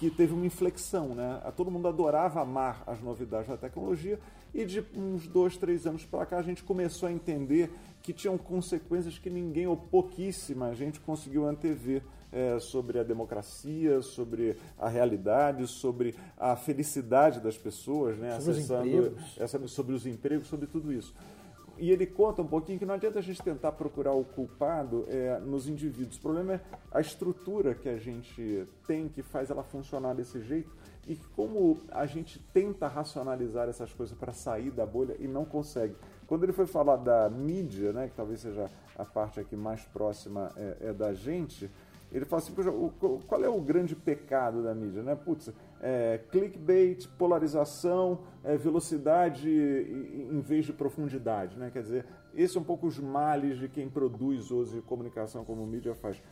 que 0.00 0.10
teve 0.10 0.32
uma 0.32 0.46
inflexão, 0.46 1.14
né? 1.14 1.40
Todo 1.54 1.70
mundo 1.70 1.86
adorava 1.86 2.40
amar 2.40 2.82
as 2.86 3.02
novidades 3.02 3.48
da 3.48 3.56
tecnologia 3.58 4.18
e 4.54 4.64
de 4.64 4.82
uns 4.96 5.28
dois, 5.28 5.58
três 5.58 5.86
anos 5.86 6.06
para 6.06 6.24
cá 6.24 6.38
a 6.38 6.42
gente 6.42 6.64
começou 6.64 7.06
a 7.06 7.12
entender 7.12 7.70
que 8.02 8.12
tinham 8.12 8.36
consequências 8.38 9.18
que 9.18 9.28
ninguém 9.30 9.66
ou 9.66 9.76
pouquíssima 9.76 10.74
gente 10.74 10.98
conseguiu 11.00 11.46
antever 11.46 12.02
é, 12.32 12.58
sobre 12.60 12.98
a 12.98 13.02
democracia, 13.02 14.00
sobre 14.02 14.56
a 14.78 14.88
realidade, 14.88 15.66
sobre 15.66 16.14
a 16.38 16.54
felicidade 16.56 17.40
das 17.40 17.58
pessoas, 17.58 18.16
né? 18.16 18.38
Sobre 18.38 18.50
os 18.52 18.58
Acessando 18.58 18.88
empregos. 18.88 19.36
essa- 19.38 19.66
sobre 19.68 19.94
os 19.94 20.06
empregos, 20.06 20.46
sobre 20.48 20.66
tudo 20.66 20.92
isso. 20.92 21.14
e 21.82 21.90
ele 21.90 22.04
conta 22.06 22.42
um 22.42 22.46
pouquinho 22.46 22.78
que 22.78 22.84
não 22.84 22.92
adianta 22.94 23.18
a 23.20 23.22
gente 23.22 23.42
tentar 23.42 23.72
procurar 23.72 24.12
o 24.12 24.22
culpado 24.22 25.06
é, 25.08 25.38
nos 25.40 25.66
indivíduos. 25.66 26.18
O 26.18 26.20
problema 26.20 26.52
é 26.54 26.60
a 26.92 27.00
estrutura 27.00 27.74
que 27.74 27.88
a 27.88 27.96
gente 27.96 28.66
tem 28.86 29.08
que 29.08 29.22
faz 29.22 29.48
ela 29.50 29.62
funcionar 29.62 30.12
desse 30.14 30.42
jeito 30.42 30.70
e 31.08 31.16
como 31.34 31.78
a 31.90 32.04
gente 32.04 32.38
tenta 32.52 32.86
racionalizar 32.86 33.66
essas 33.66 33.90
coisas 33.94 34.14
para 34.16 34.30
sair 34.30 34.70
da 34.70 34.84
bolha 34.84 35.16
e 35.18 35.26
não 35.26 35.46
consegue. 35.46 35.94
Quando 36.30 36.44
ele 36.44 36.52
foi 36.52 36.64
falar 36.64 36.94
da 36.94 37.28
mídia, 37.28 37.92
né, 37.92 38.06
que 38.06 38.14
talvez 38.14 38.38
seja 38.38 38.70
a 38.96 39.04
parte 39.04 39.40
aqui 39.40 39.56
mais 39.56 39.84
próxima 39.86 40.52
é, 40.56 40.76
é 40.82 40.92
da 40.92 41.12
gente, 41.12 41.68
ele 42.12 42.24
fala 42.24 42.40
assim, 42.40 42.52
o, 42.68 43.18
qual 43.26 43.42
é 43.42 43.48
o 43.48 43.60
grande 43.60 43.96
pecado 43.96 44.62
da 44.62 44.72
mídia? 44.72 45.02
Né? 45.02 45.16
Putz, 45.16 45.52
é, 45.82 46.20
clickbait, 46.30 47.08
polarização, 47.18 48.20
é, 48.44 48.56
velocidade 48.56 49.50
em 49.50 50.40
vez 50.40 50.66
de 50.66 50.72
profundidade. 50.72 51.58
Né? 51.58 51.68
Quer 51.72 51.82
dizer, 51.82 52.06
esse 52.32 52.56
é 52.56 52.60
um 52.60 52.64
pouco 52.64 52.86
os 52.86 53.00
males 53.00 53.58
de 53.58 53.68
quem 53.68 53.88
produz 53.90 54.52
hoje 54.52 54.80
comunicação 54.82 55.44
como 55.44 55.66
mídia 55.66 55.96
faz. 55.96 56.22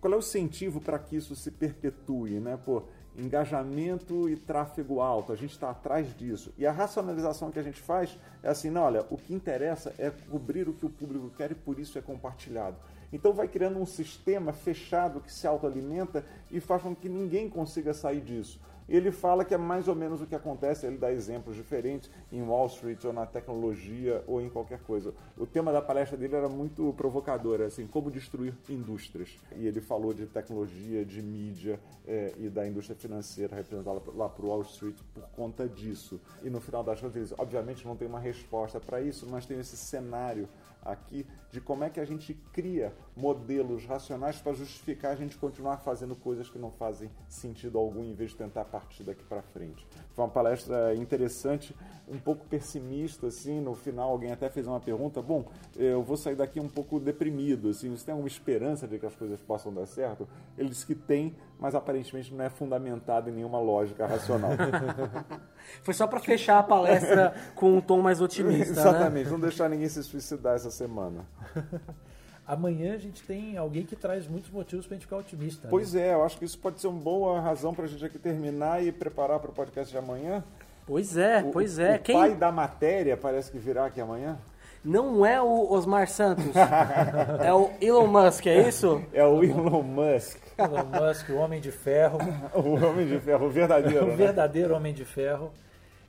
Qual 0.00 0.12
é 0.12 0.16
o 0.16 0.18
incentivo 0.18 0.80
para 0.80 0.98
que 0.98 1.14
isso 1.14 1.36
se 1.36 1.52
perpetue? 1.52 2.40
Né? 2.40 2.58
Pô, 2.64 2.82
engajamento 3.16 4.28
e 4.28 4.36
tráfego 4.36 5.00
alto, 5.00 5.32
a 5.32 5.36
gente 5.36 5.52
está 5.52 5.70
atrás 5.70 6.16
disso. 6.16 6.52
E 6.58 6.66
a 6.66 6.72
racionalização 6.72 7.50
que 7.50 7.58
a 7.58 7.62
gente 7.62 7.80
faz 7.80 8.18
é 8.42 8.48
assim, 8.48 8.70
não, 8.70 8.82
olha, 8.82 9.06
o 9.10 9.16
que 9.16 9.32
interessa 9.32 9.94
é 9.98 10.10
cobrir 10.10 10.68
o 10.68 10.72
que 10.72 10.86
o 10.86 10.90
público 10.90 11.30
quer 11.30 11.52
e 11.52 11.54
por 11.54 11.78
isso 11.78 11.98
é 11.98 12.02
compartilhado. 12.02 12.76
Então 13.12 13.32
vai 13.32 13.46
criando 13.46 13.78
um 13.78 13.86
sistema 13.86 14.52
fechado 14.52 15.20
que 15.20 15.32
se 15.32 15.46
autoalimenta 15.46 16.24
e 16.50 16.60
faz 16.60 16.82
com 16.82 16.94
que 16.94 17.08
ninguém 17.08 17.48
consiga 17.48 17.94
sair 17.94 18.20
disso. 18.20 18.60
Ele 18.88 19.10
fala 19.10 19.44
que 19.44 19.54
é 19.54 19.58
mais 19.58 19.88
ou 19.88 19.94
menos 19.94 20.20
o 20.20 20.26
que 20.26 20.34
acontece, 20.34 20.86
ele 20.86 20.98
dá 20.98 21.10
exemplos 21.10 21.56
diferentes 21.56 22.10
em 22.30 22.42
Wall 22.42 22.66
Street 22.66 23.02
ou 23.04 23.12
na 23.12 23.24
tecnologia 23.26 24.22
ou 24.26 24.40
em 24.40 24.48
qualquer 24.48 24.80
coisa. 24.80 25.14
O 25.36 25.46
tema 25.46 25.72
da 25.72 25.80
palestra 25.80 26.16
dele 26.16 26.36
era 26.36 26.48
muito 26.48 26.92
provocador, 26.94 27.62
assim, 27.62 27.86
como 27.86 28.10
destruir 28.10 28.54
indústrias. 28.68 29.38
E 29.56 29.66
ele 29.66 29.80
falou 29.80 30.12
de 30.12 30.26
tecnologia, 30.26 31.04
de 31.04 31.22
mídia 31.22 31.80
é, 32.06 32.34
e 32.38 32.48
da 32.48 32.66
indústria 32.66 32.96
financeira 32.96 33.56
representada 33.56 34.02
lá 34.14 34.28
para 34.28 34.44
Wall 34.44 34.62
Street 34.62 34.96
por 35.14 35.22
conta 35.30 35.68
disso. 35.68 36.20
E 36.42 36.50
no 36.50 36.60
final 36.60 36.84
das 36.84 37.00
contas, 37.00 37.32
obviamente 37.38 37.86
não 37.86 37.96
tem 37.96 38.06
uma 38.06 38.20
resposta 38.20 38.78
para 38.78 39.00
isso, 39.00 39.26
mas 39.30 39.46
tem 39.46 39.58
esse 39.58 39.76
cenário 39.76 40.48
aqui 40.84 41.26
de 41.50 41.60
como 41.60 41.84
é 41.84 41.90
que 41.90 42.00
a 42.00 42.04
gente 42.04 42.34
cria 42.52 42.92
modelos 43.16 43.84
racionais 43.86 44.40
para 44.40 44.52
justificar 44.52 45.12
a 45.12 45.14
gente 45.14 45.36
continuar 45.38 45.76
fazendo 45.78 46.16
coisas 46.16 46.50
que 46.50 46.58
não 46.58 46.70
fazem 46.72 47.08
sentido 47.28 47.78
algum 47.78 48.02
em 48.02 48.12
vez 48.12 48.30
de 48.30 48.36
tentar 48.36 48.64
partir 48.64 49.04
daqui 49.04 49.22
para 49.22 49.40
frente. 49.40 49.86
Foi 50.14 50.24
uma 50.24 50.30
palestra 50.30 50.94
interessante, 50.96 51.74
um 52.08 52.18
pouco 52.18 52.44
pessimista, 52.46 53.28
assim, 53.28 53.60
no 53.60 53.74
final 53.74 54.10
alguém 54.10 54.32
até 54.32 54.50
fez 54.50 54.66
uma 54.66 54.80
pergunta, 54.80 55.22
bom, 55.22 55.46
eu 55.76 56.02
vou 56.02 56.16
sair 56.16 56.34
daqui 56.34 56.58
um 56.58 56.68
pouco 56.68 56.98
deprimido, 56.98 57.68
assim, 57.68 57.88
você 57.88 58.04
tem 58.04 58.12
alguma 58.12 58.28
esperança 58.28 58.88
de 58.88 58.98
que 58.98 59.06
as 59.06 59.14
coisas 59.14 59.40
possam 59.40 59.72
dar 59.72 59.86
certo? 59.86 60.28
Ele 60.58 60.68
disse 60.68 60.84
que 60.84 60.94
tem, 60.94 61.36
mas 61.58 61.74
aparentemente 61.74 62.34
não 62.34 62.44
é 62.44 62.50
fundamentado 62.50 63.30
em 63.30 63.32
nenhuma 63.32 63.60
lógica 63.60 64.06
racional. 64.06 64.50
Foi 65.82 65.94
só 65.94 66.06
para 66.06 66.20
fechar 66.20 66.58
a 66.58 66.62
palestra 66.62 67.34
com 67.54 67.76
um 67.76 67.80
tom 67.80 68.02
mais 68.02 68.20
otimista, 68.20 68.74
né? 68.74 68.80
Exatamente, 68.80 69.26
né? 69.26 69.32
não 69.32 69.40
deixar 69.40 69.68
ninguém 69.68 69.88
se 69.88 70.02
suicidar 70.02 70.56
essa 70.56 70.70
semana. 70.74 71.24
Amanhã 72.46 72.94
a 72.94 72.98
gente 72.98 73.22
tem 73.22 73.56
alguém 73.56 73.86
que 73.86 73.96
traz 73.96 74.28
muitos 74.28 74.50
motivos 74.50 74.86
para 74.86 74.94
a 74.94 74.96
gente 74.96 75.06
ficar 75.06 75.16
otimista. 75.16 75.66
Pois 75.68 75.94
né? 75.94 76.08
é, 76.08 76.12
eu 76.12 76.22
acho 76.22 76.36
que 76.36 76.44
isso 76.44 76.58
pode 76.58 76.78
ser 76.78 76.88
uma 76.88 77.00
boa 77.00 77.40
razão 77.40 77.72
para 77.72 77.86
a 77.86 77.88
gente 77.88 78.04
aqui 78.04 78.18
terminar 78.18 78.84
e 78.84 78.92
preparar 78.92 79.40
para 79.40 79.50
o 79.50 79.54
podcast 79.54 79.90
de 79.90 79.96
amanhã. 79.96 80.44
Pois 80.86 81.16
é, 81.16 81.42
o, 81.42 81.50
pois 81.50 81.78
é. 81.78 81.96
O 81.96 82.00
Quem... 82.00 82.14
pai 82.14 82.34
da 82.34 82.52
matéria 82.52 83.16
parece 83.16 83.50
que 83.50 83.58
virá 83.58 83.86
aqui 83.86 84.00
amanhã. 84.00 84.38
Não 84.84 85.24
é 85.24 85.40
o 85.40 85.72
Osmar 85.72 86.06
Santos, 86.06 86.54
é 87.42 87.54
o 87.54 87.70
Elon 87.80 88.06
Musk, 88.06 88.46
é 88.46 88.68
isso? 88.68 89.02
É 89.14 89.24
o 89.24 89.42
Elon 89.42 89.82
Musk. 89.82 90.38
Elon 90.58 90.84
Musk, 90.84 91.30
o 91.30 91.36
Homem 91.36 91.58
de 91.58 91.72
Ferro. 91.72 92.18
o 92.52 92.74
Homem 92.84 93.06
de 93.06 93.18
Ferro, 93.18 93.46
o 93.46 93.50
verdadeiro. 93.50 94.04
o 94.04 94.08
né? 94.08 94.16
verdadeiro 94.16 94.76
Homem 94.76 94.92
de 94.92 95.06
Ferro. 95.06 95.50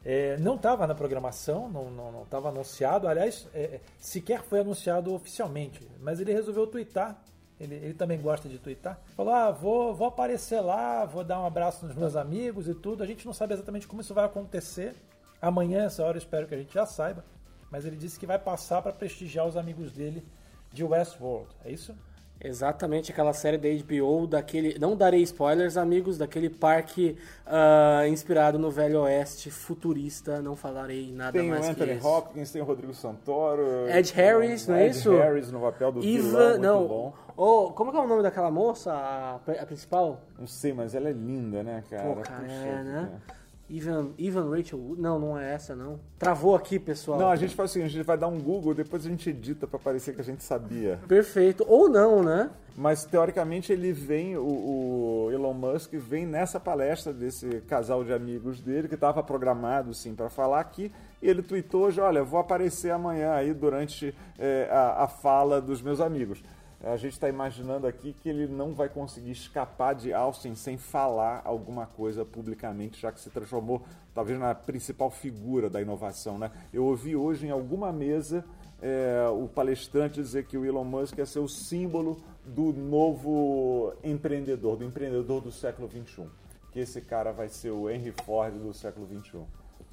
É, 0.06 0.38
não 0.38 0.56
estava 0.56 0.86
na 0.86 0.94
programação, 0.94 1.68
não 1.68 2.22
estava 2.22 2.50
anunciado. 2.50 3.08
Aliás, 3.08 3.48
é, 3.56 3.62
é, 3.62 3.82
sequer 3.98 4.44
foi 4.44 4.60
anunciado 4.60 5.12
oficialmente. 5.12 5.82
Mas 6.00 6.20
ele 6.20 6.32
resolveu 6.32 6.68
twittar. 6.68 7.20
Ele, 7.60 7.74
ele 7.76 7.94
também 7.96 8.22
gosta 8.22 8.48
de 8.48 8.60
twittar. 8.60 9.00
Falou: 9.16 9.34
ah, 9.34 9.50
vou, 9.50 9.96
vou 9.96 10.08
aparecer 10.08 10.62
lá, 10.62 11.06
vou 11.06 11.24
dar 11.24 11.42
um 11.42 11.46
abraço 11.46 11.88
nos 11.88 11.96
meus 11.96 12.16
amigos 12.16 12.68
e 12.68 12.76
tudo. 12.76 13.02
A 13.02 13.08
gente 13.08 13.26
não 13.26 13.34
sabe 13.34 13.56
exatamente 13.56 13.88
como 13.88 14.02
isso 14.02 14.14
vai 14.14 14.26
acontecer. 14.26 14.94
Amanhã, 15.42 15.86
essa 15.86 16.04
hora, 16.04 16.18
eu 16.18 16.22
espero 16.22 16.48
que 16.48 16.54
a 16.54 16.58
gente 16.58 16.74
já 16.74 16.86
saiba. 16.86 17.26
Mas 17.72 17.84
ele 17.84 17.96
disse 17.96 18.20
que 18.20 18.28
vai 18.28 18.38
passar 18.38 18.84
para 18.84 18.94
prestigiar 18.94 19.48
os 19.48 19.58
amigos 19.58 19.92
dele 19.92 20.24
de 20.72 20.84
Westworld. 20.84 21.50
É 21.64 21.72
isso? 21.72 21.96
Exatamente 22.42 23.12
aquela 23.12 23.34
série 23.34 23.58
da 23.58 23.68
HBO, 23.70 24.28
daquele. 24.28 24.78
Não 24.78 24.96
darei 24.96 25.22
spoilers, 25.24 25.78
amigos, 25.78 26.18
daquele 26.18 26.50
parque 26.50 27.18
uh, 27.48 28.06
inspirado 28.08 28.60
no 28.60 28.70
Velho 28.70 29.02
Oeste, 29.02 29.50
futurista, 29.50 30.42
não 30.42 30.56
falarei 30.56 31.12
nada 31.12 31.40
tem 31.40 31.50
mais. 31.50 31.62
Tem 31.62 31.70
o 31.70 31.72
Anthony 31.72 32.00
que 32.00 32.06
Hopkins, 32.06 32.52
tem 32.52 32.62
o 32.62 32.66
Rodrigo 32.66 32.94
Santoro. 32.94 33.90
Ed 33.90 34.14
Harris, 34.14 34.68
não 34.68 34.76
é 34.76 34.86
Ed 34.86 34.96
isso? 34.96 35.14
Ed 35.14 35.22
Harris 35.22 35.52
no 35.52 35.60
papel 35.60 35.92
do 35.94 36.00
Eva, 36.00 36.08
vilão, 36.08 36.58
não. 36.60 36.88
bom. 36.88 37.14
Oh, 37.38 37.72
como 37.72 37.92
é, 37.92 37.96
é 37.96 38.00
o 38.00 38.08
nome 38.08 38.22
daquela 38.22 38.52
moça, 38.52 38.94
a, 38.94 39.36
a 39.36 39.66
principal? 39.66 40.22
Não 40.38 40.48
sei, 40.48 40.74
mas 40.74 40.94
ela 40.94 41.10
é 41.10 41.14
linda, 41.14 41.64
né, 41.64 41.84
cara? 41.90 42.04
Pô, 42.04 42.22
cara, 42.22 42.44
Puxa, 42.44 42.54
é, 42.54 42.84
né? 42.84 43.10
Ivan, 43.70 44.12
Ivan 44.18 44.50
Rachel 44.50 44.80
Não, 44.98 45.20
não 45.20 45.38
é 45.38 45.54
essa, 45.54 45.76
não. 45.76 46.00
Travou 46.20 46.56
aqui, 46.56 46.80
pessoal. 46.80 47.20
Não, 47.20 47.30
a 47.30 47.36
gente 47.36 47.56
faz 47.56 47.72
o 47.72 47.74
seguinte, 47.74 47.90
a 47.90 47.94
gente 47.94 48.06
vai 48.06 48.18
dar 48.18 48.28
um 48.28 48.40
Google, 48.40 48.74
depois 48.74 49.06
a 49.06 49.10
gente 49.10 49.30
edita 49.30 49.66
para 49.66 49.80
parecer 49.80 50.14
que 50.14 50.22
a 50.22 50.24
gente 50.24 50.44
sabia. 50.44 51.00
Perfeito. 51.08 51.66
Ou 51.68 51.90
não, 51.90 52.24
né? 52.24 52.52
Mas, 52.78 53.06
teoricamente, 53.06 53.72
ele 53.72 53.92
vem, 53.92 54.36
o, 54.38 54.42
o 55.28 55.30
Elon 55.32 55.54
Musk 55.54 55.94
vem 55.94 56.26
nessa 56.26 56.60
palestra 56.60 57.14
desse 57.14 57.62
casal 57.62 58.04
de 58.04 58.14
amigos 58.14 58.60
dele, 58.60 58.88
que 58.88 58.96
estava 58.96 59.24
programado, 59.24 59.94
sim, 59.94 60.14
para 60.14 60.30
falar 60.30 60.60
aqui, 60.60 60.92
e 61.22 61.30
ele 61.30 61.42
tweetou 61.42 61.86
hoje, 61.86 62.02
olha, 62.02 62.24
vou 62.24 62.40
aparecer 62.40 62.92
amanhã 62.92 63.32
aí 63.32 63.54
durante 63.54 64.14
é, 64.38 64.68
a, 64.70 65.04
a 65.04 65.08
fala 65.08 65.62
dos 65.62 65.82
meus 65.82 66.02
amigos 66.02 66.44
a 66.84 66.98
gente 66.98 67.14
está 67.14 67.28
imaginando 67.30 67.88
aqui 67.88 68.14
que 68.14 68.30
ele 68.30 68.48
não 68.48 68.74
vai 68.74 68.90
conseguir 68.90 69.32
escapar 69.32 69.96
de 69.96 70.14
Austin 70.14 70.56
sem 70.56 70.78
falar 70.78 71.42
alguma 71.44 71.86
coisa 71.86 72.24
publicamente, 72.24 73.02
já 73.02 73.12
que 73.12 73.20
se 73.20 73.30
transformou 73.30 73.82
talvez 74.14 74.40
na 74.40 74.54
principal 74.54 75.10
figura 75.10 75.70
da 75.70 75.82
inovação. 75.82 76.38
Né? 76.38 76.52
Eu 76.74 76.86
ouvi 76.86 77.16
hoje 77.16 77.48
em 77.48 77.52
alguma 77.52 77.92
mesa 77.92 78.46
é, 78.82 79.28
o 79.30 79.48
palestrante 79.48 80.22
dizer 80.22 80.46
que 80.46 80.58
o 80.58 80.66
Elon 80.66 80.84
Musk 80.84 81.18
ser 81.26 81.40
o 81.40 81.48
símbolo 81.48 82.18
do 82.46 82.74
novo 82.74 83.94
empreendedor, 84.04 84.78
do 84.78 84.86
empreendedor 84.86 85.42
do 85.42 85.52
século 85.52 85.90
XXI. 85.90 86.28
Que 86.72 86.82
esse 86.82 87.02
cara 87.02 87.32
vai 87.32 87.48
ser 87.48 87.72
o 87.72 87.90
Henry 87.90 88.14
Ford 88.26 88.54
do 88.54 88.74
século 88.74 89.08
XXI. 89.08 89.42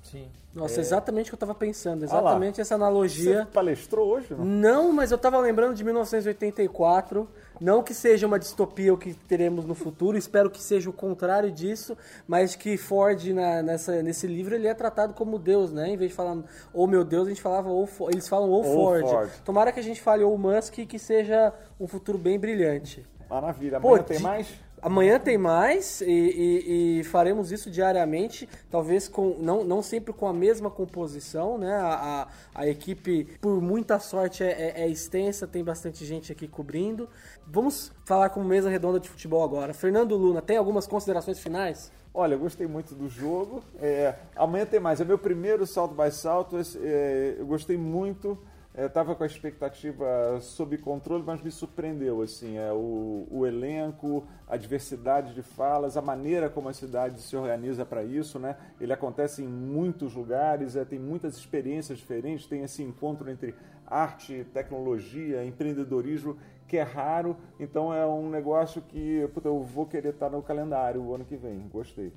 Sim. 0.02 0.28
Nossa, 0.54 0.80
é... 0.80 0.80
exatamente 0.80 1.28
o 1.28 1.30
que 1.30 1.34
eu 1.34 1.36
estava 1.36 1.54
pensando, 1.54 2.04
exatamente 2.04 2.60
essa 2.60 2.74
analogia. 2.74 3.44
Você 3.44 3.46
palestrou 3.46 4.08
hoje? 4.08 4.34
Não, 4.34 4.44
não 4.44 4.92
mas 4.92 5.10
eu 5.10 5.16
estava 5.16 5.38
lembrando 5.38 5.74
de 5.74 5.82
1984. 5.82 7.28
Não 7.60 7.82
que 7.82 7.94
seja 7.94 8.26
uma 8.26 8.38
distopia 8.38 8.92
o 8.92 8.98
que 8.98 9.14
teremos 9.14 9.64
no 9.64 9.74
futuro, 9.74 10.18
espero 10.18 10.50
que 10.50 10.60
seja 10.60 10.90
o 10.90 10.92
contrário 10.92 11.50
disso, 11.50 11.96
mas 12.26 12.56
que 12.56 12.76
Ford, 12.76 13.24
na, 13.28 13.62
nessa, 13.62 14.02
nesse 14.02 14.26
livro, 14.26 14.54
ele 14.54 14.66
é 14.66 14.74
tratado 14.74 15.14
como 15.14 15.38
Deus, 15.38 15.72
né? 15.72 15.88
Em 15.88 15.96
vez 15.96 16.10
de 16.10 16.16
falar, 16.16 16.36
oh 16.74 16.86
meu 16.86 17.04
Deus, 17.04 17.26
a 17.26 17.30
gente 17.30 17.40
falava, 17.40 17.70
ou 17.70 17.88
eles 18.10 18.28
falam 18.28 18.50
ou, 18.50 18.64
Ford. 18.64 19.08
Ford. 19.08 19.30
Tomara 19.44 19.70
que 19.70 19.78
a 19.78 19.82
gente 19.82 20.02
fale 20.02 20.24
ou 20.24 20.36
Musk 20.36 20.78
e 20.78 20.86
que 20.86 20.98
seja 20.98 21.52
um 21.78 21.86
futuro 21.86 22.18
bem 22.18 22.38
brilhante. 22.38 23.06
Maravilha. 23.30 23.78
Amanhã 23.78 23.98
Pô, 23.98 24.02
tem 24.02 24.18
mais? 24.18 24.48
Amanhã 24.82 25.20
tem 25.20 25.38
mais 25.38 26.00
e, 26.00 26.10
e, 26.10 26.98
e, 26.98 27.04
faremos 27.04 27.52
isso 27.52 27.70
diariamente, 27.70 28.48
talvez 28.68 29.06
com 29.06 29.36
não, 29.38 29.62
não 29.62 29.80
sempre 29.80 30.12
com 30.12 30.26
a 30.26 30.32
mesma 30.32 30.68
composição, 30.68 31.56
né? 31.56 31.72
A, 31.72 32.26
a, 32.54 32.62
a 32.62 32.66
equipe, 32.66 33.28
por 33.40 33.62
muita 33.62 34.00
sorte, 34.00 34.42
é, 34.42 34.50
é, 34.50 34.82
é, 34.82 34.88
extensa, 34.88 35.46
tem 35.46 35.62
bastante 35.62 36.04
gente 36.04 36.32
aqui 36.32 36.48
cobrindo. 36.48 37.08
Vamos 37.46 37.92
falar 38.04 38.30
com 38.30 38.42
mesa 38.42 38.68
redonda 38.68 38.98
de 38.98 39.08
futebol 39.08 39.44
agora. 39.44 39.72
Fernando 39.72 40.16
Luna, 40.16 40.42
tem 40.42 40.56
algumas 40.56 40.84
considerações 40.84 41.38
finais? 41.38 41.92
Olha, 42.12 42.36
gostei 42.36 42.66
muito 42.66 42.92
do 42.92 43.08
jogo. 43.08 43.62
É, 43.80 44.16
amanhã 44.34 44.66
tem 44.66 44.80
mais. 44.80 45.00
É 45.00 45.04
meu 45.04 45.16
primeiro 45.16 45.64
salto 45.64 45.94
by 45.94 46.10
salto. 46.10 46.56
É, 46.82 47.36
eu 47.38 47.46
gostei 47.46 47.76
muito 47.76 48.36
estava 48.74 49.14
com 49.14 49.22
a 49.22 49.26
expectativa 49.26 50.38
sob 50.40 50.78
controle, 50.78 51.22
mas 51.26 51.42
me 51.42 51.50
surpreendeu 51.50 52.22
assim, 52.22 52.56
é, 52.56 52.72
o, 52.72 53.26
o, 53.30 53.46
elenco, 53.46 54.26
a 54.48 54.56
diversidade 54.56 55.34
de 55.34 55.42
falas, 55.42 55.96
a 55.96 56.02
maneira 56.02 56.48
como 56.48 56.68
a 56.68 56.72
cidade 56.72 57.20
se 57.20 57.36
organiza 57.36 57.84
para 57.84 58.02
isso, 58.02 58.38
né? 58.38 58.56
Ele 58.80 58.92
acontece 58.92 59.42
em 59.42 59.46
muitos 59.46 60.14
lugares, 60.14 60.74
é, 60.74 60.84
tem 60.84 60.98
muitas 60.98 61.36
experiências 61.36 61.98
diferentes, 61.98 62.46
tem 62.46 62.62
esse 62.62 62.82
encontro 62.82 63.30
entre 63.30 63.54
arte, 63.86 64.46
tecnologia, 64.54 65.44
empreendedorismo 65.44 66.38
que 66.66 66.78
é 66.78 66.82
raro, 66.82 67.36
então 67.60 67.92
é 67.92 68.06
um 68.06 68.30
negócio 68.30 68.80
que 68.80 69.28
puta, 69.34 69.48
eu 69.48 69.60
vou 69.60 69.84
querer 69.84 70.14
estar 70.14 70.30
no 70.30 70.42
calendário 70.42 71.02
o 71.02 71.14
ano 71.14 71.26
que 71.26 71.36
vem. 71.36 71.68
Gostei. 71.68 72.10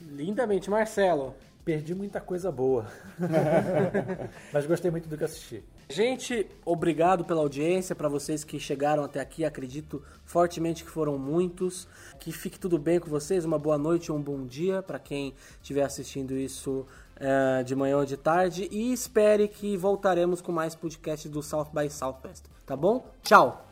Lindamente, 0.00 0.70
Marcelo. 0.70 1.34
Perdi 1.64 1.94
muita 1.94 2.20
coisa 2.20 2.50
boa. 2.50 2.86
Mas 4.52 4.66
gostei 4.66 4.90
muito 4.90 5.08
do 5.08 5.16
que 5.16 5.24
assisti. 5.24 5.62
Gente, 5.90 6.46
obrigado 6.64 7.24
pela 7.24 7.40
audiência, 7.40 7.94
para 7.94 8.08
vocês 8.08 8.44
que 8.44 8.58
chegaram 8.60 9.04
até 9.04 9.20
aqui, 9.20 9.44
acredito 9.44 10.02
fortemente 10.24 10.84
que 10.84 10.90
foram 10.90 11.18
muitos. 11.18 11.88
Que 12.18 12.32
fique 12.32 12.58
tudo 12.58 12.78
bem 12.78 12.98
com 12.98 13.08
vocês, 13.08 13.44
uma 13.44 13.58
boa 13.58 13.78
noite 13.78 14.12
um 14.12 14.20
bom 14.20 14.46
dia 14.46 14.82
para 14.82 14.98
quem 14.98 15.34
estiver 15.60 15.82
assistindo 15.82 16.36
isso 16.36 16.86
é, 17.16 17.62
de 17.62 17.74
manhã 17.74 17.98
ou 17.98 18.04
de 18.04 18.16
tarde. 18.16 18.68
E 18.70 18.92
espere 18.92 19.48
que 19.48 19.76
voltaremos 19.76 20.40
com 20.40 20.52
mais 20.52 20.74
podcasts 20.74 21.30
do 21.30 21.42
South 21.42 21.68
by 21.72 21.90
Southwest, 21.90 22.44
tá 22.66 22.76
bom? 22.76 23.06
Tchau! 23.22 23.68